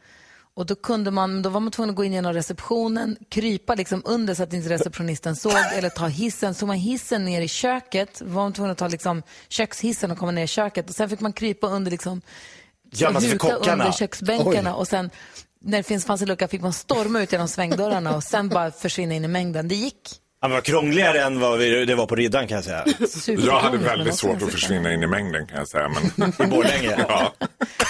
Och 0.57 0.65
då, 0.65 0.75
kunde 0.75 1.11
man, 1.11 1.41
då 1.41 1.49
var 1.49 1.59
man 1.59 1.71
tvungen 1.71 1.89
att 1.89 1.95
gå 1.95 2.03
in 2.03 2.13
genom 2.13 2.33
receptionen, 2.33 3.17
krypa 3.29 3.75
liksom 3.75 4.01
under 4.05 4.33
så 4.33 4.43
att 4.43 4.53
inte 4.53 4.69
receptionisten 4.69 5.35
såg, 5.35 5.53
eller 5.77 5.89
ta 5.89 6.07
hissen. 6.07 6.53
Så 6.53 6.65
man 6.65 6.75
hissen 6.75 7.25
ner 7.25 7.41
i 7.41 7.47
köket, 7.47 8.21
var 8.25 8.41
man 8.43 8.53
tvungen 8.53 8.71
att 8.71 8.77
ta 8.77 8.87
liksom 8.87 9.21
kökshissen 9.49 10.11
och 10.11 10.17
komma 10.17 10.31
ner 10.31 10.43
i 10.43 10.47
köket. 10.47 10.89
Och 10.89 10.95
sen 10.95 11.09
fick 11.09 11.19
man 11.19 11.33
krypa 11.33 11.67
under 11.67 11.91
liksom, 11.91 12.21
Gömma 12.91 13.19
sig 13.21 13.29
för 13.29 13.33
huka 13.35 13.55
kockarna. 13.57 13.83
under 13.83 13.97
köksbänkarna. 13.97 14.75
Och 14.75 14.87
sen 14.87 15.09
när 15.65 15.77
det 15.77 15.83
finns, 15.83 16.05
fanns 16.05 16.21
en 16.21 16.27
lucka 16.27 16.47
fick 16.47 16.61
man 16.61 16.73
storma 16.73 17.21
ut 17.21 17.31
genom 17.31 17.47
svängdörrarna 17.47 18.15
och 18.15 18.23
sen 18.23 18.49
bara 18.49 18.71
försvinna 18.71 19.15
in 19.15 19.25
i 19.25 19.27
mängden. 19.27 19.67
Det 19.67 19.75
gick. 19.75 20.21
Han 20.41 20.51
var 20.51 20.61
krångligare 20.61 21.21
än 21.21 21.39
vad 21.39 21.59
vi, 21.59 21.85
det 21.85 21.95
var 21.95 22.05
på 22.05 22.15
Riddan 22.15 22.47
kan 22.47 22.55
jag 22.55 22.63
säga. 22.65 22.85
Jag 23.27 23.59
hade 23.59 23.77
väldigt 23.77 24.15
svårt 24.15 24.41
att 24.41 24.51
försvinna 24.51 24.93
in 24.93 25.03
i 25.03 25.07
mängden 25.07 25.47
kan 25.47 25.57
jag 25.57 25.67
säga. 25.67 25.89
Men... 26.15 26.29
I 26.47 26.49
Borlänge. 26.49 26.95
ja. 27.09 27.33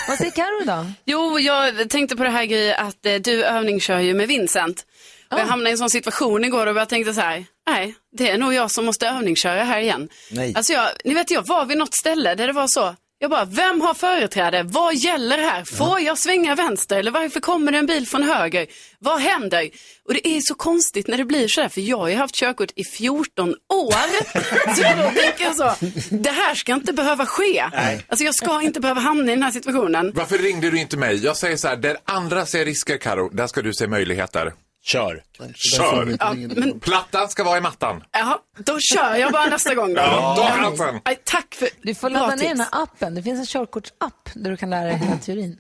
Vad 0.07 0.17
säger 0.17 0.31
Carro 0.31 0.65
då? 0.65 0.85
Jo, 1.05 1.39
jag 1.39 1.89
tänkte 1.89 2.15
på 2.15 2.23
det 2.23 2.29
här 2.29 2.45
grejen 2.45 2.75
att 2.85 3.05
eh, 3.05 3.15
du 3.15 3.43
övningskör 3.43 3.99
ju 3.99 4.13
med 4.13 4.27
Vincent. 4.27 4.85
Och 5.31 5.39
jag 5.39 5.45
hamnade 5.45 5.69
i 5.69 5.71
en 5.71 5.77
sån 5.77 5.89
situation 5.89 6.45
igår 6.45 6.67
och 6.67 6.77
jag 6.77 6.89
tänkte 6.89 7.13
så 7.13 7.21
här, 7.21 7.45
nej, 7.67 7.95
det 8.17 8.29
är 8.29 8.37
nog 8.37 8.53
jag 8.53 8.71
som 8.71 8.85
måste 8.85 9.07
övningsköra 9.07 9.63
här 9.63 9.79
igen. 9.79 10.09
Nej. 10.31 10.53
Alltså 10.55 10.73
jag, 10.73 10.89
ni 11.03 11.13
vet 11.13 11.31
jag 11.31 11.47
var 11.47 11.65
vid 11.65 11.77
något 11.77 11.95
ställe 11.95 12.35
där 12.35 12.47
det 12.47 12.53
var 12.53 12.67
så, 12.67 12.95
jag 13.19 13.29
bara, 13.31 13.45
vem 13.45 13.81
har 13.81 13.93
företräde? 13.93 14.63
Vad 14.63 14.95
gäller 14.95 15.37
här? 15.37 15.63
Får 15.63 15.99
jag 15.99 16.17
svänga 16.17 16.55
vänster? 16.55 16.97
Eller 16.99 17.11
varför 17.11 17.39
kommer 17.39 17.71
det 17.71 17.77
en 17.77 17.85
bil 17.85 18.07
från 18.07 18.23
höger? 18.23 18.67
Vad 18.99 19.19
händer? 19.19 19.69
Och 20.07 20.13
det 20.13 20.27
är 20.27 20.41
så 20.41 20.55
konstigt 20.55 21.07
när 21.07 21.17
det 21.17 21.25
blir 21.25 21.47
så 21.47 21.61
här, 21.61 21.69
för 21.69 21.81
jag 21.81 21.97
har 21.97 22.07
ju 22.07 22.15
haft 22.15 22.35
körkort 22.35 22.71
i 22.75 22.83
14 22.83 23.49
år. 23.73 24.73
så 24.75 24.81
då 24.81 25.21
tänker 25.21 25.43
jag 25.43 25.55
så, 25.55 25.73
det 26.09 26.29
här 26.29 26.55
ska 26.55 26.73
inte 26.73 26.93
behöva 26.93 27.25
ske. 27.25 27.59
Alltså 28.07 28.25
jag 28.25 28.35
ska 28.35 28.61
inte 28.61 28.79
behöva 28.79 29.01
hamna 29.01 29.31
i 29.31 29.35
den 29.35 29.43
här 29.43 29.51
situationen. 29.51 30.11
Varför 30.15 30.37
ringde 30.37 30.71
du 30.71 30.79
inte 30.79 30.97
mig? 30.97 31.23
Jag 31.23 31.37
säger 31.37 31.57
så 31.57 31.67
här, 31.67 31.75
där 31.75 31.97
andra 32.05 32.45
ser 32.45 32.65
risker 32.65 32.97
Karo, 32.97 33.29
där 33.29 33.47
ska 33.47 33.61
du 33.61 33.73
se 33.73 33.87
möjligheter. 33.87 34.53
Kör. 34.85 35.23
Kör! 35.53 36.17
Ja, 36.19 36.33
men 36.33 36.79
Plattan 36.79 37.29
ska 37.29 37.43
vara 37.43 37.57
i 37.57 37.61
mattan. 37.61 38.03
Jaha, 38.11 38.37
då 38.57 38.79
kör 38.79 39.15
jag 39.15 39.31
bara 39.31 39.45
nästa 39.45 39.75
gång 39.75 39.93
då. 39.93 40.01
Ja, 40.01 40.51
chansen. 40.57 41.01
Aj, 41.05 41.19
tack 41.23 41.55
för 41.55 41.69
Du 41.81 41.95
får 41.95 42.09
ladda 42.09 42.35
ner 42.35 42.47
den 42.47 42.59
här 42.59 42.69
appen. 42.71 43.15
Det 43.15 43.23
finns 43.23 43.39
en 43.39 43.45
körkortsapp 43.45 44.29
där 44.35 44.51
du 44.51 44.57
kan 44.57 44.69
lära 44.69 44.83
dig 44.83 44.97
hela 44.97 45.17
teorin. 45.17 45.57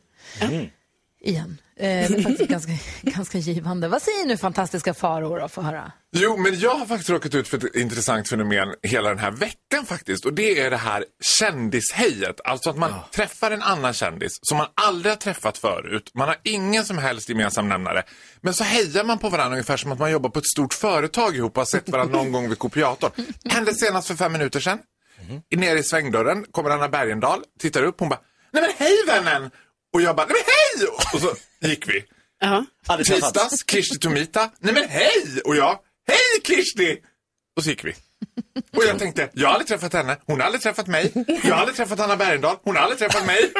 Igen. 1.21 1.57
Det 1.79 1.85
är 1.85 2.21
faktiskt 2.21 2.49
ganska, 2.49 2.71
ganska 3.01 3.37
givande. 3.37 3.87
Vad 3.87 4.01
säger 4.01 4.25
nu 4.25 4.37
fantastiska 4.37 4.93
faror 4.93 5.39
då? 5.39 5.47
Få 5.47 5.61
höra. 5.61 5.91
Jo, 6.11 6.37
men 6.37 6.59
jag 6.59 6.75
har 6.75 6.85
faktiskt 6.85 7.09
råkat 7.09 7.35
ut 7.35 7.47
för 7.47 7.57
ett 7.57 7.75
intressant 7.75 8.29
fenomen 8.29 8.73
hela 8.83 9.09
den 9.09 9.19
här 9.19 9.31
veckan 9.31 9.85
faktiskt. 9.85 10.25
Och 10.25 10.33
det 10.33 10.59
är 10.59 10.69
det 10.69 10.77
här 10.77 11.05
kändishejet. 11.21 12.41
Alltså 12.43 12.69
att 12.69 12.77
man 12.77 12.93
träffar 13.11 13.51
en 13.51 13.61
annan 13.61 13.93
kändis 13.93 14.31
som 14.41 14.57
man 14.57 14.67
aldrig 14.73 15.11
har 15.11 15.17
träffat 15.17 15.57
förut. 15.57 16.11
Man 16.13 16.27
har 16.27 16.37
ingen 16.43 16.85
som 16.85 16.97
helst 16.97 17.29
gemensam 17.29 17.69
nämnare. 17.69 18.03
Men 18.41 18.53
så 18.53 18.63
hejar 18.63 19.03
man 19.03 19.19
på 19.19 19.29
varandra 19.29 19.51
ungefär 19.51 19.77
som 19.77 19.91
att 19.91 19.99
man 19.99 20.11
jobbar 20.11 20.29
på 20.29 20.39
ett 20.39 20.47
stort 20.47 20.73
företag 20.73 21.35
ihop 21.35 21.51
och 21.51 21.61
har 21.61 21.65
sett 21.65 21.89
varandra 21.89 22.17
någon 22.17 22.31
gång 22.31 22.49
vid 22.49 22.59
kopiatorn. 22.59 23.11
Hände 23.49 23.73
senast 23.73 24.07
för 24.07 24.15
fem 24.15 24.31
minuter 24.31 24.59
sedan. 24.59 24.79
Nere 25.55 25.79
i 25.79 25.83
svängdörren 25.83 26.45
kommer 26.51 26.69
Anna 26.69 26.89
Bergendahl, 26.89 27.43
tittar 27.59 27.83
upp, 27.83 27.99
hon 27.99 28.09
bara 28.09 28.19
Nej 28.51 28.63
men 28.63 28.71
hej 28.77 28.97
vännen! 29.07 29.51
Och 29.95 30.01
jag 30.01 30.15
bara 30.15 30.25
Nej 30.25 30.35
men 30.35 30.53
hej! 30.81 30.87
Och 31.13 31.21
så 31.21 31.35
gick 31.67 31.89
vi. 31.89 32.03
Träffats. 33.03 33.09
Tisdags, 33.09 33.65
Kirsti 33.71 33.99
Tomita. 33.99 34.49
Nej 34.59 34.73
men 34.73 34.89
hej! 34.89 35.41
Och 35.45 35.55
jag, 35.55 35.79
hej 36.07 36.41
Kirsti! 36.43 36.97
Och 37.57 37.63
så 37.63 37.69
gick 37.69 37.85
vi. 37.85 37.95
Och 38.77 38.83
jag 38.83 38.99
tänkte, 38.99 39.29
jag 39.33 39.47
har 39.47 39.53
aldrig 39.53 39.67
träffat 39.67 39.93
henne, 39.93 40.17
hon 40.25 40.39
har 40.39 40.45
aldrig 40.45 40.61
träffat 40.61 40.87
mig, 40.87 41.11
jag 41.43 41.53
har 41.55 41.59
aldrig 41.59 41.75
träffat 41.75 41.99
Anna 41.99 42.15
Bergendahl, 42.15 42.57
hon 42.63 42.75
har 42.75 42.83
aldrig 42.83 42.99
träffat 42.99 43.25
mig. 43.25 43.51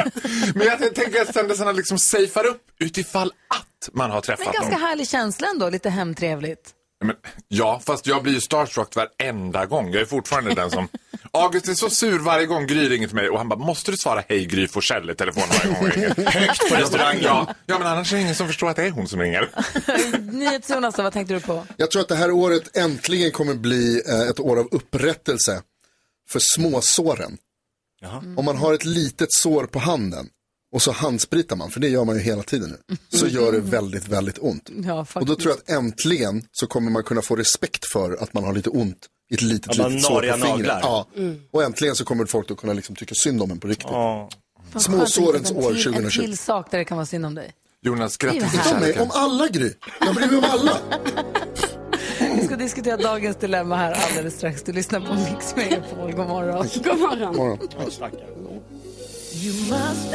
Men 0.54 0.66
jag 0.66 0.94
tänker 0.94 1.22
att 1.22 1.34
kändisarna 1.34 1.72
liksom 1.72 1.98
safear 1.98 2.46
upp 2.46 2.62
utifall 2.80 3.32
att 3.48 3.88
man 3.92 4.10
har 4.10 4.16
Men 4.16 4.22
träffat 4.22 4.54
ganska 4.54 4.70
dem. 4.70 4.80
härlig 4.80 5.08
känsla 5.08 5.48
ändå, 5.48 5.68
lite 5.68 5.90
hemtrevligt. 5.90 6.70
Men, 7.02 7.16
ja, 7.48 7.80
fast 7.86 8.06
jag 8.06 8.22
blir 8.22 8.32
ju 8.32 8.40
starstruck 8.40 8.96
varenda 8.96 9.66
gång. 9.66 9.92
Jag 9.92 10.02
är 10.02 10.06
fortfarande 10.06 10.54
den 10.54 10.70
som... 10.70 10.88
August 11.32 11.68
är 11.68 11.74
så 11.74 11.90
sur 11.90 12.18
varje 12.18 12.46
gång 12.46 12.66
Gry 12.66 12.88
ringer 12.88 13.06
till 13.06 13.16
mig 13.16 13.28
och 13.28 13.38
han 13.38 13.48
bara, 13.48 13.58
måste 13.58 13.90
du 13.90 13.96
svara 13.96 14.22
hej 14.28 14.46
Gry 14.46 14.68
Forssell 14.68 15.10
i 15.10 15.14
telefon 15.14 15.42
varje 15.48 15.74
gång 15.74 15.84
jag 15.84 15.96
ringer? 15.96 16.30
Högt 16.30 16.68
på 16.68 16.74
restaurangen. 16.74 17.22
Ja, 17.24 17.54
ja, 17.66 17.78
men 17.78 17.86
annars 17.86 18.12
är 18.12 18.16
det 18.16 18.22
ingen 18.22 18.34
som 18.34 18.46
förstår 18.46 18.70
att 18.70 18.76
det 18.76 18.86
är 18.86 18.90
hon 18.90 19.08
som 19.08 19.20
ringer. 19.20 19.50
NyhetsJonas, 20.32 20.98
vad 20.98 21.12
tänkte 21.12 21.34
du 21.34 21.40
på? 21.40 21.66
Jag 21.76 21.90
tror 21.90 22.02
att 22.02 22.08
det 22.08 22.16
här 22.16 22.30
året 22.30 22.76
äntligen 22.76 23.30
kommer 23.30 23.54
bli 23.54 24.02
eh, 24.08 24.20
ett 24.20 24.40
år 24.40 24.58
av 24.58 24.68
upprättelse 24.70 25.62
för 26.28 26.40
småsåren. 26.42 27.38
Om 28.36 28.44
man 28.44 28.56
har 28.56 28.74
ett 28.74 28.84
litet 28.84 29.32
sår 29.32 29.66
på 29.66 29.78
handen 29.78 30.28
och 30.72 30.82
så 30.82 30.92
handspritar 30.92 31.56
man, 31.56 31.70
för 31.70 31.80
det 31.80 31.88
gör 31.88 32.04
man 32.04 32.16
ju 32.16 32.22
hela 32.22 32.42
tiden 32.42 32.76
nu, 32.88 32.96
så 33.18 33.26
gör 33.26 33.52
det 33.52 33.60
väldigt, 33.60 34.08
väldigt 34.08 34.38
ont. 34.40 34.70
Ja, 34.86 35.06
Och 35.14 35.26
då 35.26 35.36
tror 35.36 35.50
jag 35.52 35.58
att 35.58 35.70
äntligen 35.84 36.44
så 36.52 36.66
kommer 36.66 36.90
man 36.90 37.02
kunna 37.02 37.22
få 37.22 37.36
respekt 37.36 37.84
för 37.92 38.22
att 38.22 38.34
man 38.34 38.44
har 38.44 38.52
lite 38.52 38.70
ont 38.70 39.06
i 39.30 39.34
ett 39.34 39.42
litet, 39.42 39.76
Ja, 39.76 39.88
litet 39.88 40.04
sår 40.04 40.32
på 40.32 40.46
fingret. 40.46 40.78
Ja. 40.82 41.06
Mm. 41.16 41.40
Och 41.50 41.62
äntligen 41.62 41.94
så 41.96 42.04
kommer 42.04 42.24
folk 42.26 42.50
att 42.50 42.56
kunna 42.56 42.72
liksom 42.72 42.96
tycka 42.96 43.14
synd 43.14 43.42
om 43.42 43.50
en 43.50 43.60
på 43.60 43.68
riktigt. 43.68 43.86
Ja. 43.90 44.30
Vad 44.72 44.82
Småsårens 44.82 45.50
år 45.52 45.56
hitta 45.56 45.68
en 45.68 45.74
till- 45.74 45.84
2020. 45.84 46.20
En 46.20 46.26
till 46.26 46.38
sak 46.38 46.70
där 46.70 46.78
det 46.78 46.84
kan 46.84 46.96
vara 46.96 47.06
synd 47.06 47.26
om 47.26 47.34
dig. 47.34 47.52
Jonas, 47.84 48.16
grattis 48.16 48.50
till 48.50 48.60
kärleken. 48.60 49.02
om 49.02 49.10
alla 49.12 49.48
Gry. 49.48 49.72
Jag 50.00 50.14
bryr 50.14 50.26
mig 50.26 50.36
om 50.38 50.44
alla. 50.50 50.78
Vi 52.36 52.44
ska 52.46 52.56
diskutera 52.56 52.96
dagens 52.96 53.36
dilemma 53.36 53.76
här 53.76 53.92
alldeles 53.92 54.34
strax. 54.34 54.62
Du 54.62 54.72
lyssnar 54.72 55.00
på 55.00 55.14
Mix 55.14 55.56
Megapol. 55.56 56.12
God 56.12 56.26
morgon. 56.28 56.66
God 56.84 56.98
morgon. 56.98 57.36
Morgon. 57.36 57.58
You 59.34 59.54
must 59.54 60.14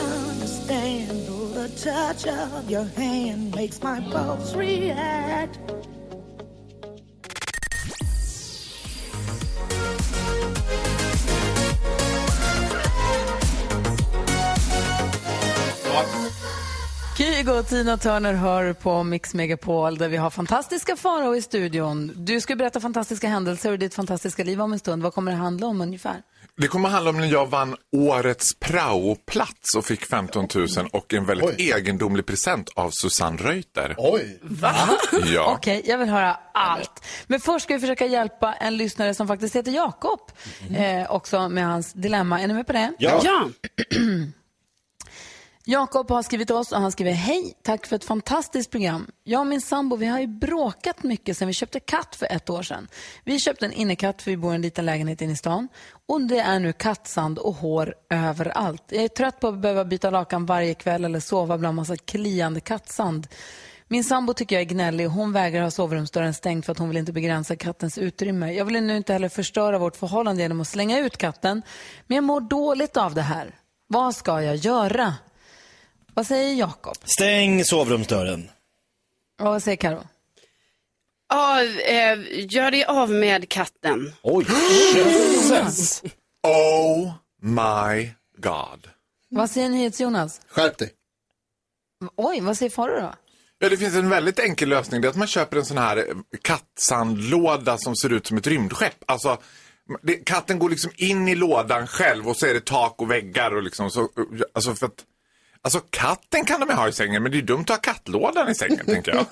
stand. 0.68 1.30
Oh, 1.30 1.48
the 1.54 1.70
touch 1.70 2.28
of 2.28 2.70
your 2.70 2.88
hand 2.96 3.56
makes 3.56 3.82
my 3.82 4.00
pulse 4.12 4.56
react. 4.56 5.60
Kygo 17.18 17.52
och 17.52 17.68
Tina 17.68 17.98
Turner 17.98 18.34
hör 18.34 18.74
på 18.74 19.04
Mix 19.04 19.34
Megapol 19.34 19.98
där 19.98 20.10
vi 20.10 20.18
har 20.18 20.30
fantastiska 20.30 20.96
Farao 20.96 21.36
i 21.36 21.42
studion. 21.42 22.12
Du 22.16 22.42
ska 22.42 22.56
berätta 22.56 22.80
fantastiska 22.80 23.28
händelser 23.28 23.72
och 23.72 23.80
ditt 23.80 23.94
fantastiska 23.96 24.44
liv 24.44 24.62
om 24.62 24.74
en 24.74 24.80
stund. 24.80 25.04
Vad 25.04 25.14
kommer 25.14 25.32
det 25.32 25.38
handla 25.38 25.68
om 25.68 25.82
ungefär? 25.82 26.24
Det 26.60 26.68
kommer 26.68 26.90
handla 26.90 27.10
om 27.10 27.18
när 27.18 27.28
jag 27.28 27.46
vann 27.46 27.76
årets 27.96 28.60
praoplats 28.60 29.76
och 29.78 29.86
fick 29.86 30.06
15 30.06 30.48
000 30.56 30.68
och 30.92 31.14
en 31.14 31.26
väldigt 31.26 31.60
egendomlig 31.60 32.26
present 32.26 32.70
av 32.76 32.90
Susanne 32.94 33.38
Reuter. 33.38 33.96
Oj. 33.98 34.40
Ja. 35.26 35.54
Okej, 35.58 35.82
jag 35.86 35.98
vill 35.98 36.10
höra 36.10 36.38
allt. 36.54 37.04
Men 37.28 37.40
först 37.40 37.64
ska 37.64 37.74
vi 37.74 37.80
försöka 37.80 38.06
hjälpa 38.06 38.54
en 38.54 38.78
lyssnare 38.78 39.14
som 39.14 39.28
faktiskt 39.28 39.56
heter 39.56 39.72
Jakob. 39.72 40.20
Eh, 40.78 41.12
också 41.12 41.50
med 41.50 41.66
hans 41.66 41.94
dilemma. 41.94 42.42
Är 42.42 42.48
ni 42.48 42.54
med 42.54 42.68
på 42.68 42.74
det? 42.74 42.94
Ja. 43.00 43.22
Ja. 43.24 43.50
Jakob 45.70 46.10
har 46.10 46.24
skrivit 46.24 46.52
oss 46.52 46.72
och 46.72 46.82
han 46.82 46.92
skriver 46.92 47.12
Hej, 47.12 47.54
tack 47.64 47.86
för 47.86 47.96
ett 47.96 48.04
fantastiskt 48.04 48.72
program. 48.72 49.08
Jag 49.24 49.40
och 49.40 49.48
min 49.48 49.62
sambo 49.62 49.96
vi 49.96 50.06
har 50.06 50.20
ju 50.20 50.28
bråkat 50.28 51.04
mycket 51.04 51.38
sedan 51.38 51.48
vi 51.48 51.54
köpte 51.54 51.80
katt 51.80 52.16
för 52.16 52.28
ett 52.32 52.50
år 52.50 52.64
sedan. 52.64 52.88
Vi 53.24 53.40
köpte 53.40 53.66
en 53.66 53.72
innekatt 53.72 54.22
för 54.22 54.32
vi 54.32 54.38
bor 54.38 54.52
i 54.52 54.56
en 54.56 54.62
liten 54.62 54.86
lägenhet 54.86 55.22
inne 55.22 55.34
i 55.34 55.36
stan. 55.36 55.68
Och 56.08 56.22
det 56.22 56.40
är 56.40 56.60
nu 56.60 56.74
kattsand 56.74 57.40
och 57.40 57.54
hår 57.54 57.96
överallt. 58.10 58.84
Jag 58.90 59.04
är 59.04 59.08
trött 59.08 59.40
på 59.40 59.48
att 59.48 59.58
behöva 59.58 59.86
byta 59.86 60.10
lakan 60.10 60.46
varje 60.46 60.74
kväll 60.74 61.06
eller 61.06 61.20
sova 61.20 61.58
bland 61.58 61.76
massa 61.76 61.98
kliande 61.98 62.60
kattsand. 62.60 63.28
Min 63.88 64.04
sambo 64.04 64.34
tycker 64.34 64.56
jag 64.56 64.62
är 64.62 64.70
gnällig 64.70 65.06
hon 65.06 65.34
vägrar 65.34 65.64
ha 65.64 65.72
sovrumsdörren 65.72 66.34
stängd 66.34 66.66
för 66.66 66.72
att 66.72 66.80
hon 66.80 66.90
vill 66.90 66.98
inte 66.98 67.14
begränsa 67.14 67.56
kattens 67.56 67.98
utrymme. 67.98 68.54
Jag 68.54 68.66
vill 68.66 68.84
nu 68.84 68.98
inte 68.98 69.14
heller 69.14 69.30
förstöra 69.30 69.78
vårt 69.78 69.96
förhållande 69.96 70.42
genom 70.42 70.62
att 70.62 70.68
slänga 70.68 71.00
ut 71.00 71.18
katten. 71.18 71.62
Men 72.08 72.16
jag 72.16 72.24
mår 72.24 72.42
dåligt 72.42 72.98
av 72.98 73.14
det 73.14 73.22
här. 73.22 73.56
Vad 73.88 74.16
ska 74.16 74.42
jag 74.42 74.56
göra? 74.56 75.14
Vad 76.18 76.28
säger 76.28 76.54
Jakob? 76.54 76.96
Stäng 77.04 77.66
sovrumsdörren. 77.66 78.50
Och 79.40 79.46
vad 79.46 79.64
säger 79.64 79.78
Karo? 79.78 80.08
Ja, 81.30 81.64
eh, 81.64 82.18
gör 82.50 82.72
dig 82.72 82.86
av 82.86 83.10
med 83.10 83.50
katten. 83.50 84.14
Oj, 84.22 84.46
jösses. 84.96 86.04
Oh 86.44 87.12
my 87.42 88.12
god. 88.38 88.90
Vad 89.30 89.50
säger 89.50 89.70
NyhetsJonas? 89.70 90.42
Skärp 90.48 90.78
dig. 90.78 90.94
Oj, 92.16 92.42
vad 92.42 92.58
säger 92.58 92.70
Farao 92.70 93.02
då? 93.02 93.14
Ja, 93.60 93.70
det 93.70 93.78
finns 93.78 93.96
en 93.96 94.10
väldigt 94.10 94.40
enkel 94.40 94.70
lösning. 94.70 95.02
Det 95.02 95.08
är 95.08 95.10
att 95.10 95.16
man 95.16 95.28
köper 95.28 95.58
en 95.58 95.66
sån 95.66 95.78
här 95.78 95.98
eh, 95.98 96.04
kattsandlåda 96.42 97.78
som 97.78 97.96
ser 97.96 98.14
ut 98.14 98.28
som 98.28 98.38
ett 98.38 98.48
rymdskepp. 98.48 99.04
Alltså, 99.06 99.38
det, 100.02 100.16
katten 100.16 100.60
går 100.60 100.70
liksom 100.70 100.92
in 100.96 101.28
i 101.28 101.36
lådan 101.36 101.88
själv 101.88 102.28
och 102.28 102.38
så 102.38 102.46
är 102.46 102.54
det 102.54 102.66
tak 102.66 103.02
och 103.02 103.12
väggar 103.12 103.56
och 103.56 103.64
liksom 103.64 103.92
så. 103.92 104.10
Alltså 104.54 104.76
för 104.76 104.86
att, 104.86 105.04
alltså 105.68 105.80
katten 105.90 106.46
kan 106.46 106.60
de 106.60 106.70
ha 106.70 106.88
i 106.88 106.92
sängen 106.92 107.24
men 107.24 107.32
det 107.32 107.38
är 107.38 107.42
dumt 107.42 107.62
att 107.62 107.70
ha 107.70 107.78
kattlådan 107.78 108.50
i 108.50 108.56
sängen 108.56 108.80
tänker 108.86 109.16
jag. 109.16 109.26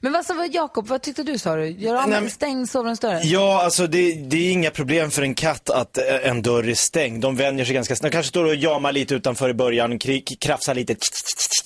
Men 0.00 0.12
vad 0.12 0.26
sa 0.26 0.46
Jakob, 0.46 0.86
vad 0.86 1.02
tyckte 1.02 1.22
du 1.22 1.38
sa 1.38 1.56
du? 1.56 1.68
Gör 1.68 1.94
av 1.94 2.08
med 2.08 2.32
stäng 2.32 2.66
sovrumsdörren? 2.66 3.20
Ja, 3.24 3.62
alltså 3.62 3.86
det, 3.86 4.12
det 4.12 4.36
är 4.36 4.52
inga 4.52 4.70
problem 4.70 5.10
för 5.10 5.22
en 5.22 5.34
katt 5.34 5.70
att 5.70 5.98
eh, 5.98 6.28
en 6.28 6.42
dörr 6.42 6.68
är 6.68 6.74
stängd. 6.74 7.22
De 7.22 7.36
vänjer 7.36 7.64
sig 7.64 7.74
ganska 7.74 7.96
snabbt. 7.96 8.12
De 8.12 8.16
kanske 8.16 8.28
står 8.28 8.44
och 8.44 8.54
jamar 8.54 8.92
lite 8.92 9.14
utanför 9.14 9.48
i 9.48 9.54
början, 9.54 9.98
krafsar 10.40 10.74
lite. 10.74 10.96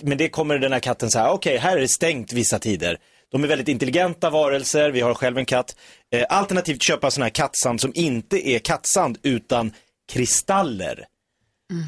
Men 0.02 0.18
det 0.18 0.28
kommer 0.28 0.58
den 0.58 0.72
här 0.72 0.80
katten 0.80 1.10
här, 1.14 1.30
okej, 1.30 1.56
här 1.56 1.76
är 1.76 1.80
det 1.80 1.88
stängt 1.88 2.32
vissa 2.32 2.58
tider. 2.58 2.98
De 3.32 3.44
är 3.44 3.48
väldigt 3.48 3.68
intelligenta 3.68 4.30
varelser, 4.30 4.90
vi 4.90 5.00
har 5.00 5.14
själv 5.14 5.38
en 5.38 5.46
katt. 5.46 5.76
Eh, 6.12 6.26
alternativt 6.28 6.82
köpa 6.82 7.10
sån 7.10 7.22
här 7.22 7.30
kattsand 7.30 7.80
som 7.80 7.92
inte 7.94 8.48
är 8.48 8.58
kattsand 8.58 9.18
utan 9.22 9.72
kristaller. 10.12 11.06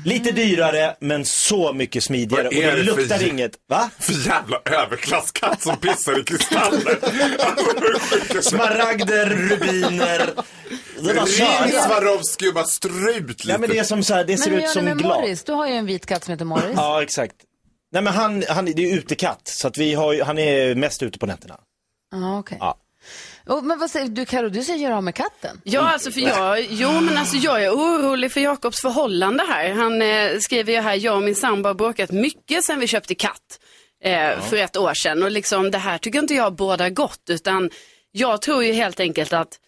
Lite 0.05 0.31
dyrare, 0.33 0.97
men 1.01 1.25
så 1.25 1.73
mycket 1.73 2.05
smidigare. 2.05 2.49
Och 2.49 2.55
är 2.55 2.73
det 2.77 2.83
det 2.83 2.93
för 2.95 3.01
luktar 3.01 3.19
jä- 3.19 3.29
inget. 3.29 3.53
Va? 3.69 3.91
För 3.99 4.13
jävla 4.29 4.61
överklasskatt 4.65 5.63
som 5.63 5.77
pissar 5.77 6.21
i 6.21 6.25
kristaller. 6.25 6.99
Smaragder, 8.43 9.27
rubiner. 9.27 10.31
Det 11.01 11.13
var 11.15 11.63
Ring 11.65 11.73
Swarovski 11.73 12.49
och 12.51 12.55
bara 12.55 12.65
strut 12.65 13.29
lite. 13.29 13.49
Ja, 13.49 13.59
men 13.59 13.71
det 13.71 13.79
är 13.79 13.85
som 13.85 14.03
så 14.05 14.15
här, 14.15 14.25
det 14.25 14.39
ser 14.39 14.51
Men 14.51 14.61
ut 14.65 14.69
som 14.69 14.85
med 14.85 14.99
glas. 14.99 15.19
Morris? 15.21 15.45
Du 15.45 15.53
har 15.53 15.67
ju 15.69 15.75
en 15.75 15.87
vit 15.87 16.07
katt 16.07 16.25
som 16.25 16.33
heter 16.33 16.45
Morris. 16.45 16.73
Ja, 16.77 17.03
exakt. 17.03 17.35
Nej 17.93 18.03
men 18.03 18.13
han, 18.13 18.45
han 18.49 18.65
det 18.65 18.83
är 18.91 18.95
utekatt, 18.97 19.41
så 19.45 19.69
att 19.69 19.79
vi 19.79 19.95
har, 19.95 20.13
ju- 20.13 20.23
han 20.23 20.39
är 20.39 20.75
mest 20.75 21.03
ute 21.03 21.19
på 21.19 21.27
nätterna. 21.27 21.57
Ja, 22.13 22.39
okej. 22.39 22.59
Ja. 23.47 23.55
Och, 23.55 23.65
men 23.65 23.79
vad 23.79 23.91
säger 23.91 24.09
du 24.09 24.25
Karo, 24.25 24.49
du 24.49 24.63
säger 24.63 24.79
göra 24.79 24.97
av 24.97 25.05
med 25.05 25.15
katten? 25.15 25.61
Ja, 25.65 25.93
alltså 25.93 26.11
för 26.11 26.21
jag, 26.21 26.67
jo 26.71 27.01
men 27.01 27.17
alltså 27.17 27.37
jag 27.37 27.65
är 27.65 27.71
orolig 27.71 28.33
för 28.33 28.41
Jakobs 28.41 28.81
förhållande 28.81 29.45
här. 29.49 29.71
Han 29.71 30.03
eh, 30.03 30.39
skriver 30.39 30.73
ju 30.73 30.81
här, 30.81 30.95
jag 30.95 31.17
och 31.17 31.23
min 31.23 31.35
sambo 31.35 31.69
har 31.69 31.75
bråkat 31.75 32.11
mycket 32.11 32.65
sedan 32.65 32.81
vi 32.81 32.87
köpte 32.87 33.15
katt 33.15 33.61
eh, 34.05 34.41
för 34.41 34.57
ett 34.57 34.77
år 34.77 34.95
sedan. 34.95 35.23
Och 35.23 35.31
liksom 35.31 35.71
det 35.71 35.79
här 35.79 35.99
tycker 35.99 36.19
inte 36.19 36.35
jag 36.35 36.55
båda 36.55 36.91
gott, 36.91 37.31
utan 37.31 37.71
jag 38.13 38.43
tror 38.43 38.65
ju 38.65 38.73
helt 38.73 39.01
enkelt 39.01 39.33
att 39.33 39.59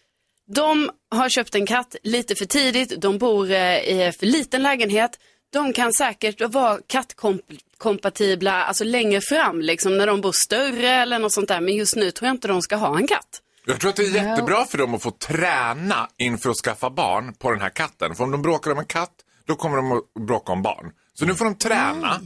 de 0.47 0.91
har 1.11 1.29
köpt 1.29 1.55
en 1.55 1.67
katt 1.67 1.97
lite 2.03 2.35
för 2.35 2.45
tidigt, 2.45 3.01
de 3.01 3.19
bor 3.19 3.51
eh, 3.51 3.79
i 3.79 4.13
för 4.19 4.27
liten 4.27 4.63
lägenhet. 4.63 5.19
De 5.53 5.73
kan 5.73 5.93
säkert 5.93 6.41
vara 6.41 6.79
kattkompatibla 6.87 8.65
alltså 8.65 8.85
längre 8.85 9.21
fram, 9.21 9.61
liksom 9.61 9.99
när 9.99 10.07
de 10.07 10.21
bor 10.21 10.33
större 10.33 10.89
eller 10.89 11.19
något 11.19 11.33
sånt 11.33 11.49
där. 11.49 11.61
Men 11.61 11.75
just 11.75 11.97
nu 11.97 12.11
tror 12.11 12.27
jag 12.27 12.35
inte 12.35 12.49
de 12.49 12.63
ska 12.63 12.77
ha 12.77 12.99
en 12.99 13.07
katt. 13.07 13.41
Jag 13.67 13.81
tror 13.81 13.91
att 13.91 13.97
det 13.97 14.03
är 14.07 14.11
jättebra 14.11 14.65
för 14.65 14.79
dem 14.79 14.95
att 14.95 15.03
få 15.03 15.11
träna 15.11 16.09
inför 16.17 16.51
att 16.51 16.57
skaffa 16.57 16.91
barn 16.91 17.35
på 17.35 17.51
den 17.51 17.61
här 17.61 17.71
katten. 17.71 18.15
För 18.15 18.25
om 18.25 18.31
de 18.31 18.43
bråkar 18.43 18.71
om 18.71 18.79
en 18.79 18.85
katt, 18.85 19.13
då 19.47 19.55
kommer 19.57 19.77
de 19.77 19.93
att 19.93 20.27
bråka 20.27 20.53
om 20.53 20.63
barn. 20.63 20.93
Så 21.15 21.25
nu 21.25 21.35
får 21.35 21.45
de 21.45 21.55
träna. 21.55 22.21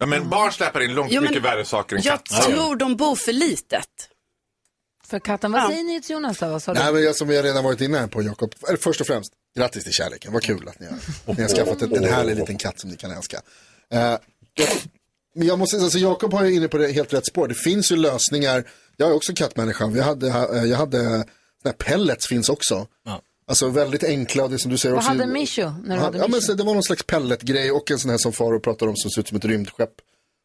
Ja, 0.00 0.06
men 0.06 0.28
barn 0.30 0.52
släpar 0.52 0.80
in 0.80 0.94
långt 0.94 1.12
Jo, 1.12 1.20
men 1.22 1.30
mycket 1.30 1.44
värre 1.44 1.64
saker 1.64 1.96
än 1.96 2.02
Jag 2.02 2.24
katter. 2.24 2.52
tror 2.52 2.76
de 2.76 2.96
bor 2.96 3.16
för 3.16 3.32
litet. 3.32 3.86
För 5.06 5.18
katten, 5.18 5.52
vad 5.52 5.70
säger 5.70 5.82
ni 5.84 6.02
till 6.02 6.10
Jonas 6.12 6.38
då? 6.38 6.48
Vad 6.48 6.62
sa 6.62 6.74
du? 6.74 6.80
Nej, 6.80 6.92
men 6.92 7.02
jag, 7.02 7.16
som 7.16 7.28
vi 7.28 7.36
har 7.36 7.42
redan 7.42 7.64
varit 7.64 7.80
inne 7.80 7.98
här 7.98 8.06
på 8.06 8.22
Jakob, 8.22 8.54
eller 8.68 8.78
först 8.78 9.00
och 9.00 9.06
främst, 9.06 9.32
grattis 9.56 9.84
till 9.84 9.92
kärleken, 9.92 10.32
vad 10.32 10.42
kul 10.42 10.68
att 10.68 10.80
ni 10.80 10.86
har, 10.86 10.96
ni 11.34 11.42
har 11.42 11.48
skaffat 11.48 11.82
en, 11.82 11.96
en 11.96 12.04
härlig 12.04 12.36
liten 12.36 12.58
katt 12.58 12.80
som 12.80 12.90
ni 12.90 12.96
kan 12.96 13.10
älska. 13.10 13.40
Eh, 13.92 13.98
jag, 14.54 14.68
men 15.34 15.46
jag 15.46 15.58
måste 15.58 15.76
säga, 15.76 15.84
alltså 15.84 15.98
Jakob 15.98 16.32
har 16.32 16.44
ju 16.44 16.54
inne 16.54 16.68
på 16.68 16.78
det 16.78 16.92
helt 16.92 17.12
rätt 17.12 17.26
spår, 17.26 17.48
det 17.48 17.54
finns 17.54 17.92
ju 17.92 17.96
lösningar, 17.96 18.64
jag 19.00 19.10
är 19.10 19.14
också 19.16 19.32
kattmänniska, 19.34 19.86
vi 19.86 20.00
hade, 20.00 20.28
eh, 20.28 20.64
jag 20.64 20.76
hade, 20.76 20.98
såna 21.02 21.24
här 21.64 21.72
pellets 21.72 22.26
finns 22.26 22.48
också. 22.48 22.86
Alltså 23.46 23.68
väldigt 23.68 24.04
enkla, 24.04 24.44
och 24.44 24.50
det 24.50 24.58
som 24.58 24.70
du 24.70 24.78
säger 24.78 24.94
Vad 24.94 24.98
också. 24.98 25.08
hade 25.10 25.26
när 25.84 25.88
du 25.88 25.94
Ja, 25.94 26.00
hade 26.00 26.18
ja, 26.18 26.28
men 26.28 26.56
det 26.56 26.62
var 26.64 26.74
någon 26.74 26.82
slags 26.82 27.02
pelletgrej 27.02 27.70
och 27.70 27.90
en 27.90 27.98
sån 27.98 28.10
här 28.10 28.18
som 28.18 28.32
Faro 28.32 28.60
pratar 28.60 28.86
om 28.86 28.96
som 28.96 29.10
ser 29.10 29.20
ut 29.20 29.28
som 29.28 29.36
ett 29.36 29.44
rymdskepp. 29.44 29.90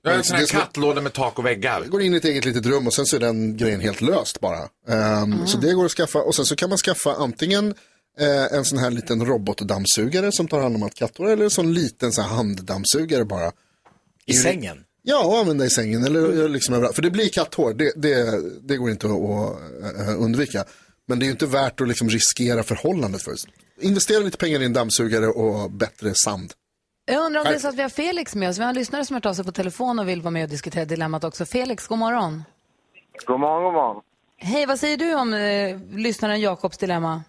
Jag 0.04 0.12
har 0.12 0.18
en 0.18 0.24
sån 0.24 0.38
här 0.38 0.46
kattlåda 0.46 1.02
med 1.02 1.14
tak 1.14 1.40
och 1.40 1.46
väggar. 1.46 1.82
går 1.86 2.02
in 2.02 2.14
i 2.14 2.18
ett 2.18 2.26
eget 2.26 2.46
litet 2.46 2.66
rum 2.66 2.88
och 2.88 2.94
sen 2.94 3.06
så 3.06 3.16
är 3.16 3.20
den 3.20 3.58
grejen 3.58 3.80
helt 3.82 4.02
löst 4.02 4.40
bara. 4.40 4.70
Ehm, 4.88 5.48
Så 5.48 5.58
det 5.58 5.74
går 5.74 5.86
att 5.86 5.92
skaffa 5.92 6.20
och 6.20 6.36
sen 6.36 6.46
så 6.46 6.56
kan 6.56 6.70
man 6.70 6.78
skaffa 6.78 7.14
antingen 7.14 7.74
eh, 8.20 8.58
en 8.58 8.66
sån 8.66 8.78
här 8.80 8.92
liten 8.92 9.26
robotdammsugare 9.26 10.32
som 10.32 10.48
tar 10.48 10.62
hand 10.62 10.76
om 10.76 10.84
allt 10.84 10.96
kattor 10.96 11.30
eller 11.30 11.44
en 11.44 11.50
sån 11.50 11.74
liten 11.74 12.12
så 12.12 12.22
här 12.22 12.30
handdammsugare 12.30 13.26
bara. 13.26 13.52
I 14.26 14.34
sängen? 14.34 14.78
Ja, 15.08 15.26
och 15.26 15.38
använda 15.38 15.66
i 15.66 15.70
sängen 15.70 16.04
eller 16.04 16.50
liksom 16.50 16.76
överallt. 16.76 16.96
För 16.96 17.02
det 17.02 17.12
blir 17.12 17.30
katthår, 17.30 17.74
det, 17.74 17.94
det, 17.96 18.42
det 18.62 18.78
går 18.78 18.90
inte 18.90 19.08
att, 19.08 20.20
undvika. 20.20 20.64
Men 21.08 21.20
det 21.20 21.24
är 21.24 21.28
ju 21.28 21.32
inte 21.32 21.46
värt 21.46 21.82
att 21.82 21.88
liksom 21.88 22.10
riskera 22.10 22.64
förhållandet 22.64 23.22
för 23.24 23.32
Investera 23.82 24.20
lite 24.20 24.38
pengar 24.38 24.62
i 24.62 24.66
en 24.66 24.74
dammsugare 24.74 25.28
och 25.28 25.72
bättre 25.72 26.14
sand. 26.14 26.54
Jag 27.06 27.26
undrar 27.26 27.42
om 27.42 27.48
det 27.48 27.56
är 27.56 27.60
så 27.60 27.68
att 27.68 27.76
vi 27.76 27.82
har 27.82 27.90
Felix 27.90 28.36
med 28.36 28.50
oss. 28.50 28.58
Vi 28.58 28.62
har 28.62 28.70
en 28.70 28.76
lyssnare 28.76 29.06
som 29.06 29.14
har 29.14 29.18
hört 29.18 29.26
av 29.26 29.34
sig 29.34 29.46
på 29.46 29.52
telefon 29.52 30.00
och 30.00 30.08
vill 30.08 30.22
vara 30.22 30.32
med 30.32 30.44
och 30.44 30.50
diskutera 30.50 30.86
dilemmat 30.86 31.24
också. 31.24 31.46
Felix, 31.46 31.88
god 31.88 31.98
morgon. 31.98 32.44
God 33.26 33.40
morgon, 33.40 33.64
god 33.64 33.74
morgon. 33.74 34.02
Hej, 34.38 34.66
vad 34.66 34.80
säger 34.80 34.98
du 34.98 35.16
om 35.16 35.34
eh, 35.34 35.98
lyssnaren 35.98 36.42
Jakobs 36.42 36.78
dilemma? 36.78 37.24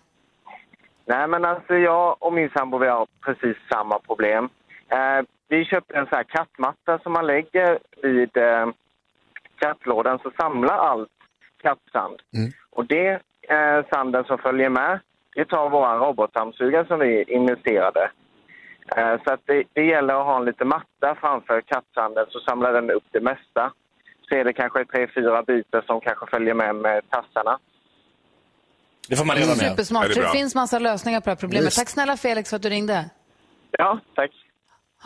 Nej, 1.07 1.29
men 1.29 1.45
alltså 1.45 1.75
jag 1.75 2.17
och 2.21 2.33
min 2.33 2.51
sambo 2.51 2.79
vi 2.79 2.89
har 2.89 3.07
precis 3.25 3.57
samma 3.71 3.99
problem. 3.99 4.45
Eh, 4.89 5.25
vi 5.49 5.65
köpte 5.65 5.95
en 5.95 6.07
sån 6.07 6.17
här 6.17 6.25
kattmatta 6.25 6.99
som 6.99 7.13
man 7.13 7.27
lägger 7.27 7.79
vid 8.03 8.37
eh, 8.37 8.67
kattlådan 9.59 10.19
så 10.23 10.31
samlar 10.41 10.79
allt 10.79 11.09
kattsand. 11.63 12.23
Och 12.71 12.87
det 12.87 13.21
eh, 13.49 13.87
sanden 13.93 14.25
som 14.25 14.39
följer 14.39 14.69
med, 14.69 15.01
det 15.35 15.45
tar 15.45 15.71
vår 15.71 15.99
robotdammsugare 15.99 16.87
som 16.87 16.99
vi 16.99 17.23
investerade. 17.23 18.11
Eh, 18.97 19.15
så 19.25 19.33
att 19.33 19.41
det, 19.45 19.65
det 19.73 19.85
gäller 19.85 20.15
att 20.15 20.27
ha 20.27 20.37
en 20.37 20.45
liten 20.45 20.69
matta 20.69 21.15
framför 21.21 21.61
kattsanden 21.61 22.27
så 22.29 22.41
samlar 22.41 22.73
den 22.73 22.91
upp 22.91 23.05
det 23.11 23.21
mesta. 23.21 23.73
Så 24.29 24.35
är 24.35 24.45
det 24.45 24.53
kanske 24.53 24.85
tre, 24.85 25.09
fyra 25.15 25.43
bitar 25.43 25.83
som 25.87 26.01
kanske 26.01 26.27
följer 26.27 26.55
med 26.55 26.75
med 26.75 27.11
tassarna. 27.11 27.59
Det 29.09 29.17
får 29.17 29.25
man 29.25 29.37
leva 29.37 29.49
med. 29.49 29.57
Supersmart. 29.57 30.13
Så 30.13 30.21
det 30.21 30.29
finns 30.29 30.55
massa 30.55 30.79
lösningar 30.79 31.21
på 31.21 31.25
det 31.25 31.31
här 31.31 31.37
problemet. 31.37 31.75
Tack 31.75 31.89
snälla 31.89 32.17
Felix 32.17 32.51
för 32.51 32.57
att 32.57 32.63
du 32.63 32.69
ringde. 32.69 33.11
Ja, 33.71 34.01
tack. 34.15 34.31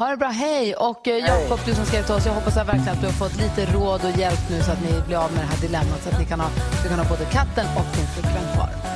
Ha 0.00 0.10
det 0.10 0.16
bra, 0.16 0.28
hej! 0.28 0.74
Och 0.74 1.08
eh, 1.08 1.18
Jakob, 1.18 1.60
du 1.66 1.74
som 1.74 1.84
skrev 1.84 2.02
till 2.02 2.14
oss, 2.14 2.26
jag 2.26 2.32
hoppas 2.32 2.56
jag 2.56 2.64
verkligen 2.64 2.88
att 2.88 3.00
du 3.00 3.06
har 3.06 3.12
fått 3.12 3.36
lite 3.36 3.72
råd 3.72 4.00
och 4.04 4.18
hjälp 4.18 4.50
nu 4.50 4.62
så 4.62 4.72
att 4.72 4.82
ni 4.82 5.02
blir 5.06 5.16
av 5.16 5.32
med 5.32 5.40
det 5.42 5.46
här 5.46 5.60
dilemmat. 5.60 6.02
Så 6.02 6.08
att 6.08 6.18
ni 6.18 6.24
kan 6.24 6.40
ha, 6.40 6.50
du 6.82 6.88
kan 6.88 6.98
ha 6.98 7.08
både 7.08 7.24
katten 7.24 7.66
och 7.76 7.96
din 7.96 8.06
flickvän 8.06 8.54
kvar. 8.54 8.89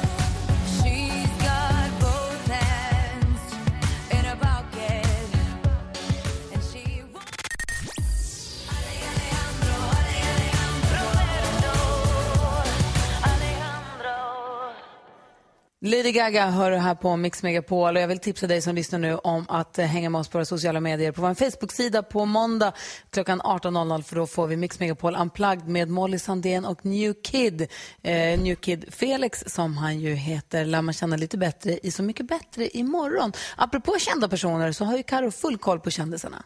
Lady 15.86 16.12
Gaga 16.12 16.46
hör 16.46 16.70
du 16.70 16.76
här 16.76 16.94
på 16.94 17.16
Mix 17.16 17.42
Megapol 17.42 17.96
och 17.96 18.02
jag 18.02 18.08
vill 18.08 18.18
tipsa 18.18 18.46
dig 18.46 18.62
som 18.62 18.74
lyssnar 18.74 18.98
nu 18.98 19.16
om 19.16 19.44
att 19.48 19.78
eh, 19.78 19.86
hänga 19.86 20.10
med 20.10 20.18
oss 20.18 20.28
på 20.28 20.38
våra 20.38 20.44
sociala 20.44 20.80
medier 20.80 21.12
på 21.12 21.22
vår 21.22 21.34
Facebook-sida 21.34 22.02
på 22.02 22.24
måndag 22.24 22.72
klockan 23.10 23.40
18.00 23.40 24.02
för 24.02 24.16
då 24.16 24.26
får 24.26 24.46
vi 24.46 24.56
Mix 24.56 24.80
Megapol 24.80 25.16
Unplugged 25.16 25.68
med 25.68 25.88
Molly 25.88 26.18
Sandén 26.18 26.64
och 26.64 26.86
New 26.86 27.14
Kid. 27.24 27.60
Eh, 28.02 28.40
New 28.40 28.54
Kid 28.54 28.84
Felix 28.88 29.44
som 29.46 29.76
han 29.76 30.00
ju 30.00 30.14
heter 30.14 30.64
lär 30.64 30.82
man 30.82 30.94
känna 30.94 31.16
lite 31.16 31.38
bättre 31.38 31.78
i 31.82 31.90
Så 31.90 32.02
mycket 32.02 32.26
bättre 32.26 32.76
imorgon. 32.76 33.32
Apropå 33.56 33.96
kända 33.98 34.28
personer 34.28 34.72
så 34.72 34.84
har 34.84 34.96
ju 34.96 35.02
Karo 35.02 35.30
full 35.30 35.58
koll 35.58 35.80
på 35.80 35.90
kändisarna. 35.90 36.42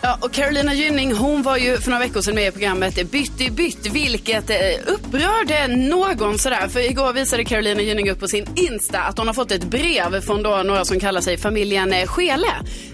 Ja, 0.00 0.18
och 0.20 0.32
Carolina 0.32 0.74
Gynning, 0.74 1.12
hon 1.12 1.42
var 1.42 1.56
ju 1.56 1.78
för 1.78 1.90
några 1.90 2.04
veckor 2.04 2.20
sedan 2.20 2.34
med 2.34 2.48
i 2.48 2.50
programmet 2.50 3.10
Bytt 3.10 3.40
i 3.40 3.50
bytt, 3.50 3.86
vilket 3.86 4.50
eh, 4.50 4.56
upprörde 4.86 5.66
någon 5.66 6.38
sådär. 6.38 6.68
För 6.68 6.80
igår 6.80 7.12
visade 7.12 7.44
Carolina 7.44 7.82
Gynning 7.82 8.10
upp 8.10 8.20
på 8.20 8.28
sin 8.28 8.46
Insta 8.56 8.98
att 8.98 9.18
hon 9.18 9.26
har 9.26 9.34
fått 9.34 9.52
ett 9.52 9.64
brev 9.64 10.20
från 10.20 10.42
då 10.42 10.62
några 10.64 10.84
som 10.84 11.00
kallar 11.00 11.20
sig 11.20 11.36
familjen 11.36 11.92
eh, 11.92 12.06
Skele. 12.06 12.46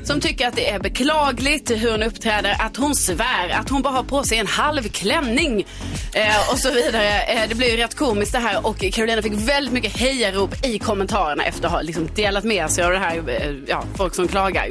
Som 0.05 0.20
tycker 0.20 0.48
att 0.48 0.57
det 0.57 0.70
är 0.70 0.78
beklagligt 0.78 1.70
hur 1.70 1.90
hon 1.90 2.03
uppträder, 2.03 2.57
att 2.61 2.76
hon 2.76 2.94
svär, 2.94 3.48
att 3.61 3.68
hon 3.68 3.82
bara 3.82 3.94
har 3.94 4.03
på 4.03 4.24
sig 4.24 4.38
en 4.38 4.46
halv 4.46 4.82
klänning 4.82 5.66
eh, 6.14 6.50
och 6.53 6.59
så 6.59 6.70
vidare. 6.70 7.22
Eh, 7.22 7.48
det 7.48 7.55
blir 7.55 7.70
ju 7.70 7.76
rätt 7.76 7.94
komiskt 7.94 8.32
det 8.32 8.38
här 8.38 8.66
och 8.66 8.84
Carolina 8.92 9.22
fick 9.22 9.32
väldigt 9.32 9.74
mycket 9.74 9.96
hejarop 9.96 10.66
i 10.66 10.78
kommentarerna 10.78 11.44
efter 11.44 11.66
att 11.66 11.72
ha 11.72 11.80
liksom 11.80 12.09
delat 12.14 12.44
med 12.44 12.70
sig 12.70 12.84
av 12.84 12.90
det 12.90 12.98
här, 12.98 13.22
eh, 13.26 13.55
ja, 13.66 13.84
folk 13.96 14.14
som 14.14 14.28
klagar. 14.28 14.68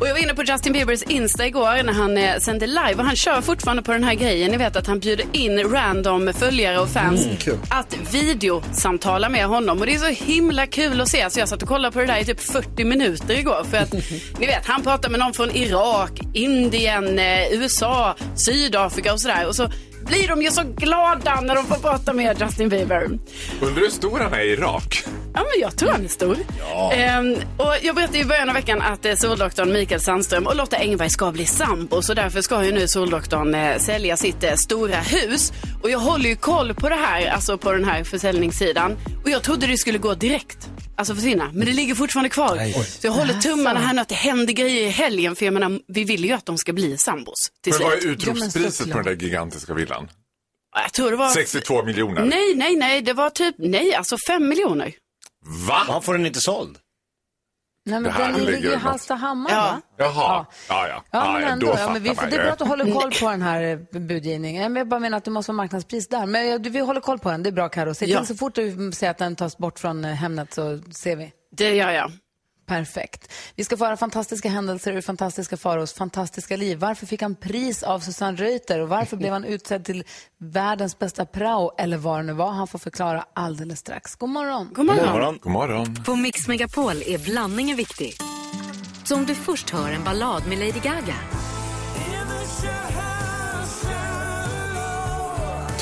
Och 0.00 0.06
jag 0.08 0.12
var 0.12 0.22
inne 0.22 0.34
på 0.34 0.42
Justin 0.42 0.72
Biebers 0.72 1.02
Insta 1.02 1.46
igår 1.46 1.82
när 1.82 1.92
han 1.92 2.16
eh, 2.16 2.38
sände 2.38 2.66
live 2.66 2.94
och 2.94 3.04
han 3.04 3.16
kör 3.16 3.40
fortfarande 3.40 3.82
på 3.82 3.92
den 3.92 4.04
här 4.04 4.14
grejen. 4.14 4.50
Ni 4.50 4.56
vet 4.56 4.76
att 4.76 4.86
han 4.86 5.00
bjuder 5.00 5.26
in 5.32 5.70
random 5.72 6.32
följare 6.34 6.78
och 6.78 6.88
fans 6.88 7.24
Mm, 7.24 7.36
kul. 7.36 7.58
att 7.70 7.96
videosamtala 8.12 9.28
med 9.28 9.46
honom. 9.46 9.80
Och 9.80 9.86
det 9.86 9.94
är 9.94 9.98
så 9.98 10.24
himla 10.24 10.66
kul 10.66 11.00
att 11.00 11.08
se. 11.08 11.30
Så 11.30 11.40
jag 11.40 11.48
satt 11.48 11.62
och 11.62 11.68
kollade 11.68 11.92
på 11.92 11.98
det 12.00 12.06
där 12.06 12.18
i 12.18 12.24
typ 12.24 12.40
40 12.40 12.84
minuter 12.84 13.38
igår. 13.38 13.64
För 13.70 13.76
att 13.76 13.92
ni 14.38 14.46
vet, 14.46 14.66
han 14.66 14.82
pratar 14.82 15.08
med 15.10 15.20
någon 15.20 15.32
från 15.32 15.50
Irak, 15.56 16.10
Indien, 16.34 17.18
eh, 17.18 17.52
USA, 17.52 18.14
Sydafrika 18.34 19.12
och 19.12 19.20
sådär. 19.20 19.46
Och 19.46 19.56
så 19.56 19.70
blir 20.06 20.28
de 20.28 20.42
ju 20.42 20.50
så 20.50 20.62
glada 20.76 21.40
när 21.40 21.54
de 21.54 21.66
får 21.66 21.76
prata 21.76 22.12
med 22.12 22.40
Justin 22.40 22.68
Bieber. 22.68 23.04
Undrar 23.60 23.82
hur 23.82 23.90
stor 23.90 24.20
han 24.20 24.32
är 24.32 24.40
i 24.40 24.52
Irak? 24.52 25.04
Ja, 25.34 25.40
men 25.40 25.60
jag 25.60 25.76
tror 25.76 25.90
han 25.90 26.04
är 26.04 26.08
stor. 26.08 26.36
Ehm, 26.92 27.36
och 27.56 27.74
jag 27.82 27.94
berättade 27.94 28.18
i 28.18 28.24
början 28.24 28.48
av 28.48 28.54
veckan 28.54 28.82
att 28.82 29.04
eh, 29.04 29.14
soldoktorn 29.14 29.72
Mikael 29.72 30.00
Sandström 30.00 30.46
och 30.46 30.56
Lotta 30.56 30.76
Engberg 30.76 31.10
ska 31.10 31.32
bli 31.32 31.46
sambo. 31.46 32.02
Så 32.02 32.14
därför 32.14 32.40
ska 32.40 32.64
ju 32.64 32.72
nu 32.72 32.88
soldoktorn 32.88 33.54
eh, 33.54 33.78
sälja 33.78 34.16
sitt 34.16 34.44
eh, 34.44 34.54
stora 34.54 34.96
hus. 34.96 35.52
Och 35.82 35.90
jag 35.90 35.98
håller 35.98 36.28
ju 36.28 36.36
koll 36.36 36.74
på 36.74 36.88
det 36.88 36.94
här, 36.94 37.26
alltså 37.26 37.58
på 37.58 37.72
den 37.72 37.84
här 37.84 38.04
försäljningssidan. 38.04 38.96
Och 39.24 39.30
jag 39.30 39.42
trodde 39.42 39.66
det 39.66 39.76
skulle 39.76 39.98
gå 39.98 40.14
direkt. 40.14 40.68
Alltså 40.96 41.14
försvinna. 41.14 41.50
Men 41.54 41.66
det 41.66 41.72
ligger 41.72 41.94
fortfarande 41.94 42.28
kvar. 42.28 42.56
Nej. 42.56 42.72
Så 42.72 43.06
jag 43.06 43.12
håller 43.12 43.34
tummarna 43.40 43.80
här 43.80 43.94
nu 43.94 44.00
att 44.00 44.08
det 44.08 44.14
händer 44.14 44.52
grejer 44.52 44.86
i 44.86 44.90
helgen. 44.90 45.36
För 45.36 45.44
jag 45.44 45.54
menar, 45.54 45.80
vi 45.88 46.04
vill 46.04 46.24
ju 46.24 46.32
att 46.32 46.46
de 46.46 46.58
ska 46.58 46.72
bli 46.72 46.96
sambos 46.98 47.34
till 47.62 47.72
Men 47.72 47.82
vad 47.82 47.92
är 47.92 48.06
utropspriset 48.06 48.90
på 48.90 48.98
den 48.98 49.04
där 49.04 49.24
gigantiska 49.24 49.74
villan? 49.74 50.08
Jag 50.82 50.92
tror 50.92 51.10
det 51.10 51.16
var... 51.16 51.28
62 51.28 51.82
miljoner. 51.84 52.24
Nej, 52.24 52.54
nej, 52.54 52.76
nej. 52.76 53.02
Det 53.02 53.12
var 53.12 53.30
typ, 53.30 53.54
nej, 53.58 53.94
alltså 53.94 54.16
fem 54.26 54.48
miljoner. 54.48 54.94
Va? 55.68 55.82
Han 55.86 56.02
får 56.02 56.12
den 56.12 56.26
inte 56.26 56.40
såld. 56.40 56.78
Nej, 57.86 58.00
men 58.00 58.02
Det 58.02 58.10
här 58.10 58.32
den 58.32 58.44
ligger 58.44 58.72
i. 58.72 58.76
Hallstahammar, 58.76 59.50
Ja. 59.50 59.56
va? 59.62 59.80
Jaha, 60.04 60.46
ja 60.68 60.88
ja. 60.88 61.02
Ja, 61.10 61.26
ja, 61.26 61.32
men 61.32 61.42
ja, 61.42 61.48
ändå. 61.48 61.66
då 61.66 61.74
Ja, 61.78 61.90
men 61.92 62.02
vi, 62.02 62.08
det 62.30 62.36
är 62.36 62.42
bra 62.42 62.52
att 62.52 62.58
du 62.58 62.64
håller 62.64 62.92
koll 62.92 63.10
på 63.20 63.30
den 63.30 63.42
här 63.42 63.62
eh, 63.94 64.00
budgivningen. 64.00 64.76
Jag 64.76 64.88
bara 64.88 65.00
menar 65.00 65.18
att 65.18 65.24
det 65.24 65.30
måste 65.30 65.52
vara 65.52 65.56
marknadspris 65.56 66.08
där. 66.08 66.26
Men 66.26 66.48
jag- 66.48 66.70
vi 66.70 66.78
håller 66.80 67.00
koll 67.00 67.18
på 67.18 67.30
den. 67.30 67.42
Det 67.42 67.50
är 67.50 67.52
bra, 67.52 67.68
Karo. 67.68 67.94
Se 67.94 68.04
till 68.04 68.14
Ja. 68.14 68.24
så 68.24 68.34
fort 68.34 68.54
du 68.54 68.90
ser 68.92 69.10
att 69.10 69.18
den 69.18 69.36
tas 69.36 69.58
bort 69.58 69.78
från 69.78 70.04
eh, 70.04 70.10
Hemnet 70.12 70.54
så 70.54 70.78
ser 70.90 71.16
vi. 71.16 71.32
Det 71.56 71.74
gör 71.74 71.90
jag. 71.90 72.12
Perfekt. 72.66 73.32
Vi 73.54 73.64
ska 73.64 73.76
få 73.76 73.84
höra 73.84 73.96
fantastiska 73.96 74.48
händelser 74.48 74.92
ur 74.92 75.00
fantastiska 75.00 75.56
Faros 75.56 75.92
fantastiska 75.92 76.56
liv. 76.56 76.78
Varför 76.78 77.06
fick 77.06 77.22
han 77.22 77.34
pris 77.34 77.82
av 77.82 78.00
Susanne 78.00 78.36
Reuter 78.36 78.80
och 78.80 78.88
varför 78.88 79.16
blev 79.16 79.32
han 79.32 79.44
utsedd 79.54 79.84
till 79.84 80.04
världens 80.38 80.98
bästa 80.98 81.26
prao 81.26 81.72
eller 81.78 81.96
vad 81.96 82.18
det 82.18 82.22
nu 82.22 82.32
var. 82.32 82.50
Han 82.50 82.68
får 82.68 82.78
förklara 82.78 83.24
alldeles 83.32 83.78
strax. 83.78 84.16
God 84.16 84.30
morgon. 84.30 84.70
God 84.74 84.86
morgon. 84.86 85.38
God 85.42 85.52
morgon. 85.52 85.94
På 86.04 86.16
Mix 86.16 86.48
Megapol 86.48 87.02
är 87.06 87.18
blandningen 87.18 87.76
viktig. 87.76 88.14
Så 89.04 89.16
om 89.16 89.26
du 89.26 89.34
först 89.34 89.70
hör 89.70 89.92
en 89.92 90.04
ballad 90.04 90.42
med 90.48 90.58
Lady 90.58 90.80
Gaga 90.82 91.14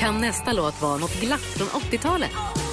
kan 0.05 0.21
nästa 0.21 0.53
låt 0.53 0.83
vara 0.83 0.97
något 0.97 1.21
glatt 1.21 1.41
från 1.41 1.69
80-talet. 1.69 2.64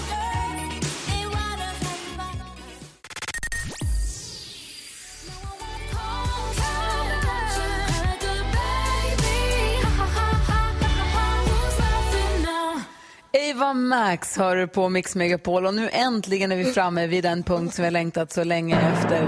Ava 13.62 13.74
Max 13.74 14.38
hör 14.38 14.55
du 14.55 14.68
på 14.68 14.89
Mix 14.89 15.16
Megapol 15.16 15.66
och 15.66 15.74
nu 15.74 15.89
äntligen 15.89 16.51
är 16.51 16.55
vi 16.55 16.66
framme 16.66 17.07
vid 17.07 17.24
den 17.24 17.43
punkt 17.43 17.76
som 17.76 17.84
vi 17.84 17.86
har 17.86 17.91
längtat 17.91 18.34
så 18.34 18.43
länge 18.43 18.80
efter. 18.93 19.20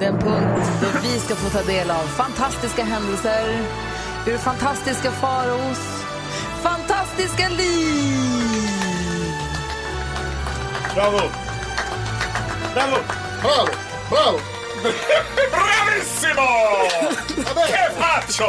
Den 0.00 0.18
punkt 0.18 0.70
där 0.80 1.00
vi 1.02 1.18
ska 1.18 1.34
få 1.34 1.58
ta 1.58 1.62
del 1.62 1.90
av 1.90 2.02
fantastiska 2.02 2.84
händelser 2.84 3.62
ur 4.26 4.36
fantastiska 4.36 5.10
faros 5.10 6.04
fantastiska 6.62 7.48
liv. 7.48 8.20
Bravo! 10.94 11.20
Bravo! 12.74 12.96
Bravo! 13.42 13.68
Bravo! 14.10 14.38
Bravissimo! 15.50 16.48
Che 17.66 17.90
faccio? 17.98 18.44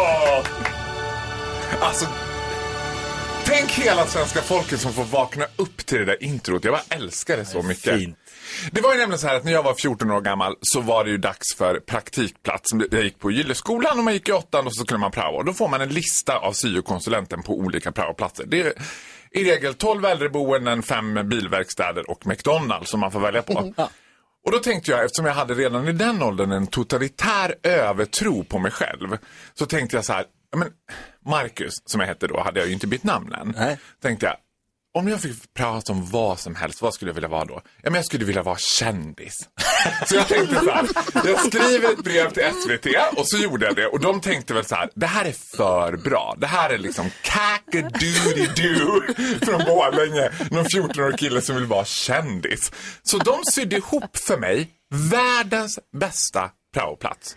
Alltså, 1.82 2.06
tänk 3.52 3.72
hela 3.72 4.06
svenska 4.06 4.42
folket 4.42 4.80
som 4.80 4.94
får 4.94 5.04
vakna 5.04 5.46
upp 5.56 5.86
till 5.86 6.00
det 6.00 6.06
där 6.06 6.24
introt. 6.24 6.64
Jag 6.64 6.74
bara 6.74 6.98
älskar 6.98 7.38
det 7.38 7.46
så 7.46 7.62
mycket. 7.62 8.00
fint. 8.00 8.18
Det 8.72 8.82
var 8.82 8.94
ju 8.94 9.00
nämligen 9.00 9.20
så 9.20 9.28
här 9.28 9.36
att 9.36 9.44
när 9.44 9.52
jag 9.52 9.64
var 9.64 9.74
14 9.74 10.12
år 10.12 10.22
gammal 10.22 10.56
så 10.62 10.82
var 10.82 11.04
det 11.04 11.10
ju 11.10 11.18
dags 11.18 11.56
för 11.58 11.80
praktikplats. 11.80 12.70
Jag 12.92 13.04
gick 13.04 13.20
på 13.20 13.32
Gylleskolan 13.32 13.98
och 13.98 14.04
man 14.04 14.14
gick 14.14 14.30
i 14.30 14.32
åttan 14.32 14.68
och 14.68 14.76
så 14.76 14.84
skulle 14.84 15.00
man 15.00 15.12
prao. 15.12 15.36
Och 15.36 15.46
då 15.46 15.54
får 15.54 15.68
man 15.68 15.82
en 15.82 15.90
lista 15.90 16.38
av 16.38 16.54
syokonsulenten 16.54 17.44
på 17.44 17.54
olika 17.54 17.92
praoplatser. 17.92 18.46
Det 18.48 18.62
är 18.62 18.74
i 19.32 19.44
regel 19.44 19.74
12 19.74 20.06
äldreboenden, 20.06 20.84
5 20.84 21.30
bilverkstäder 21.30 22.10
och 22.10 22.28
McDonalds 22.28 22.92
som 22.92 23.00
man 23.00 23.12
får 23.12 23.20
välja 23.20 23.42
på. 23.42 23.74
Och 24.46 24.52
då 24.52 24.60
tänkte 24.60 24.92
jag, 24.92 25.04
eftersom 25.04 25.26
jag 25.26 25.34
hade 25.34 25.54
redan 25.54 25.88
i 25.88 25.92
den 25.92 26.22
åldern 26.22 26.52
en 26.52 26.68
totalitär 26.68 27.56
övertro 27.64 28.44
på 28.44 28.60
mig 28.60 28.72
själv, 28.72 29.18
så 29.54 29.66
tänkte 29.66 29.98
jag 29.98 30.06
så 30.06 30.14
här, 30.14 30.26
men 30.58 30.70
Marcus, 31.26 31.74
som 31.86 32.02
jag 32.02 32.08
hette 32.08 32.28
då, 32.28 32.40
hade 32.42 32.60
jag 32.60 32.68
ju 32.68 32.74
inte 32.74 32.88
bytt 32.88 33.04
namn 33.04 33.34
än. 33.34 33.78
Tänkte 34.02 34.26
jag, 34.26 34.36
om 34.94 35.08
jag 35.08 35.22
fick 35.22 35.54
prata 35.54 35.92
om 35.92 36.06
vad 36.06 36.40
som 36.40 36.56
helst, 36.56 36.82
vad 36.82 36.94
skulle 36.94 37.10
jag 37.10 37.16
vilja 37.16 37.30
vara 37.30 37.46
då? 37.46 37.62
Ja, 37.82 37.90
men 37.90 37.94
jag 37.94 38.06
skulle 38.06 38.26
vilja 38.26 38.44
vara 38.44 38.58
kändis. 38.58 39.50
Så 40.08 40.16
jag 40.16 40.28
tänkte 40.28 40.56
så 40.56 40.72
här, 40.72 40.88
jag 41.26 41.40
skriver 41.40 41.94
ett 41.94 42.04
brev 42.04 42.32
till 42.32 42.44
SVT 42.44 42.88
och 43.18 43.28
så 43.28 43.38
gjorde 43.38 43.66
jag 43.66 43.76
det. 43.76 43.88
Och 43.88 44.00
de 44.00 44.22
tänkte 44.22 44.54
väl 44.54 44.66
så 44.66 44.76
här, 44.76 44.90
det 44.96 45.06
här 45.06 45.26
är 45.26 45.36
för 45.58 45.98
bra. 45.98 46.36
Det 46.38 46.48
här 46.48 46.70
är 46.70 46.78
liksom 46.78 47.10
kackadoodie-doo 47.24 49.14
från 49.46 49.66
Borlänge. 49.66 50.32
Någon 50.52 50.66
14-årig 50.66 51.20
kille 51.20 51.42
som 51.42 51.56
vill 51.56 51.66
vara 51.66 51.86
kändis. 51.86 52.72
Så 53.04 53.18
de 53.18 53.40
sydde 53.52 53.76
ihop 53.76 54.18
för 54.18 54.38
mig 54.38 54.70
världens 55.12 55.80
bästa 56.00 56.50
praoplats. 56.74 57.36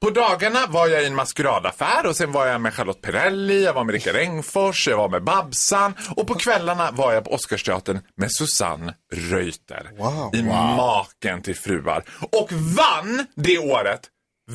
På 0.00 0.10
dagarna 0.10 0.66
var 0.66 0.88
jag 0.88 1.02
i 1.02 1.06
en 1.06 1.14
maskeradaffär 1.14 2.06
och 2.06 2.16
sen 2.16 2.32
var 2.32 2.46
jag 2.46 2.60
med 2.60 2.74
Charlotte 2.74 3.00
Perrelli, 3.02 3.64
jag 3.64 3.72
var 3.72 3.84
med 3.84 3.92
Rickard 3.92 4.16
Engfors, 4.16 4.88
jag 4.88 4.96
var 4.96 5.08
med 5.08 5.24
Babsan 5.24 5.94
och 6.16 6.26
på 6.26 6.34
kvällarna 6.34 6.90
var 6.90 7.12
jag 7.12 7.24
på 7.24 7.30
Oscarsteatern 7.30 8.00
med 8.16 8.32
Susanne 8.32 8.94
Reuter. 9.14 9.90
I 10.34 10.42
Maken 10.42 11.42
till 11.42 11.56
fruar. 11.56 12.04
Och 12.32 12.52
vann 12.52 13.26
det 13.34 13.58
året 13.58 14.00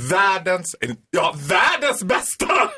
världens, 0.09 0.75
ja 1.09 1.35
världens 1.37 2.03
bästa 2.03 2.47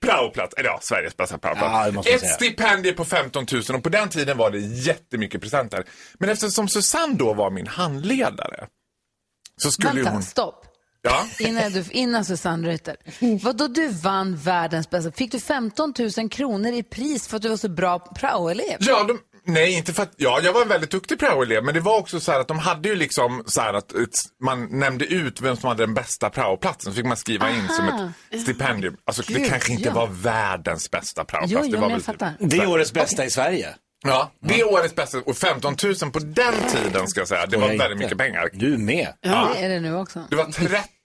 praoplats, 0.00 0.54
eller 0.54 0.68
ja, 0.68 0.78
Sveriges 0.82 1.16
bästa 1.16 1.38
Ja, 1.42 1.48
praoplats. 1.54 2.06
jag 2.08 2.14
Ett 2.14 2.20
säga. 2.20 2.32
stipendium 2.34 2.96
på 2.96 3.04
15 3.04 3.46
000 3.52 3.62
och 3.74 3.82
på 3.82 3.88
den 3.88 4.08
tiden 4.08 4.36
var 4.38 4.50
det 4.50 4.58
jättemycket 4.58 5.40
presenter. 5.40 5.84
Men 6.18 6.28
eftersom 6.28 6.68
Susanne 6.68 7.14
då 7.14 7.34
var 7.34 7.50
min 7.50 7.66
handledare 7.66 8.66
så 9.62 9.70
skulle 9.70 9.92
Vänta, 9.92 10.10
hon... 10.10 10.22
stopp. 10.22 10.66
Ja. 11.04 11.26
Innan, 11.38 11.72
du, 11.72 11.84
innan 11.90 12.24
Susanne 12.24 12.68
Reuter. 12.68 12.96
Vadå 13.42 13.68
du 13.68 13.88
vann 13.88 14.36
världens 14.36 14.90
bästa? 14.90 15.12
Fick 15.12 15.32
du 15.32 15.40
15 15.40 15.94
000 16.18 16.30
kronor 16.30 16.72
i 16.72 16.82
pris 16.82 17.28
för 17.28 17.36
att 17.36 17.42
du 17.42 17.48
var 17.48 17.56
så 17.56 17.68
bra 17.68 17.98
praoelev? 17.98 18.76
Ja, 18.80 19.04
de, 19.04 19.18
nej, 19.44 19.72
inte 19.74 19.92
för 19.92 20.02
att, 20.02 20.12
ja, 20.16 20.40
jag 20.42 20.52
var 20.52 20.62
en 20.62 20.68
väldigt 20.68 20.90
duktig 20.90 21.18
praoelev, 21.18 21.64
men 21.64 21.74
det 21.74 21.80
var 21.80 21.98
också 21.98 22.20
så 22.20 22.32
här 22.32 22.40
att 22.40 22.48
de 22.48 22.58
hade 22.58 22.88
ju 22.88 22.94
liksom 22.94 23.42
så 23.46 23.60
här 23.60 23.74
att 23.74 23.92
man 24.44 24.78
nämnde 24.78 25.04
ut 25.04 25.40
vem 25.40 25.56
som 25.56 25.68
hade 25.68 25.82
den 25.86 25.94
bästa 25.94 26.30
praoplatsen, 26.30 26.92
så 26.92 26.96
fick 26.96 27.06
man 27.06 27.16
skriva 27.16 27.50
in 27.50 27.68
som 27.68 27.88
Aha. 27.88 28.12
ett 28.30 28.40
stipendium. 28.40 28.96
Alltså 29.04 29.22
det 29.26 29.34
Gud, 29.34 29.50
kanske 29.50 29.72
inte 29.72 29.88
ja. 29.88 29.94
var 29.94 30.06
världens 30.06 30.90
bästa 30.90 31.24
praoplats. 31.24 31.52
Jo, 31.52 31.58
det 31.60 31.66
jo, 31.66 31.72
var 31.72 31.80
men 31.80 31.90
jag 31.90 31.96
väl 31.96 32.00
typ- 32.00 32.06
fattar. 32.06 32.34
Det 32.38 32.56
är 32.56 32.66
årets 32.68 32.92
bästa 32.92 33.24
i 33.24 33.30
Sverige. 33.30 33.74
Ja, 34.06 34.32
det 34.40 34.60
är 34.60 34.72
årets 34.72 34.94
bästa. 34.94 35.18
Och 35.18 35.36
15 35.36 35.76
000 36.02 36.12
på 36.12 36.18
den 36.18 36.54
tiden 36.68 37.08
ska 37.08 37.20
jag 37.20 37.28
säga, 37.28 37.46
det 37.46 37.56
var 37.56 37.68
väldigt 37.68 37.82
inte. 37.90 37.94
mycket 38.04 38.18
pengar. 38.18 38.48
Du 38.52 38.78
med. 38.78 39.08
Ja. 39.20 39.50
Det 39.54 39.64
är 39.64 39.68
det 39.68 39.80
nu 39.80 39.96
också. 39.96 40.24
Det 40.30 40.36
var 40.36 40.44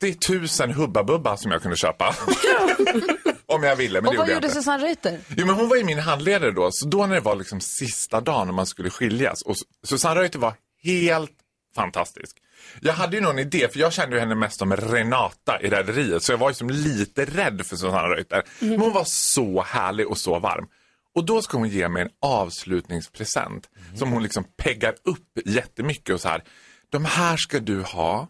30 0.02 0.66
000 0.68 0.74
Hubba 0.74 1.04
Bubba 1.04 1.38
som 1.38 1.52
jag 1.52 1.62
kunde 1.62 1.78
köpa. 1.78 2.16
Om 3.46 3.64
jag 3.64 3.76
ville, 3.76 4.02
men 4.02 4.08
Och 4.08 4.14
det 4.14 4.18
vad 4.18 4.28
gjorde 4.28 4.32
jag 4.32 4.36
gjorde 4.36 4.48
inte. 4.48 4.60
Susanne 4.62 4.84
Reuter? 4.86 5.20
Jo, 5.38 5.46
men 5.46 5.56
hon 5.56 5.70
var 5.70 5.76
ju 5.76 5.84
min 5.84 6.00
handledare 6.00 6.52
då, 6.52 6.72
så 6.72 6.86
då 6.86 7.06
när 7.06 7.16
det 7.16 7.22
var 7.22 7.36
liksom 7.36 7.62
sista 7.62 8.22
dagen 8.22 8.48
när 8.48 8.54
man 8.54 8.66
skulle 8.66 8.90
skiljas. 8.90 9.42
Och 9.42 9.56
Susanne 9.88 10.22
Reuter 10.22 10.40
var 10.40 10.54
helt 10.84 11.32
fantastisk. 11.76 12.38
Jag 12.82 12.94
hade 12.94 13.16
ju 13.16 13.22
någon 13.22 13.40
idé, 13.40 13.68
för 13.72 13.80
jag 13.80 13.94
kände 13.94 14.16
ju 14.16 14.20
henne 14.20 14.36
mest 14.36 14.60
som 14.60 14.76
Renata 14.76 15.62
i 15.62 15.70
Rederiet, 15.70 16.24
så 16.24 16.32
jag 16.32 16.38
var 16.38 16.50
ju 16.50 16.54
som 16.54 16.70
lite 16.70 17.26
rädd 17.26 17.62
för 17.66 17.76
Susanne 17.76 18.16
Reuter. 18.16 18.44
Men 18.60 18.80
hon 18.80 18.94
var 18.94 19.04
så 19.06 19.62
härlig 19.62 20.08
och 20.08 20.18
så 20.18 20.40
varm. 20.40 20.68
Och 21.16 21.26
då 21.26 21.42
ska 21.42 21.58
hon 21.58 21.70
ge 21.70 21.90
mig 21.90 22.02
en 22.02 22.10
avslutningspresent 22.22 23.70
som 23.96 24.12
hon 24.12 24.24
liksom 24.24 24.44
peggar 24.58 24.96
upp 25.04 25.40
jättemycket 25.46 26.16
och 26.16 26.22
så 26.22 26.30
här. 26.30 26.44
De 26.90 27.06
här 27.06 27.38
ska 27.38 27.60
du 27.60 27.82
ha 27.82 28.28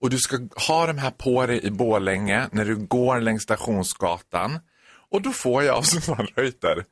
och 0.00 0.10
du 0.10 0.18
ska 0.18 0.38
ha 0.68 0.86
de 0.86 0.98
här 0.98 1.10
på 1.10 1.46
dig 1.46 1.66
i 1.66 1.70
Borlänge 1.70 2.48
när 2.52 2.64
du 2.64 2.76
går 2.76 3.20
längs 3.20 3.42
Stationsgatan. 3.42 4.58
Och 5.10 5.22
då 5.22 5.30
får 5.30 5.64
jag 5.64 5.76
av 5.76 5.82
Susanne 5.82 6.28
Reuter 6.34 6.84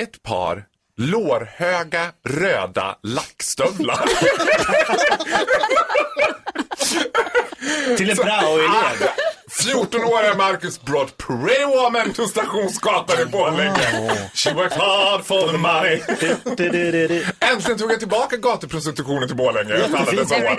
ett 0.00 0.22
par 0.22 0.66
lårhöga 0.96 2.12
röda 2.24 2.98
lackstövlar. 3.02 4.08
Till 7.96 8.10
en 8.10 8.16
praoelev. 8.16 9.08
14-åriga 9.50 10.34
Marcus 10.36 10.80
brought 10.84 11.16
pretty 11.16 11.64
woman 11.64 12.12
to 12.12 12.26
Stationsgatan 12.26 13.20
i 13.20 13.24
Borlänge. 13.24 13.76
She 14.34 14.52
worked 14.54 14.78
hard 14.78 15.24
for 15.24 15.52
the 15.52 15.58
money. 15.58 16.02
Äntligen 17.40 17.78
tog 17.78 17.92
jag 17.92 17.98
tillbaka 17.98 18.36
gatuprostitutionen 18.36 19.28
till 19.28 19.36
Borlänge 19.36 19.74
efter 19.74 19.96
alla 19.98 20.12
dessa 20.12 20.34
år. 20.34 20.56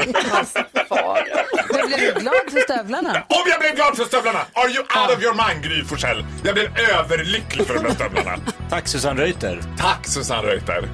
Men 1.74 1.88
blev 1.88 2.00
du 2.14 2.20
glad 2.22 2.34
för 2.52 2.60
stövlarna? 2.60 3.10
Om 3.30 3.44
jag 3.50 3.60
blev 3.60 3.76
glad 3.76 3.98
för 3.98 4.06
stövlarna! 4.06 4.40
Are 4.54 4.70
you 4.70 4.80
out 4.80 5.18
of 5.18 5.24
your 5.24 5.34
mind, 5.48 5.64
Gry 5.64 5.84
Forssell? 5.84 6.26
Jag 6.44 6.54
blev 6.54 6.68
överlycklig 7.00 7.68
för 7.68 7.74
de 7.74 7.84
där 7.84 7.94
stövlarna. 7.94 8.38
Tack 8.70 8.88
Susanne 8.88 9.22
Reuter. 9.22 9.62
Tack 9.80 10.08
Susanne 10.08 10.48
Reuter. 10.48 10.90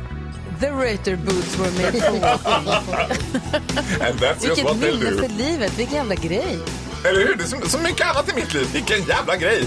The 0.59 0.69
Reuter 0.69 1.15
Boots 1.15 1.57
were 1.59 1.71
made 1.71 2.01
for 2.01 2.11
walking. 2.21 2.69
And 4.01 4.19
that's 4.19 4.43
just 4.43 4.45
Vilket 4.45 4.63
what 4.65 4.81
they 4.81 4.91
minne 4.97 5.09
do. 5.11 5.17
för 5.17 5.27
livet, 5.29 5.77
vilken 5.77 5.95
jävla 5.95 6.15
grej. 6.15 6.59
Eller 7.05 7.19
hur? 7.27 7.35
Det 7.35 7.43
är 7.43 7.47
så, 7.47 7.69
så 7.69 7.77
mycket 7.77 8.07
annat 8.07 8.29
i 8.29 8.35
mitt 8.35 8.53
liv. 8.53 8.67
Vilken 8.73 9.03
jävla 9.03 9.35
grej. 9.37 9.65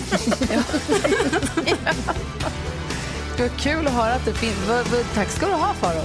Det 3.36 3.42
var 3.42 3.48
kul 3.58 3.86
att 3.86 3.92
höra 3.92 4.12
att 4.14 4.24
det 4.24 4.34
finns. 4.34 4.56
Vad- 4.68 4.86
vad- 4.88 5.04
Tack 5.14 5.30
ska 5.30 5.46
du 5.46 5.52
ha 5.52 5.74
Faro. 5.74 6.02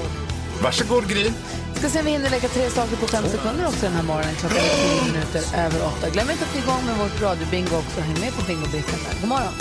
Varsågod 0.61 1.09
Gry. 1.09 1.31
Ska 1.75 1.89
se 1.89 1.99
om 1.99 2.05
vi 2.05 2.11
hinner 2.11 2.29
lägga 2.29 2.47
tre 2.49 2.69
saker 2.69 2.95
på 2.95 3.07
fem 3.07 3.23
sekunder 3.31 3.67
också 3.67 3.79
den 3.81 3.93
här 3.93 4.03
morgonen. 4.03 4.35
Klockan 4.35 4.57
är 4.57 4.61
tio 5.01 5.11
minuter 5.11 5.43
över 5.57 5.85
åtta. 5.85 6.09
Glöm 6.09 6.29
inte 6.31 6.43
att 6.43 6.49
få 6.49 6.57
igång 6.57 6.85
med 6.85 6.97
vårt 6.97 7.21
radiobingo 7.21 7.75
också. 7.77 8.01
Häng 8.01 8.19
med 8.19 8.33
på 8.35 8.41
bingobricken 8.47 8.99
där. 9.09 9.19
God 9.21 9.29
morgon. 9.29 9.53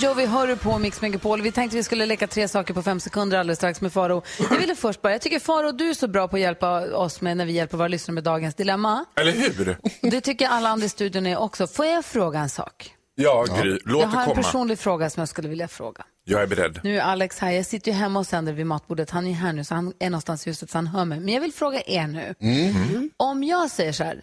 Jovi 0.00 0.26
hör 0.26 0.46
du 0.46 0.56
på 0.56 0.78
Mix 0.78 1.00
Megapol. 1.00 1.42
Vi 1.42 1.52
tänkte 1.52 1.76
vi 1.76 1.82
skulle 1.82 2.06
leka 2.06 2.26
tre 2.26 2.48
saker 2.48 2.74
på 2.74 2.82
fem 2.82 3.00
sekunder 3.00 3.38
alldeles 3.38 3.58
strax 3.58 3.80
med 3.80 3.92
Faro. 3.92 4.22
Jag 4.50 4.58
ville 4.58 4.74
först 4.74 5.02
bara, 5.02 5.12
jag 5.12 5.20
tycker 5.20 5.38
Faro 5.38 5.72
du 5.72 5.90
är 5.90 5.94
så 5.94 6.08
bra 6.08 6.28
på 6.28 6.36
att 6.36 6.42
hjälpa 6.42 6.96
oss 6.96 7.20
med 7.20 7.36
när 7.36 7.46
vi 7.46 7.52
hjälper 7.52 7.76
våra 7.76 7.88
lyssnare 7.88 8.14
med 8.14 8.24
dagens 8.24 8.54
dilemma. 8.54 9.04
Eller 9.20 9.32
hur? 9.32 9.76
Det 10.10 10.20
tycker 10.20 10.48
alla 10.48 10.68
andra 10.68 10.86
i 10.86 10.88
studion 10.88 11.26
är 11.26 11.36
också. 11.38 11.66
Får 11.66 11.86
jag 11.86 12.04
fråga 12.04 12.38
en 12.38 12.48
sak? 12.48 12.94
Ja, 13.14 13.44
Gry. 13.62 13.78
Låt 13.84 14.02
jag 14.02 14.08
har 14.08 14.16
det 14.16 14.22
en 14.22 14.24
komma. 14.24 14.42
personlig 14.42 14.78
fråga 14.78 15.10
som 15.10 15.20
jag 15.20 15.28
skulle 15.28 15.48
vilja 15.48 15.68
fråga. 15.68 16.04
Jag 16.24 16.42
är 16.42 16.46
beredd. 16.46 16.80
Nu 16.84 16.98
är 16.98 17.02
Alex 17.02 17.38
här, 17.38 17.50
jag 17.50 17.66
sitter 17.66 17.90
ju 17.92 17.98
hemma 17.98 18.18
och 18.18 18.26
sänder 18.26 18.52
vid 18.52 18.66
matbordet. 18.66 19.10
Han 19.10 19.26
är 19.26 19.32
här 19.32 19.52
nu 19.52 19.64
så 19.64 19.74
han 19.74 19.92
är 19.98 20.10
någonstans 20.10 20.46
i 20.46 20.50
huset 20.50 20.70
så 20.70 20.78
han 20.78 20.86
hör 20.86 21.04
mig. 21.04 21.20
Men 21.20 21.34
jag 21.34 21.40
vill 21.40 21.52
fråga 21.52 21.82
er 21.86 22.06
nu. 22.06 22.34
Mm. 22.40 23.10
Om 23.16 23.44
jag 23.44 23.70
säger 23.70 23.92
så 23.92 24.04
här 24.04 24.22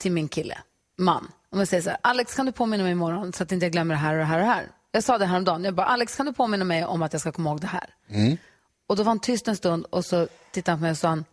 till 0.00 0.12
min 0.12 0.28
kille, 0.28 0.58
man, 0.98 1.28
om 1.52 1.58
jag 1.58 1.68
säger 1.68 1.82
så 1.82 1.90
här, 1.90 1.98
Alex 2.02 2.34
kan 2.34 2.46
du 2.46 2.52
påminna 2.52 2.82
mig 2.82 2.92
imorgon 2.92 3.32
så 3.32 3.42
att 3.42 3.52
inte 3.52 3.66
jag 3.66 3.72
glömmer 3.72 3.94
det 3.94 4.00
här 4.00 4.12
och 4.12 4.18
det 4.18 4.24
här 4.24 4.38
och 4.38 4.44
det 4.44 4.52
här. 4.52 4.66
Jag 4.94 5.04
sa 5.04 5.18
det 5.18 5.26
häromdagen, 5.26 5.64
jag 5.64 5.74
bara, 5.74 5.86
Alex 5.86 6.16
kan 6.16 6.26
du 6.26 6.32
påminna 6.32 6.64
mig 6.64 6.84
om 6.84 7.02
att 7.02 7.12
jag 7.12 7.20
ska 7.20 7.32
komma 7.32 7.50
ihåg 7.50 7.60
det 7.60 7.66
här? 7.66 7.94
Och 8.86 8.96
då 8.96 9.02
var 9.02 9.10
han 9.10 9.20
tyst 9.20 9.48
en 9.48 9.56
stund 9.56 9.84
och 9.90 10.04
så 10.04 10.28
tittade 10.52 10.72
han 10.72 10.78
på 10.78 10.82
mig 10.82 10.90
och 10.90 10.98
sa 10.98 11.08
han, 11.08 11.24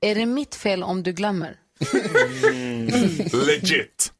Är 0.00 0.14
det 0.14 0.26
mitt 0.26 0.54
fel 0.54 0.82
om 0.82 1.02
du 1.02 1.12
glömmer? 1.12 1.56
Legit. 3.46 4.12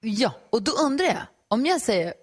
Ja, 0.00 0.32
och 0.50 0.62
då 0.62 0.72
undrar 0.72 1.06
jag, 1.06 1.22
om 1.48 1.66
jag 1.66 1.80
säger, 1.80 2.14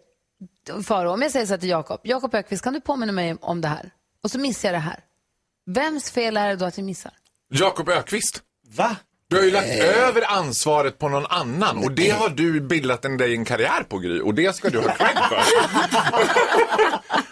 Faro, 0.84 1.12
om 1.12 1.22
jag 1.22 1.32
säger 1.32 1.46
så 1.46 1.54
här 1.54 1.58
till 1.60 1.70
Jakob, 1.70 2.00
Jakob 2.04 2.36
Ökvist 2.36 2.64
kan 2.64 2.74
du 2.74 2.82
påminna 2.82 3.12
mig 3.12 3.36
om 3.42 3.62
det 3.62 3.68
här? 3.68 3.92
Och 4.24 4.32
så 4.32 4.40
missar 4.40 4.70
jag 4.70 4.76
det 4.76 4.80
här. 4.80 5.00
Vems 5.66 6.12
fel 6.12 6.38
är 6.38 6.50
det 6.50 6.56
då 6.56 6.66
att 6.66 6.78
jag 6.78 6.86
missar? 6.86 7.14
Jakob 7.50 7.90
Ökvist. 7.90 8.42
Va? 8.68 8.96
Du 9.34 9.40
har 9.40 9.46
ju 9.46 9.52
lagt 9.52 9.70
över 9.70 10.32
ansvaret 10.32 11.00
på 11.00 11.10
någon 11.10 11.26
annan 11.26 11.78
och 11.78 11.92
det 11.92 12.10
har 12.10 12.30
du 12.30 12.62
bildat 12.62 13.06
en, 13.06 13.18
dig 13.18 13.34
en 13.34 13.46
karriär 13.46 13.84
på 13.84 13.98
Gry 13.98 14.22
och 14.22 14.34
det 14.34 14.56
ska 14.56 14.70
du 14.70 14.80
ha 14.80 14.96
cred 14.96 15.18
för. 15.30 15.42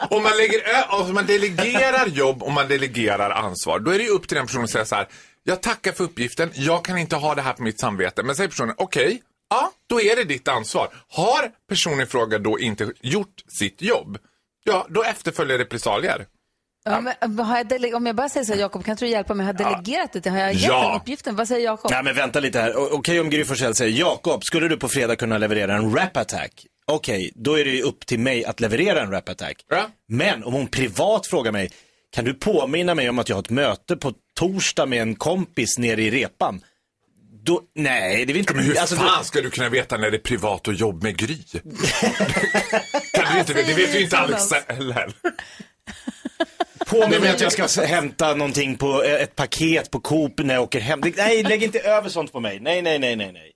om, 0.16 0.24
man 0.24 0.38
lägger 0.38 0.62
om 0.90 1.14
man 1.14 1.26
delegerar 1.26 2.08
jobb 2.08 2.44
och 2.44 2.52
man 2.52 2.68
delegerar 2.68 3.30
ansvar 3.30 3.80
då 3.80 3.92
är 3.92 4.00
det 4.00 4.10
upp 4.10 4.28
till 4.28 4.38
den 4.38 4.46
personen 4.46 4.64
att 4.64 4.70
säga 4.70 4.86
så 4.86 4.96
här. 4.96 5.08
Jag 5.44 5.62
tackar 5.62 5.92
för 5.92 6.04
uppgiften, 6.04 6.52
jag 6.54 6.86
kan 6.86 6.98
inte 6.98 7.16
ha 7.16 7.36
det 7.36 7.42
här 7.42 7.54
på 7.54 7.64
mitt 7.64 7.80
samvete. 7.80 8.24
Men 8.24 8.36
säger 8.36 8.50
personen, 8.50 8.76
okej, 8.78 9.22
ja, 9.50 9.72
då 9.90 10.02
är 10.02 10.16
det 10.16 10.24
ditt 10.24 10.48
ansvar. 10.48 10.90
Har 11.08 11.52
personen 11.70 12.02
i 12.02 12.06
fråga 12.06 12.40
då 12.40 12.60
inte 12.60 12.92
gjort 13.02 13.44
sitt 13.60 13.82
jobb, 13.82 14.18
ja, 14.64 14.86
då 14.90 15.04
efterföljer 15.04 15.58
repressalier. 15.58 16.26
Ja, 16.84 17.02
men, 17.02 17.40
har 17.40 17.58
jag 17.58 17.68
dele- 17.68 17.94
om 17.94 18.06
jag 18.06 18.16
bara 18.16 18.30
säger 18.30 18.46
så 18.46 18.54
här, 18.54 18.60
Jakob, 18.60 18.86
kan 18.86 18.92
inte 18.92 19.06
du 19.06 19.12
hjälpa 19.12 19.34
mig? 19.34 19.46
Har 19.46 19.54
jag 19.54 19.58
delegerat 19.72 20.14
det? 20.24 20.30
Har 20.30 20.38
jag 20.40 20.54
gett 20.54 20.62
Ja. 20.64 20.88
den 20.92 21.02
uppgiften? 21.02 21.36
Vad 21.36 21.48
säger 21.48 21.66
Jakob? 21.66 21.92
Nej 21.92 22.04
men 22.04 22.16
vänta 22.16 22.40
lite 22.40 22.60
här. 22.60 22.78
O- 22.78 22.90
Okej 22.92 23.20
om 23.20 23.30
Gry 23.30 23.46
Forssell 23.46 23.76
säger 23.76 24.00
Jakob, 24.00 24.44
skulle 24.44 24.68
du 24.68 24.78
på 24.78 24.90
fredag 24.90 25.16
kunna 25.16 25.38
leverera 25.38 25.76
en 25.76 25.96
rap 25.96 26.18
attack? 26.18 26.66
Okej, 26.88 27.32
då 27.36 27.60
är 27.60 27.66
det 27.66 27.72
ju 27.72 27.82
upp 27.82 28.06
till 28.06 28.20
mig 28.20 28.46
att 28.46 28.60
leverera 28.60 29.02
en 29.02 29.12
rap 29.12 29.30
attack. 29.30 29.56
Men 30.08 30.44
om 30.44 30.54
hon 30.54 30.68
privat 30.68 31.28
frågar 31.28 31.52
mig, 31.52 31.72
kan 32.12 32.26
du 32.26 32.34
påminna 32.34 32.96
mig 32.96 33.10
om 33.10 33.20
att 33.20 33.30
jag 33.30 33.36
har 33.36 33.42
ett 33.42 33.50
möte 33.50 33.96
på 33.98 34.14
torsdag 34.40 34.86
med 34.86 35.02
en 35.02 35.16
kompis 35.16 35.78
nere 35.78 36.02
i 36.02 36.12
repan? 36.12 36.62
Då, 37.44 37.62
nej, 37.76 38.26
det 38.26 38.34
vill 38.34 38.40
inte... 38.42 38.54
Men 38.54 38.64
hur 38.66 38.80
alltså, 38.80 38.96
fan 38.96 39.24
ska 39.26 39.42
du 39.42 39.50
kunna 39.50 39.70
veta 39.70 39.98
när 39.98 40.12
det 40.12 40.18
är 40.18 40.22
privat 40.22 40.68
och 40.68 40.74
jobb 40.74 41.04
med 41.04 41.18
Gry? 41.18 41.38
kan 43.14 43.34
du 43.34 43.40
inte, 43.40 43.54
det 43.54 43.74
vet 43.74 43.96
ju 43.96 44.02
inte 44.04 44.18
Alex 44.18 44.44
heller. 44.68 45.14
Påminn 46.92 47.22
mig 47.22 47.30
att 47.30 47.42
jag 47.58 47.70
ska 47.70 47.82
hämta 47.86 48.36
någonting 48.36 48.78
på 48.78 49.04
eh, 49.04 49.14
ett 49.22 49.36
paket 49.36 49.92
på 49.92 50.00
Coop 50.00 50.34
när 50.44 50.54
jag 50.54 50.64
åker 50.64 50.80
hem. 50.80 51.02
Nej, 51.18 51.44
lägg 51.44 51.64
inte 51.64 51.80
över 51.80 52.10
sånt 52.10 52.32
på 52.32 52.40
mig. 52.40 52.60
Nej, 52.60 52.82
nej, 52.82 53.00
nej, 53.00 53.16
nej, 53.16 53.32
nej. 53.34 53.52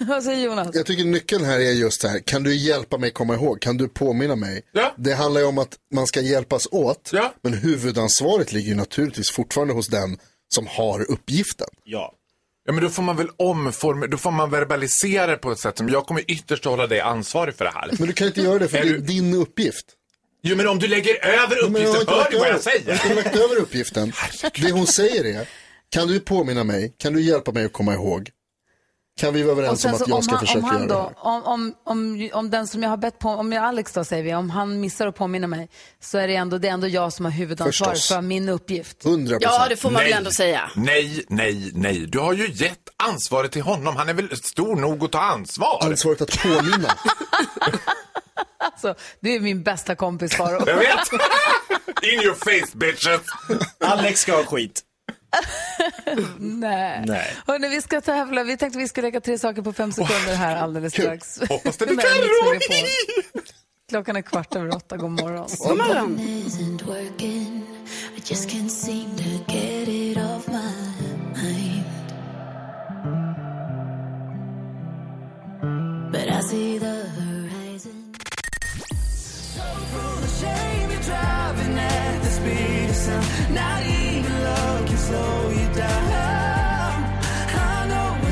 Vad 0.08 0.22
säger 0.24 0.44
Jonas? 0.46 0.68
Jag 0.72 0.86
tycker 0.86 1.04
nyckeln 1.04 1.44
här 1.44 1.58
är 1.58 1.72
just 1.72 2.02
det 2.02 2.08
här, 2.08 2.18
kan 2.18 2.42
du 2.42 2.56
hjälpa 2.56 2.98
mig 2.98 3.10
komma 3.10 3.34
ihåg? 3.34 3.60
Kan 3.60 3.76
du 3.76 3.88
påminna 3.88 4.36
mig? 4.36 4.62
Det 4.96 5.12
handlar 5.14 5.40
ju 5.40 5.46
om 5.46 5.58
att 5.58 5.76
man 5.94 6.06
ska 6.06 6.20
hjälpas 6.20 6.68
åt, 6.70 7.10
men 7.42 7.54
huvudansvaret 7.54 8.52
ligger 8.52 8.68
ju 8.68 8.74
naturligtvis 8.74 9.30
fortfarande 9.30 9.74
hos 9.74 9.88
den 9.88 10.18
som 10.54 10.66
har 10.66 11.10
uppgiften. 11.10 11.68
Ja. 11.84 12.14
Ja 12.66 12.72
men 12.72 12.82
då 12.84 12.90
får 12.90 13.02
man 13.02 13.16
väl 13.16 13.28
omforma, 13.36 14.06
då 14.06 14.16
får 14.16 14.30
man 14.30 14.50
verbalisera 14.50 15.26
det 15.26 15.36
på 15.36 15.52
ett 15.52 15.58
sätt 15.58 15.78
som 15.78 15.88
jag 15.88 16.06
kommer 16.06 16.30
ytterst 16.30 16.66
att 16.66 16.70
hålla 16.70 16.86
dig 16.86 17.00
ansvarig 17.00 17.54
för 17.54 17.64
det 17.64 17.70
här. 17.74 17.90
Men 17.98 18.06
du 18.06 18.12
kan 18.12 18.26
inte 18.26 18.40
göra 18.40 18.58
det 18.58 18.68
för 18.68 18.78
det 18.78 18.88
är 18.88 18.92
du- 18.92 18.98
din 18.98 19.34
uppgift. 19.34 19.86
Jo 20.42 20.56
men 20.56 20.68
om 20.68 20.78
du 20.78 20.86
lägger 20.86 21.26
över 21.26 21.56
uppgiften, 21.64 22.06
hör 22.08 22.30
du 22.30 22.38
vad 22.38 22.48
jag 22.48 22.60
säger? 22.60 22.88
Jag 22.88 22.96
har 22.96 23.14
lagt 23.14 23.36
över 23.36 23.56
uppgiften. 23.56 24.12
Det 24.54 24.70
hon 24.72 24.86
säger 24.86 25.24
är, 25.24 25.48
kan 25.90 26.08
du 26.08 26.20
påminna 26.20 26.64
mig, 26.64 26.94
kan 26.98 27.12
du 27.12 27.22
hjälpa 27.22 27.52
mig 27.52 27.64
att 27.64 27.72
komma 27.72 27.94
ihåg? 27.94 28.30
Kan 29.18 29.34
vi 29.34 29.42
vara 29.42 29.52
överens 29.52 29.84
om 29.84 29.94
att 29.94 30.08
jag 30.08 30.24
ska 30.24 30.34
han, 30.34 30.40
försöka 30.40 30.58
om 30.58 30.64
han 30.64 30.74
göra 30.74 30.88
det 30.88 30.94
då, 30.94 31.00
här? 31.00 31.12
om, 31.16 31.42
om, 31.44 31.74
om, 31.84 32.30
om 32.32 32.50
den 32.50 32.66
som 32.66 32.82
jag 32.82 32.90
har 32.90 32.96
bett 32.96 33.18
på, 33.18 33.28
om 33.28 33.52
jag 33.52 33.64
Alex 33.64 33.92
då 33.92 34.04
säger 34.04 34.22
vi, 34.22 34.34
om 34.34 34.50
han 34.50 34.80
missar 34.80 35.06
att 35.06 35.14
påminna 35.14 35.46
mig, 35.46 35.68
så 36.02 36.18
är 36.18 36.28
det 36.28 36.34
ändå, 36.34 36.58
det 36.58 36.68
är 36.68 36.72
ändå 36.72 36.88
jag 36.88 37.12
som 37.12 37.24
har 37.24 37.32
huvudansvaret 37.32 38.04
för 38.04 38.20
min 38.20 38.48
uppgift. 38.48 39.04
100%. 39.04 39.38
Ja, 39.40 39.66
det 39.68 39.76
får 39.76 39.90
man 39.90 40.02
väl 40.02 40.10
Nej. 40.10 40.18
ändå 40.18 40.30
säga. 40.30 40.70
Nej, 40.74 41.24
nej, 41.28 41.70
nej. 41.74 42.06
Du 42.06 42.18
har 42.18 42.32
ju 42.32 42.50
gett 42.52 42.88
ansvaret 42.96 43.52
till 43.52 43.62
honom. 43.62 43.96
Han 43.96 44.08
är 44.08 44.14
väl 44.14 44.36
stor 44.36 44.76
nog 44.76 45.04
att 45.04 45.12
ta 45.12 45.20
ansvar? 45.20 45.78
Ansvaret 45.82 46.20
att 46.20 46.42
påminna. 46.42 46.94
Alltså, 48.60 48.94
du 49.20 49.34
är 49.34 49.40
min 49.40 49.62
bästa 49.62 49.94
kompis 49.94 50.34
Faro. 50.36 50.62
Jag 50.66 50.76
vet! 50.76 51.12
In 52.02 52.22
your 52.22 52.34
face 52.34 52.76
bitches! 52.78 53.20
Alex 53.84 54.20
ska 54.20 54.36
ha 54.36 54.44
skit. 54.44 54.82
Nej. 56.38 57.04
Nej. 57.06 57.36
Hörrni, 57.46 57.68
vi 57.68 57.82
ska 57.82 58.00
tävla. 58.00 58.42
Vi 58.44 58.56
tänkte 58.56 58.78
vi 58.78 58.88
skulle 58.88 59.06
leka 59.06 59.20
tre 59.20 59.38
saker 59.38 59.62
på 59.62 59.72
fem 59.72 59.92
sekunder 59.92 60.34
här 60.34 60.56
alldeles 60.56 60.92
Kul. 60.92 61.04
strax. 61.04 61.40
Hoppas 61.48 61.76
det 61.76 61.86
blir 61.86 61.96
Carro. 62.00 62.60
Klockan 63.88 64.16
är 64.16 64.22
kvart 64.22 64.56
över 64.56 64.76
åtta. 64.76 64.96
God 64.96 65.10
morgon. 65.10 65.48
God 65.58 65.76
morgon. 65.76 66.18
isn't 66.18 66.86
working. 66.86 67.58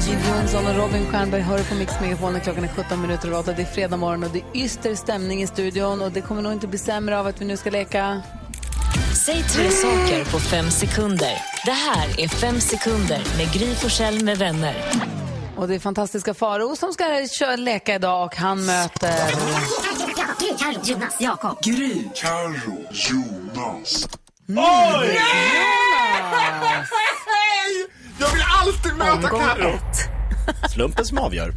Jill 0.06 0.18
Johnson 0.28 0.66
och 0.66 0.74
Robin 0.76 1.06
Stjernberg 1.06 1.40
hör 1.40 1.58
på 1.58 1.74
Mix 1.74 1.92
Megapol 2.00 2.32
när 2.32 2.40
klockan 2.40 2.64
är 2.64 2.68
17 2.68 3.00
minuter 3.00 3.28
över 3.28 3.38
åtta. 3.38 3.52
Det 3.52 3.62
är 3.62 3.66
fredag 3.66 3.96
morgon 3.96 4.24
och 4.24 4.30
det 4.30 4.38
är 4.38 4.64
yster 4.64 4.94
stämning 4.94 5.42
i 5.42 5.46
studion 5.46 6.02
och 6.02 6.12
det 6.12 6.20
kommer 6.20 6.42
nog 6.42 6.52
inte 6.52 6.66
bli 6.66 6.78
sämre 6.78 7.18
av 7.18 7.26
att 7.26 7.40
vi 7.40 7.44
nu 7.44 7.56
ska 7.56 7.70
leka. 7.70 8.22
Säg 9.26 9.42
tre 9.42 9.70
saker 9.70 10.24
på 10.24 10.38
fem 10.38 10.70
sekunder. 10.70 11.32
Det 11.64 11.72
här 11.72 12.20
är 12.20 12.28
Fem 12.28 12.60
sekunder 12.60 13.22
med 13.36 13.52
Gry 13.52 13.74
Forssell 13.74 14.24
med 14.24 14.38
vänner. 14.38 14.74
Och 15.56 15.68
det 15.68 15.74
är 15.74 15.78
fantastiska 15.78 16.34
Faro 16.34 16.76
som 16.76 16.92
ska 16.92 17.04
köra 17.38 17.56
leka 17.56 17.94
idag 17.94 18.24
och 18.24 18.36
han 18.36 18.64
möter... 18.66 19.30
Gry, 20.40 20.54
Carro, 20.58 20.80
Jonas, 20.84 21.16
Jakob. 21.20 21.58
Gry. 21.62 22.02
Carro. 22.14 22.86
Jonas. 22.90 24.08
Oj! 24.48 25.18
Jag 28.20 28.28
vill 28.32 28.42
alltid 28.62 28.96
möta 28.96 29.28
Carro. 29.28 29.78
Slumpen 30.74 31.04
som 31.04 31.18
avgör. 31.18 31.54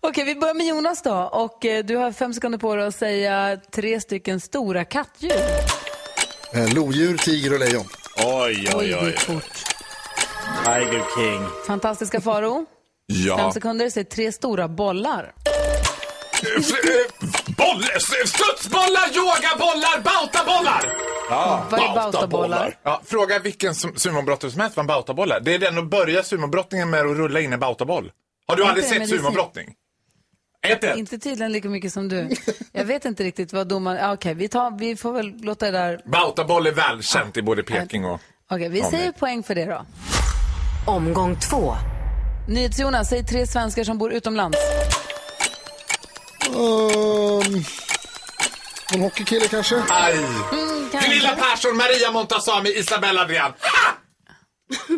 Okej, 0.00 0.24
vi 0.24 0.34
börjar 0.34 0.54
med 0.54 0.66
Jonas 0.66 1.02
då. 1.02 1.14
Och 1.14 1.64
eh, 1.64 1.84
du 1.84 1.96
har 1.96 2.12
fem 2.12 2.34
sekunder 2.34 2.58
på 2.58 2.76
dig 2.76 2.86
att 2.86 2.94
säga 2.94 3.58
tre 3.74 4.00
stycken 4.00 4.40
stora 4.40 4.84
kattdjur. 4.84 5.32
Eh, 6.52 6.74
Lodjur, 6.74 7.16
tiger 7.16 7.52
och 7.52 7.58
lejon. 7.60 7.84
Oj, 8.16 8.24
Oj, 8.24 8.70
oj, 8.74 8.88
det 8.88 8.98
oj. 9.00 9.06
gick 9.06 9.20
fort. 9.20 9.64
Tiger 10.64 11.02
King. 11.16 11.46
Fantastiska 11.66 12.20
Faro. 12.20 12.66
Ja. 13.06 13.36
Fem 13.38 13.52
sekunder, 13.52 13.90
säg 13.90 14.04
tre 14.04 14.32
stora 14.32 14.68
bollar. 14.68 15.32
Boll, 17.56 17.82
studsbollar, 18.26 19.16
yogabollar, 19.16 20.02
bautabollar! 20.02 20.82
Ja, 21.30 21.66
Vad 21.70 21.80
är 21.80 21.94
bautabollar? 21.94 22.76
Ja, 22.82 23.00
fråga 23.06 23.38
vilken 23.38 23.74
sumobrottare 23.74 24.50
som 24.50 24.60
helst 24.60 24.76
vad 24.76 24.82
en 24.82 24.86
bautaboll 24.86 25.30
är. 25.32 25.40
Det 25.40 25.54
är 25.54 25.58
den 25.58 25.78
att 25.78 25.86
börja 25.90 26.22
sumobrottningen 26.22 26.90
med 26.90 27.00
att 27.00 27.16
rulla 27.16 27.40
in 27.40 27.52
en 27.52 27.60
bautaboll. 27.60 28.10
Har 28.46 28.56
du 28.56 28.62
Inte 28.62 28.70
aldrig 28.70 28.84
sett 28.86 28.98
men 28.98 29.08
det 29.08 29.14
är 29.14 29.18
sumobrottning? 29.18 29.74
Ett, 30.66 30.84
ett. 30.84 30.96
Inte 30.96 31.18
tydligen 31.18 31.52
lika 31.52 31.68
mycket 31.68 31.92
som 31.92 32.08
du. 32.08 32.30
Jag 32.72 32.84
vet 32.84 33.04
inte 33.04 33.24
riktigt 33.24 33.52
vad 33.52 33.68
domaren... 33.68 33.98
Ja, 33.98 34.12
Okej, 34.12 34.34
vi, 34.34 34.48
tar- 34.48 34.78
vi 34.78 34.96
får 34.96 35.12
väl 35.12 35.32
låta 35.42 35.66
det 35.66 35.72
där... 35.78 36.00
Bautaboll 36.04 36.66
är 36.66 36.72
välkänt 36.72 37.36
i 37.36 37.42
både 37.42 37.62
Peking 37.62 38.04
och... 38.04 38.20
Okej, 38.50 38.68
vi 38.68 38.78
Ja, 38.80 38.90
säger 38.90 39.12
poäng 39.12 39.42
för 39.42 39.54
det 39.54 39.64
då. 39.64 39.86
Omgång 40.86 41.36
två. 41.50 41.74
NyhetsJonas, 42.48 43.08
säg 43.08 43.24
tre 43.24 43.46
svenskar 43.46 43.84
som 43.84 43.98
bor 43.98 44.12
utomlands. 44.12 44.58
Um, 46.52 47.64
en 48.94 49.00
hockeykille 49.00 49.48
kanske? 49.48 49.82
Aj! 49.90 50.12
Mm, 50.12 50.88
kanske. 50.92 51.10
Gunilla 51.10 51.36
Persson, 51.36 51.76
Maria 51.76 52.10
Montazami, 52.10 52.70
Isabella 52.78 53.20
Adrian. 53.22 53.52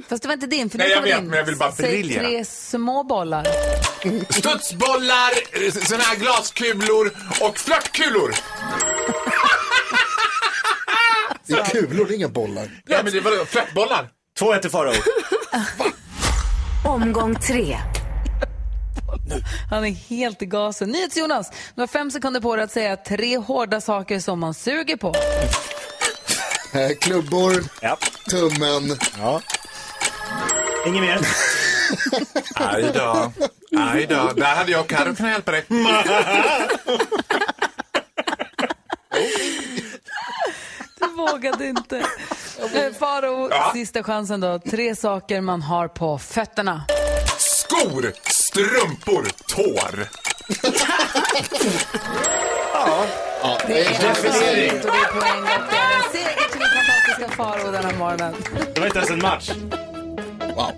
Fast 0.09 0.23
det 0.23 0.29
var 0.29 0.33
inte 0.35 0.47
din. 0.47 0.71
För 0.71 0.79
Nej, 0.79 0.91
jag 0.91 1.03
vet, 1.03 1.23
men 1.25 1.39
jag 1.39 1.45
vill 1.45 1.57
bara 1.57 1.71
briljera. 1.71 2.23
tre 2.23 2.45
små 2.45 3.03
bollar. 3.05 3.47
Studsbollar, 4.31 5.33
såna 5.87 6.03
här 6.03 6.17
glaskulor 6.17 7.11
och 7.41 7.59
flörtkulor. 7.59 8.35
Det 11.47 11.53
är 11.55 11.65
kulor, 11.65 12.05
det 12.07 12.15
är 12.15 12.17
inga 12.17 12.29
bollar. 12.29 12.69
Ja, 12.87 13.01
men 13.05 13.13
det 13.13 13.21
var 13.21 13.45
flörtbollar. 13.45 14.09
2-1 14.41 14.61
till 14.61 14.71
Farao. 14.71 14.93
Omgång 16.85 17.35
tre. 17.41 17.79
Han 19.71 19.85
är 19.85 19.91
helt 19.91 20.43
i 20.43 20.47
gasen. 20.47 20.89
NyhetsJonas, 20.91 21.51
du 21.75 21.81
har 21.83 21.87
fem 21.87 22.11
sekunder 22.11 22.41
på 22.41 22.57
dig 22.57 22.65
att 22.65 22.73
säga 22.73 22.97
tre 22.97 23.39
hårda 23.39 23.81
saker 23.81 24.21
som 24.21 24.41
man 24.41 24.55
suger 24.55 24.97
på. 24.97 25.15
Eh, 26.75 26.91
klubbor, 27.01 27.65
Ja. 27.81 27.99
tummen. 28.31 28.99
ja. 29.19 29.41
Inget 30.87 31.03
mer? 31.03 31.21
Aj 32.55 32.91
då. 32.95 33.33
Aj 33.79 34.07
då. 34.07 34.33
Där 34.37 34.55
hade 34.55 34.73
jag 34.73 34.81
och 34.81 34.89
Carro 34.89 35.15
kunnat 35.15 35.33
hjälpa 35.33 35.51
dig. 35.53 35.65
Du 41.01 41.07
vågade 41.17 41.67
inte. 41.67 41.99
Eh, 42.75 42.93
Faro, 42.99 43.51
sista 43.73 44.03
chansen 44.03 44.41
då. 44.41 44.59
Tre 44.59 44.97
saker 44.97 45.41
man 45.41 45.63
har 45.63 45.89
på 45.89 46.19
fötterna. 46.19 46.85
Skor, 47.39 48.13
strumpor, 48.57 49.27
tår. 49.49 50.09
Ja. 52.73 53.05
Ja, 53.43 53.59
Det 53.67 53.81
är 53.85 54.01
Definiering. 54.01 54.71
och 54.71 54.79
det 54.83 54.89
är 54.89 55.21
poäng. 55.21 55.43
Och 55.43 55.63
det 55.71 55.77
är 55.77 55.97
en 55.97 56.13
seger 56.13 56.49
till 56.51 56.61
den 56.61 56.71
fantastiska 56.71 57.37
Faro 57.37 57.71
den 57.73 57.85
här 57.85 57.95
morgonen. 57.99 58.35
Det 58.75 58.81
var 58.81 58.87
inte 58.87 58.99
ens 58.99 59.11
en 59.11 59.19
match. 59.23 59.51
Wow. 60.57 60.73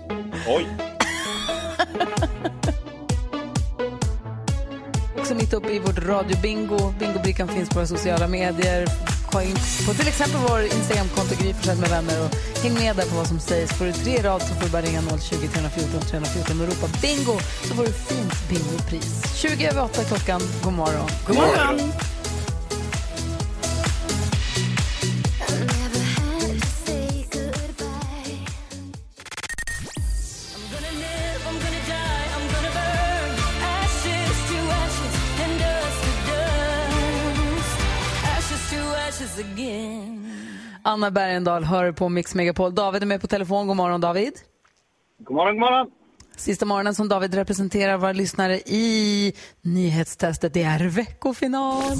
Oj. 0.47 0.67
Också 5.19 5.35
mitt 5.35 5.53
uppe 5.53 5.69
i 5.71 5.79
vårt 5.79 5.99
radiobingo. 5.99 6.93
Bingobrickan 6.99 7.47
finns 7.47 7.69
på 7.69 7.75
våra 7.75 7.87
sociala 7.87 8.27
medier. 8.27 8.87
Gå 9.31 9.41
in 9.41 9.55
på 9.85 9.93
till 9.93 10.07
exempel 10.07 10.39
vår 10.49 10.61
Instagramkonto 10.61 11.35
Gry 11.35 11.53
med 11.67 11.89
vänner 11.89 12.25
och 12.25 12.35
häng 12.63 12.73
med 12.73 12.95
där 12.95 13.05
på 13.05 13.15
vad 13.15 13.27
som 13.27 13.39
sägs. 13.39 13.73
Får 13.73 13.85
du 13.85 13.93
tre 13.93 14.21
rad 14.23 14.41
så 14.41 14.47
får 14.47 14.63
du 14.63 14.69
bara 14.69 14.81
ringa 14.81 15.01
020 15.01 15.47
314 15.53 16.01
314 16.01 16.61
och 16.61 16.67
ropa 16.67 16.87
bingo 17.01 17.39
så 17.67 17.75
får 17.75 17.83
du 17.83 17.91
fint 17.93 18.49
bingopris. 18.49 19.35
20 19.35 19.67
över 19.67 19.83
8 19.83 20.03
klockan. 20.03 20.41
God 20.63 20.73
morgon. 20.73 21.09
God 21.27 21.35
morgon. 21.35 21.91
Anna 40.89 41.11
Bergendahl 41.11 41.63
hör 41.63 41.91
på 41.91 42.09
Mix 42.09 42.35
Megapol. 42.35 42.75
David 42.75 43.01
är 43.01 43.05
med 43.05 43.21
på 43.21 43.27
telefon. 43.27 43.67
God 43.67 43.77
morgon 43.77 44.01
David. 44.01 44.33
God 45.19 45.35
morgon, 45.35 45.53
god 45.55 45.59
morgon. 45.59 45.87
Sista 46.37 46.65
morgonen 46.65 46.95
som 46.95 47.09
David 47.09 47.33
representerar 47.33 47.97
våra 47.97 48.11
lyssnare 48.11 48.59
i 48.59 49.33
nyhetstestet. 49.61 50.53
Det 50.53 50.63
är 50.63 50.79
veckofinal. 50.79 51.95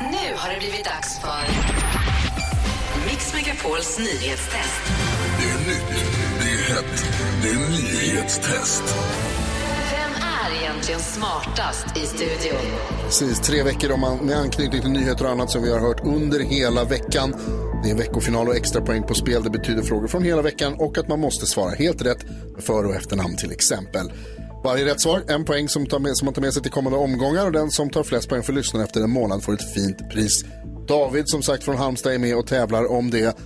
Nu 0.00 0.36
har 0.36 0.54
det 0.54 0.58
blivit 0.58 0.84
dags 0.84 1.20
för 1.20 1.42
Mix 3.06 3.34
Megapols 3.34 3.98
nyhetstest. 3.98 4.82
Det 5.38 5.50
är 5.50 5.58
nytt, 5.68 6.04
det 6.40 6.50
är 6.50 6.74
hett, 6.74 7.04
det 7.42 7.48
är 7.48 7.70
nyhetstest. 7.70 8.84
Är 10.46 10.62
egentligen 10.62 11.00
smartast 11.00 11.96
i 11.96 12.00
studion? 12.00 12.60
Precis, 13.04 13.40
tre 13.40 13.62
veckor 13.62 13.92
om 13.92 14.00
man, 14.00 14.16
med 14.18 14.36
anknytning 14.36 14.80
till 14.80 14.90
nyheter 14.90 15.24
och 15.24 15.30
annat 15.30 15.50
som 15.50 15.62
vi 15.62 15.72
har 15.72 15.80
hört 15.80 16.00
under 16.04 16.40
hela 16.40 16.84
veckan. 16.84 17.34
Det 17.84 17.90
är 17.90 17.96
veckofinal 17.96 18.48
och 18.48 18.56
extra 18.56 18.82
poäng 18.82 19.02
på 19.02 19.14
spel. 19.14 19.42
Det 19.42 19.50
betyder 19.50 19.82
frågor 19.82 20.08
från 20.08 20.22
hela 20.22 20.42
veckan 20.42 20.74
och 20.78 20.98
att 20.98 21.08
man 21.08 21.20
måste 21.20 21.46
svara 21.46 21.70
helt 21.70 22.02
rätt 22.02 22.24
med 22.54 22.64
för 22.64 22.86
och 22.86 22.94
efternamn 22.94 23.36
till 23.36 23.52
exempel. 23.52 24.12
Varje 24.64 24.84
rätt 24.84 25.00
svar, 25.00 25.22
en 25.28 25.44
poäng 25.44 25.68
som, 25.68 25.86
tar 25.86 25.98
med, 25.98 26.16
som 26.16 26.26
man 26.26 26.34
tar 26.34 26.42
med 26.42 26.52
sig 26.52 26.62
till 26.62 26.72
kommande 26.72 26.98
omgångar 26.98 27.46
och 27.46 27.52
den 27.52 27.70
som 27.70 27.90
tar 27.90 28.02
flest 28.02 28.28
poäng 28.28 28.42
för 28.42 28.52
lyssnaren 28.52 28.86
efter 28.86 29.00
en 29.00 29.10
månad 29.10 29.42
får 29.42 29.52
ett 29.52 29.74
fint 29.74 30.10
pris. 30.10 30.44
David 30.88 31.28
som 31.28 31.42
sagt 31.42 31.64
från 31.64 31.76
Halmstad 31.76 32.14
är 32.14 32.18
med 32.18 32.36
och 32.36 32.46
tävlar 32.46 32.90
om 32.90 33.10
det. 33.10 33.36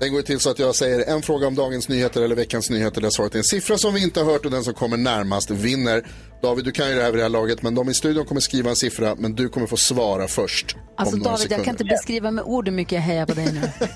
Den 0.00 0.12
går 0.12 0.22
till 0.22 0.40
så 0.40 0.50
att 0.50 0.58
jag 0.58 0.74
säger 0.74 1.14
en 1.14 1.22
fråga 1.22 1.46
om 1.46 1.54
dagens 1.54 1.88
nyheter 1.88 2.22
eller 2.22 2.36
veckans 2.36 2.70
nyheter 2.70 3.00
där 3.00 3.10
svaret 3.10 3.34
är 3.34 3.38
en 3.38 3.44
siffra 3.44 3.76
som 3.78 3.94
vi 3.94 4.02
inte 4.02 4.20
har 4.20 4.32
hört 4.32 4.44
och 4.44 4.50
den 4.50 4.64
som 4.64 4.74
kommer 4.74 4.96
närmast 4.96 5.50
vinner. 5.50 6.02
David, 6.42 6.64
du 6.64 6.72
kan 6.72 6.88
ju 6.88 6.94
det 6.94 7.02
här 7.02 7.10
vid 7.10 7.18
det 7.18 7.22
här 7.22 7.28
laget, 7.30 7.62
men 7.62 7.74
de 7.74 7.88
i 7.88 7.94
studion 7.94 8.24
kommer 8.24 8.40
skriva 8.40 8.70
en 8.70 8.76
siffra, 8.76 9.14
men 9.18 9.34
du 9.34 9.48
kommer 9.48 9.66
få 9.66 9.76
svara 9.76 10.28
först. 10.28 10.76
Alltså 10.96 11.16
David, 11.16 11.24
jag 11.24 11.38
kan 11.38 11.48
sekunder. 11.48 11.70
inte 11.70 11.84
beskriva 11.84 12.30
med 12.30 12.44
ord 12.44 12.68
hur 12.68 12.74
mycket 12.74 12.92
jag 12.92 13.00
hejar 13.00 13.26
på 13.26 13.34
dig 13.34 13.52
nu. 13.52 13.60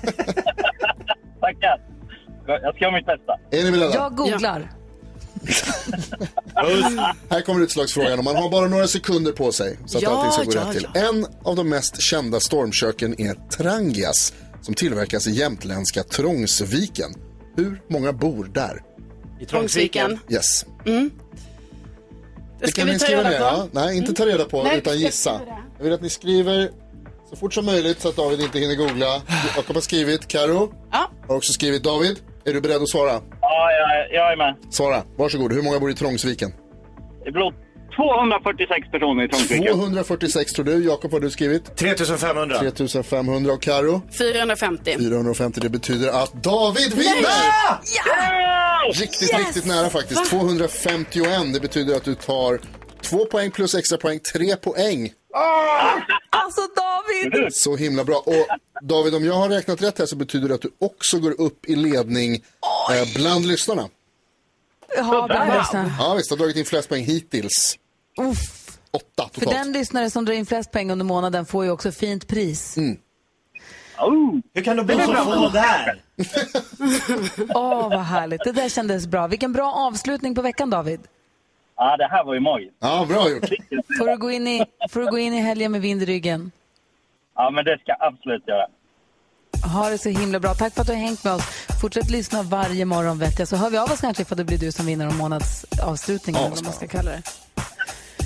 Tackar. 1.39 1.81
Jag 2.47 2.75
ska 2.75 2.83
göra 2.85 2.95
mitt 2.95 3.05
bästa. 3.05 3.33
Är 3.51 3.63
ni 3.63 3.71
beredda? 3.71 3.93
Jag 3.95 4.15
googlar. 4.15 4.71
Här 7.29 7.41
kommer 7.41 7.61
utslagsfrågan 7.61 8.17
och 8.19 8.23
man 8.23 8.35
har 8.35 8.49
bara 8.49 8.67
några 8.67 8.87
sekunder 8.87 9.31
på 9.31 9.51
sig 9.51 9.79
så 9.85 9.97
att 9.97 10.03
Ja, 10.03 10.09
allting 10.09 10.31
ska 10.31 10.43
gå 10.43 10.65
ja, 10.65 10.69
rätt 10.69 10.77
till. 10.77 10.87
En 10.93 11.25
av 11.43 11.55
de 11.55 11.69
mest 11.69 12.01
kända 12.01 12.39
stormköken 12.39 13.21
är 13.21 13.33
Trangias 13.33 14.33
som 14.61 14.73
tillverkas 14.73 15.27
i 15.27 15.31
jämtländska 15.31 16.03
Trångsviken. 16.03 17.13
Hur 17.55 17.81
många 17.89 18.13
bor 18.13 18.45
där? 18.53 18.81
I 19.39 19.45
Trångsviken. 19.45 20.19
Yes. 20.29 20.65
Mm. 20.85 21.11
Det 22.59 22.67
ska 22.67 22.81
kan 22.81 22.87
vi 22.87 22.93
ni 22.93 22.99
ta 22.99 23.05
skriva 23.05 23.21
reda 23.21 23.29
ner. 23.29 23.39
Ja, 23.39 23.67
nej, 23.71 23.97
inte 23.97 24.13
ta 24.13 24.25
reda 24.25 24.45
på 24.45 24.63
Nej, 24.63 24.77
utan 24.77 24.99
gissa. 24.99 25.31
det. 25.31 25.45
Jag 25.77 25.83
vill 25.83 25.93
att 25.93 26.01
ni 26.01 26.09
skriver 26.09 26.71
så 27.29 27.35
fort 27.35 27.53
som 27.53 27.65
möjligt 27.65 28.01
så 28.01 28.09
att 28.09 28.15
David 28.15 28.41
inte 28.41 28.59
hinner 28.59 28.75
googla. 28.75 29.21
Jakob 29.55 29.75
har 29.75 29.81
skrivit. 29.81 30.27
Karo 30.27 30.73
ja. 30.91 31.11
har 31.27 31.35
också 31.35 31.53
skrivit. 31.53 31.83
David, 31.83 32.19
är 32.47 32.53
du 32.53 32.61
beredd 32.61 32.81
att 32.81 32.89
svara? 32.89 33.21
Ja, 33.41 33.71
jag, 33.71 34.13
jag 34.13 34.31
är 34.31 34.37
med. 34.37 34.55
Svara. 34.69 35.03
Varsågod. 35.17 35.53
Hur 35.53 35.61
många 35.61 35.79
bor 35.79 35.91
i 35.91 35.93
Trångsviken? 35.93 36.53
Det 37.25 37.31
blir 37.31 37.53
246 37.95 38.91
personer 38.91 39.25
i 39.25 39.27
Trångsviken. 39.27 39.73
246 39.73 40.53
tror 40.53 40.65
du. 40.65 40.85
Jakob, 40.85 41.11
har 41.11 41.19
du 41.19 41.29
skrivit? 41.29 41.75
3500. 41.75 42.59
3500 42.59 43.53
och 43.53 43.61
Karo 43.61 44.01
450. 44.17 44.95
450. 44.99 45.59
Det 45.59 45.69
betyder 45.69 46.23
att 46.23 46.43
David 46.43 46.93
vinner! 46.93 47.27
Riktigt, 49.01 49.37
riktigt 49.37 49.65
nära 49.65 49.89
faktiskt. 49.89 50.29
251. 50.29 51.53
Det 51.53 51.59
betyder 51.59 51.95
att 51.95 52.03
du 52.03 52.15
tar 52.15 52.59
två 53.01 53.25
poäng 53.25 53.51
plus 53.51 53.75
extra 53.75 53.97
poäng. 53.97 54.19
Tre 54.33 54.55
poäng. 54.55 55.11
Alltså 56.29 56.61
David! 56.61 57.53
Så 57.55 57.75
himla 57.75 58.03
bra. 58.03 58.23
Och 58.25 58.47
David, 58.81 59.15
om 59.15 59.25
jag 59.25 59.33
har 59.33 59.49
räknat 59.49 59.81
rätt 59.81 59.99
här 59.99 60.05
så 60.05 60.15
betyder 60.15 60.47
det 60.47 60.55
att 60.55 60.61
du 60.61 60.71
också 60.79 61.19
går 61.19 61.41
upp 61.41 61.65
i 61.65 61.75
ledning 61.75 62.33
eh, 62.35 63.13
bland 63.15 63.45
lyssnarna. 63.45 63.89
Ja, 64.97 65.25
bland 65.27 65.53
lyssnarna. 65.53 65.95
Ja, 65.99 66.13
visst. 66.13 66.29
Du 66.29 66.35
har 66.35 66.39
dragit 66.39 66.57
in 66.57 66.65
flest 66.65 66.89
poäng 66.89 67.03
hittills. 67.03 67.77
Uff. 68.21 68.77
Åtta 68.91 69.29
För 69.33 69.41
totalt. 69.41 69.57
den 69.57 69.71
lyssnare 69.71 70.09
som 70.09 70.25
drar 70.25 70.33
in 70.33 70.45
flest 70.45 70.71
pengar 70.71 70.91
under 70.91 71.05
månaden 71.05 71.45
får 71.45 71.65
ju 71.65 71.71
också 71.71 71.91
fint 71.91 72.27
pris. 72.27 72.77
Mm. 72.77 72.97
Hur 74.53 74.63
kan 74.63 74.77
du 74.77 74.83
bo 74.83 74.93
så 74.93 75.13
få 75.13 75.49
där? 75.49 76.01
Åh, 77.55 77.89
vad 77.89 77.99
härligt. 77.99 78.43
Det 78.43 78.51
där 78.51 78.69
kändes 78.69 79.07
bra. 79.07 79.27
Vilken 79.27 79.53
bra 79.53 79.73
avslutning 79.73 80.35
på 80.35 80.41
veckan, 80.41 80.69
David. 80.69 80.99
Ja, 81.77 81.97
det 81.97 82.07
här 82.07 82.23
var 82.23 82.33
ju 82.33 82.39
magiskt. 82.39 82.75
Ja, 82.79 83.05
bra 83.09 83.29
gjort. 83.29 83.45
Får 83.97 84.07
du 84.07 84.17
gå 84.17 84.31
in 84.31 84.47
i, 84.47 84.65
får 84.89 84.99
du 84.99 85.05
gå 85.11 85.17
in 85.17 85.33
i 85.33 85.41
helgen 85.41 85.71
med 85.71 85.81
vind 85.81 86.03
i 86.03 86.05
ryggen. 86.05 86.51
Ja, 87.35 87.49
men 87.49 87.65
det 87.65 87.77
ska 87.79 87.91
jag 87.91 88.13
absolut 88.13 88.47
göra. 88.47 88.65
Ha 89.73 89.89
det 89.89 89.97
så 89.97 90.09
himla 90.09 90.39
bra. 90.39 90.53
Tack 90.53 90.73
för 90.73 90.81
att 90.81 90.87
du 90.87 90.93
har 90.93 90.99
hängt 90.99 91.23
med 91.23 91.33
oss. 91.33 91.65
Fortsätt 91.81 92.09
lyssna 92.09 92.43
varje 92.43 92.85
morgon 92.85 93.19
vet 93.19 93.39
jag. 93.39 93.47
Så 93.47 93.55
hör 93.55 93.69
vi 93.69 93.77
av 93.77 93.91
oss 93.91 94.01
kanske 94.01 94.25
för 94.25 94.33
att 94.33 94.37
det 94.37 94.43
blir 94.43 94.57
du 94.57 94.71
som 94.71 94.85
vinner 94.85 95.07
om 95.07 95.17
månadsavslutningen. 95.17 96.41
Ja, 96.41 96.47
eller 96.47 96.55
vad 96.55 96.63
man 96.63 96.73
ska 96.73 96.87
kalla 96.87 97.11
det. 97.11 97.21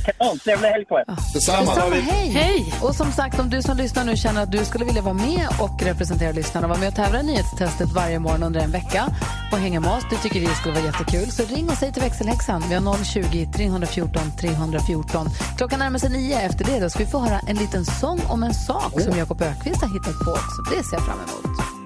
Kanon, 0.06 0.40
trevlig 0.40 0.70
helg 0.70 0.86
på 0.86 1.00
er. 1.00 1.06
Detsamma. 1.34 1.72
Hej. 1.92 2.30
Hej! 2.30 2.74
Och 2.82 2.96
som 2.96 3.12
sagt, 3.12 3.40
om 3.40 3.50
du 3.50 3.62
som 3.62 3.78
lyssnar 3.78 4.04
nu 4.04 4.16
känner 4.16 4.44
att 4.44 4.52
du 4.52 4.66
skulle 4.66 4.86
vilja 4.86 5.02
vara 5.02 5.14
med 5.14 5.48
och 5.60 5.84
representera 5.84 6.32
lyssnarna 6.32 6.68
och 6.68 6.70
vara 6.70 6.80
med 6.80 6.88
och 6.88 6.96
tävla 6.96 7.20
i 7.20 7.24
nyhetstestet 7.24 7.90
varje 7.96 8.20
morgon 8.20 8.44
under 8.44 8.62
en 8.62 8.72
vecka 8.72 9.06
och 9.52 9.58
hänga 9.58 9.80
med 9.80 9.92
oss, 9.92 10.04
det 10.10 10.18
tycker 10.18 10.40
vi 10.40 10.48
skulle 10.48 10.74
vara 10.74 10.86
jättekul. 10.86 11.32
Så 11.32 11.44
ring 11.44 11.70
och 11.70 11.78
säg 11.78 11.94
till 11.94 12.02
växelhäxan. 12.02 12.64
Vi 12.70 12.76
har 12.76 13.04
020 13.04 13.50
314 13.54 14.22
314. 14.40 15.30
Klockan 15.58 15.80
närmar 15.80 16.00
sig 16.00 16.10
nio. 16.10 16.40
Efter 16.40 16.66
det 16.66 16.80
då 16.80 16.90
ska 16.90 17.00
vi 17.00 17.10
få 17.10 17.20
höra 17.20 17.40
en 17.48 17.56
liten 17.56 17.86
sång 17.86 18.20
om 18.28 18.44
en 18.44 18.54
sak 18.54 19.02
som 19.02 19.18
Jakob 19.18 19.42
Ökvist 19.42 19.82
har 19.82 19.94
hittat 19.94 20.20
på 20.26 20.32
också. 20.32 20.62
Det 20.76 20.84
ser 20.84 20.96
jag 20.96 21.06
fram 21.06 21.18
emot. 21.18 21.81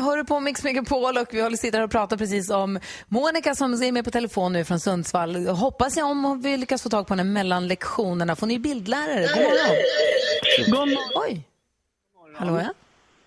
Hör 0.00 0.24
på 0.24 0.40
Mix 0.40 0.64
Megapol 0.64 1.16
och 1.18 1.28
vi 1.30 1.40
håller 1.42 1.56
sitter 1.56 1.78
här 1.78 1.84
och 1.84 1.90
pratar 1.90 2.16
precis 2.16 2.50
om 2.50 2.80
Monica 3.08 3.54
som 3.54 3.72
är 3.72 3.92
med 3.92 4.04
på 4.04 4.10
telefon 4.10 4.52
nu 4.52 4.64
från 4.64 4.80
Sundsvall. 4.80 5.46
Hoppas 5.46 5.96
jag 5.96 6.10
om 6.10 6.40
vi 6.42 6.56
lyckas 6.56 6.82
få 6.82 6.88
tag 6.88 7.06
på 7.06 7.14
henne 7.14 7.24
mellan 7.24 7.68
lektionerna. 7.68 8.36
Får 8.36 8.46
ni 8.46 8.58
bildlärare? 8.58 9.26
God 9.26 9.42
morgon. 9.44 9.76
God 10.66 10.74
morgon. 10.78 10.98
Oj. 11.14 11.42
Hallå 12.36 12.60
ja. 12.60 12.72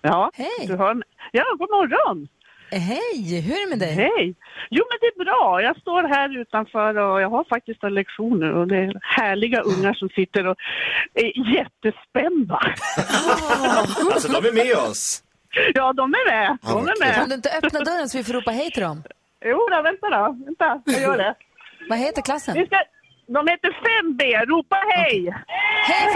Ja, 0.02 0.30
Hej. 0.34 0.66
du 0.66 0.76
har... 0.76 1.02
ja, 1.32 1.44
god 1.58 1.70
morgon. 1.70 2.28
Hej, 2.70 3.40
hur 3.40 3.54
är 3.54 3.64
det 3.64 3.70
med 3.70 3.78
dig? 3.78 3.94
Hej. 3.94 4.34
Jo, 4.70 4.84
men 4.90 4.98
det 5.00 5.06
är 5.06 5.24
bra. 5.24 5.62
Jag 5.62 5.76
står 5.80 6.02
här 6.02 6.40
utanför 6.40 6.98
och 6.98 7.20
jag 7.20 7.30
har 7.30 7.44
faktiskt 7.44 7.84
en 7.84 7.94
lektion 7.94 8.40
nu 8.40 8.52
och 8.54 8.66
det 8.68 8.76
är 8.76 9.00
härliga 9.02 9.60
ungar 9.60 9.94
som 9.94 10.08
sitter 10.08 10.46
och 10.46 10.56
är 11.14 11.54
jättespända. 11.56 12.60
Alltså 14.12 14.28
de 14.28 14.48
är 14.48 14.52
med 14.52 14.76
oss. 14.76 15.22
Ja, 15.74 15.92
de 15.92 16.14
är 16.14 16.30
med. 16.30 16.58
De 16.62 16.88
är 16.88 17.12
Kan 17.12 17.18
med. 17.20 17.28
du 17.28 17.34
inte 17.34 17.50
öppna 17.50 17.80
dörren 17.80 18.08
så 18.08 18.18
vi 18.18 18.24
får 18.24 18.32
ropa 18.32 18.50
hej 18.50 18.70
till 18.70 18.82
dem? 18.82 19.02
Jo, 19.44 19.68
då, 19.70 19.82
vänta 19.82 20.10
då. 20.10 20.36
Vänta, 20.44 20.82
jag 20.84 21.00
gör 21.02 21.18
det. 21.18 21.34
Vad 21.88 21.98
heter 21.98 22.22
klassen? 22.22 22.54
Vi 22.54 22.66
ska... 22.66 22.76
De 23.26 23.46
heter 23.48 23.68
5B. 23.68 24.46
Ropa 24.46 24.76
hej! 24.88 25.34
Hej 25.84 26.08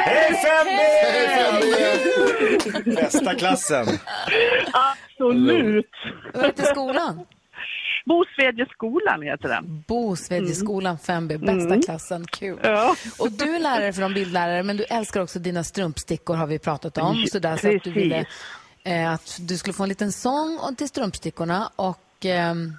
5B! 2.85 2.95
Bästa 2.95 3.35
klassen. 3.35 3.87
Absolut. 4.73 5.91
Vad 6.35 6.45
heter 6.47 6.63
skolan? 6.65 7.27
Bosvedjeskolan 8.05 9.23
heter 9.23 9.49
den. 9.49 9.85
Bosvedjeskolan 9.89 10.97
5B, 10.99 11.39
bästa 11.39 11.53
Mm. 11.53 11.83
klassen. 11.83 12.27
Kul. 12.27 12.59
Ja. 12.63 12.95
Och 13.19 13.33
du 13.33 13.55
är 13.57 13.59
lärare 13.61 13.93
för 13.93 14.03
de 14.03 14.15
bildlärare, 14.15 14.63
men 14.63 14.77
du 14.77 14.85
älskar 14.85 15.21
också 15.23 15.39
dina 15.39 15.65
strumpstickor 15.65 16.35
har 16.35 16.47
vi 16.47 16.59
pratat 16.59 16.99
om. 16.99 17.27
Så 17.33 17.39
där 17.39 17.57
så 17.57 17.77
att 17.77 17.83
du 17.85 17.93
ville 17.93 18.25
eh, 18.87 19.13
att 19.13 19.39
du 19.41 19.59
skulle 19.59 19.73
få 19.73 19.83
en 19.83 19.89
liten 19.89 20.13
sång 20.13 20.59
och 20.59 20.77
till 20.77 20.89
strumpstickorna. 20.89 21.71
Och 21.77 22.25
ehm, 22.25 22.73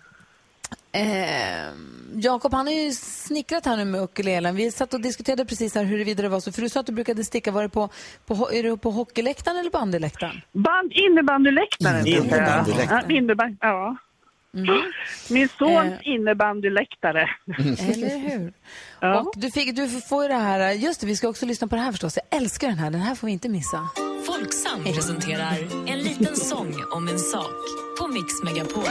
eh, 0.91 1.71
Jakob, 2.15 2.53
han 2.53 2.67
har 2.67 2.73
ju 2.73 2.91
snickrat 2.91 3.65
här 3.65 3.77
nu 3.77 3.85
med 3.85 4.01
ukulelen. 4.01 4.55
Vi 4.55 4.71
satt 4.71 4.93
och 4.93 5.01
diskuterade 5.01 5.45
precis 5.45 5.75
här 5.75 5.83
huruvida 5.83 6.23
det 6.23 6.29
var 6.29 6.39
så. 6.39 6.51
För 6.51 6.61
du 6.61 6.69
sa 6.69 6.79
att 6.79 6.85
du 6.85 6.91
brukade 6.91 7.23
sticka, 7.23 7.51
var 7.51 7.63
det 7.63 7.69
på, 7.69 7.89
på, 8.25 8.51
är 8.51 8.63
det 8.63 8.77
på 8.77 8.91
hockeyläktaren 8.91 9.57
eller 9.57 9.71
bandyläktaren? 9.71 10.41
Band, 10.51 10.91
innebandyläktaren. 10.93 12.07
Innebandyläktaren. 12.07 13.03
Ja, 13.09 13.15
innebandy, 13.15 13.57
ja. 13.61 13.97
Min 15.29 15.49
sons 15.49 15.71
Mm. 15.79 15.93
Eh. 15.93 15.99
innebandyläktare. 16.03 17.29
Eller 17.57 18.17
hur? 18.17 18.53
Och 19.21 19.33
du, 19.35 19.51
fick, 19.51 19.75
du 19.75 19.87
får 20.01 20.23
ju 20.23 20.29
det 20.29 20.35
här, 20.35 20.71
just 20.71 21.01
det, 21.01 21.07
vi 21.07 21.15
ska 21.15 21.27
också 21.29 21.45
lyssna 21.45 21.67
på 21.67 21.75
det 21.75 21.81
här 21.81 21.91
förstås. 21.91 22.17
Jag 22.31 22.41
älskar 22.41 22.67
den 22.67 22.77
här, 22.77 22.91
den 22.91 23.01
här 23.01 23.15
får 23.15 23.27
vi 23.27 23.33
inte 23.33 23.49
missa. 23.49 23.89
Folksam 24.25 24.83
presenterar 24.83 25.53
En 25.87 25.99
liten 25.99 26.35
sång 26.35 26.73
om 26.91 27.07
en 27.07 27.19
sak 27.19 27.51
på 27.99 28.07
Mix 28.07 28.43
Megapol. 28.43 28.83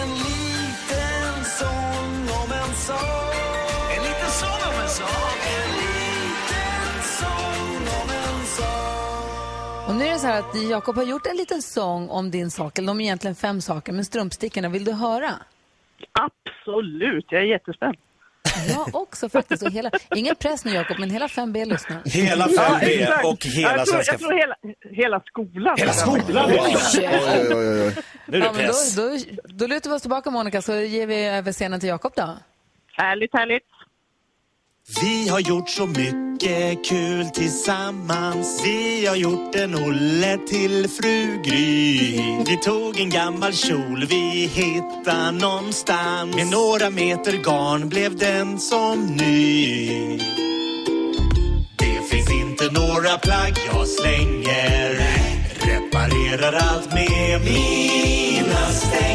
En 0.00 0.08
liten 0.14 1.44
sång 1.44 2.28
om 2.44 2.52
en 2.52 2.74
sak. 2.74 3.34
En 3.96 4.02
liten 4.02 4.30
sång 4.30 4.72
om 4.74 4.80
en 4.82 4.88
sak. 4.88 5.33
Och 9.88 9.94
nu 9.94 10.04
är 10.06 10.12
det 10.12 10.18
så 10.18 10.26
här 10.26 10.38
att 10.40 10.62
Jakob 10.70 10.96
har 10.96 11.04
gjort 11.04 11.26
en 11.26 11.36
liten 11.36 11.62
sång 11.62 12.08
om 12.08 12.30
din 12.30 12.50
sak, 12.50 12.78
eller 12.78 12.86
de 12.88 13.00
är 13.00 13.04
egentligen 13.04 13.34
fem 13.34 13.60
saker, 13.60 13.92
men 13.92 14.04
strumpstickorna, 14.04 14.68
vill 14.68 14.84
du 14.84 14.92
höra? 14.92 15.30
Absolut, 16.12 17.26
jag 17.28 17.42
är 17.42 17.46
jättespänd. 17.46 17.96
Jag 18.68 18.94
också 19.02 19.28
faktiskt. 19.28 19.62
Och 19.62 19.70
hela, 19.70 19.90
ingen 20.14 20.34
press 20.36 20.64
nu 20.64 20.72
Jakob, 20.72 20.98
men 20.98 21.10
hela 21.10 21.26
5B 21.26 21.64
lyssnar. 21.64 22.02
Hela 22.04 22.46
Ja, 22.50 22.78
5B 22.80 23.02
exakt. 23.02 23.24
och 23.24 23.44
hela 23.44 23.76
jag 23.76 23.86
tror, 23.86 23.94
svenska... 23.94 24.12
Jag 24.12 24.20
tror 24.20 24.32
hela, 24.32 24.54
hela 24.90 25.20
skolan. 25.20 25.74
Hela 25.78 25.92
skolan? 25.92 26.50
Oj, 26.50 26.76
Oj, 26.98 27.54
oj, 27.54 27.82
oj. 27.86 27.94
Nu 28.26 28.36
är 28.36 28.40
det 28.40 28.46
Ja, 28.46 28.52
men 28.52 28.66
då, 28.66 28.72
press. 28.72 28.94
då, 28.94 29.18
då 29.44 29.66
lutar 29.66 29.90
vi 29.90 29.96
oss 29.96 30.02
tillbaka 30.02 30.30
Monica, 30.30 30.62
så 30.62 30.72
ger 30.74 31.06
vi 31.06 31.24
över 31.24 31.52
scenen 31.52 31.80
till 31.80 31.88
Jakob 31.88 32.12
då. 32.16 32.36
Härligt, 32.96 33.32
härligt. 33.32 33.62
Vi 34.86 35.28
har 35.28 35.40
gjort 35.40 35.68
så 35.68 35.86
mycket 35.86 36.84
kul 36.86 37.26
tillsammans. 37.26 38.62
Vi 38.64 39.06
har 39.06 39.16
gjort 39.16 39.54
en 39.54 39.74
Olle 39.74 40.38
till 40.48 40.88
fru 40.88 41.42
Gry. 41.42 42.20
Vi 42.46 42.56
tog 42.64 43.00
en 43.00 43.10
gammal 43.10 43.52
kjol 43.52 44.06
vi 44.08 44.50
hittade 44.54 45.30
någonstans. 45.30 46.36
Med 46.36 46.46
några 46.46 46.90
meter 46.90 47.32
garn 47.32 47.88
blev 47.88 48.16
den 48.16 48.58
som 48.60 49.06
ny. 49.06 50.18
Det 51.76 52.08
finns 52.10 52.30
inte 52.30 52.70
några 52.80 53.18
plagg 53.18 53.54
jag 53.66 53.88
slänger. 53.88 55.00
Reparerar 55.60 56.52
allt 56.52 56.94
med 56.94 57.40
mina 57.40 58.66
stänger. 58.70 59.13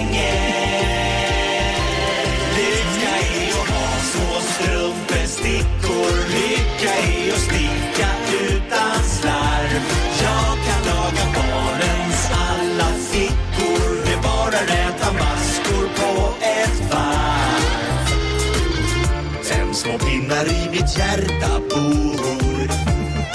Pinnar 20.29 20.45
i 20.45 20.69
mitt 20.69 20.97
hjärta 20.97 21.59
bor 21.69 22.69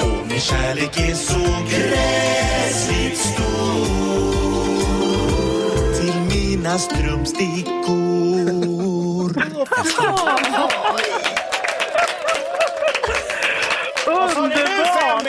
Och 0.01 0.27
min 0.29 0.41
kärlek 0.41 0.97
är 0.99 1.15
så 1.15 1.41
gräsligt 1.71 3.19
stor. 3.19 3.45
Till 5.95 6.21
mina 6.21 6.79
strumpstickor 6.79 7.85
Underbart! 14.07 15.25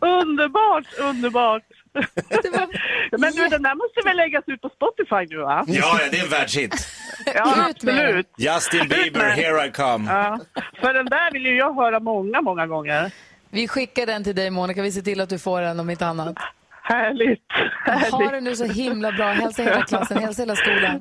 underbart, 0.00 0.86
underbart. 0.98 1.62
Men 3.18 3.32
du, 3.32 3.48
den 3.48 3.62
där 3.62 3.74
måste 3.74 4.00
väl 4.04 4.16
läggas 4.16 4.44
ut 4.46 4.60
på 4.60 4.68
Spotify 4.68 5.34
nu 5.34 5.42
va? 5.42 5.64
Ja, 5.66 5.98
ja, 6.02 6.08
det 6.10 6.18
är 6.18 6.24
en 6.24 6.30
världshit. 6.30 6.88
Ja, 7.34 7.66
absolut. 7.70 8.28
Justin 8.38 8.88
Bieber, 8.88 9.30
here 9.30 9.66
I 9.66 9.70
come. 9.70 10.12
Ja, 10.12 10.38
för 10.80 10.94
den 10.94 11.06
där 11.06 11.32
vill 11.32 11.46
ju 11.46 11.56
jag 11.56 11.74
höra 11.74 12.00
många, 12.00 12.40
många 12.40 12.66
gånger. 12.66 13.12
Vi 13.50 13.68
skickar 13.68 14.06
den 14.06 14.24
till 14.24 14.34
dig 14.34 14.50
Monica, 14.50 14.82
vi 14.82 14.92
ser 14.92 15.02
till 15.02 15.20
att 15.20 15.28
du 15.28 15.38
får 15.38 15.60
den 15.60 15.80
om 15.80 15.90
inte 15.90 16.06
annat. 16.06 16.36
Härligt. 16.82 17.42
Ha 18.10 18.30
det 18.30 18.40
nu 18.40 18.56
så 18.56 18.64
himla 18.64 19.12
bra. 19.12 19.32
Hälsa 19.32 19.62
hela 19.62 19.82
klassen, 19.82 20.18
hälsa 20.18 20.42
hela 20.42 20.56
skolan. 20.56 21.00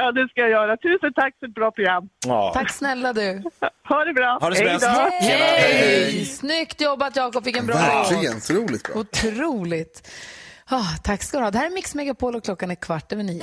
Ja, 0.00 0.12
det 0.12 0.28
ska 0.28 0.40
jag 0.40 0.50
göra. 0.50 0.76
Tusen 0.76 1.12
tack 1.14 1.34
för 1.40 1.46
ett 1.46 1.54
bra 1.54 1.70
program. 1.70 2.08
Tack 2.54 2.70
snälla 2.70 3.12
du. 3.12 3.42
Ha 3.88 4.04
det 4.04 4.12
bra. 4.12 4.38
Ha 4.40 4.50
det 4.50 4.56
så 4.56 4.62
Hej 4.62 4.72
bäst. 4.72 4.86
då. 4.86 5.10
Hej! 5.26 6.24
Snyggt 6.24 6.80
jobbat 6.80 7.16
Jakob, 7.16 7.44
vilken 7.44 7.66
bra 7.66 7.74
Verkligen, 7.76 8.36
otroligt 8.36 8.82
bra. 8.82 8.94
Otroligt. 9.00 10.10
Ah, 10.66 10.96
tack 11.04 11.22
ska 11.22 11.38
du 11.38 11.44
ha. 11.44 11.50
Det 11.50 11.58
här 11.58 11.66
är 11.66 11.70
Mix 11.70 11.94
Megapol 11.94 12.36
och 12.36 12.44
klockan 12.44 12.70
är 12.70 12.74
kvart 12.74 13.12
över 13.12 13.22
nio. 13.22 13.42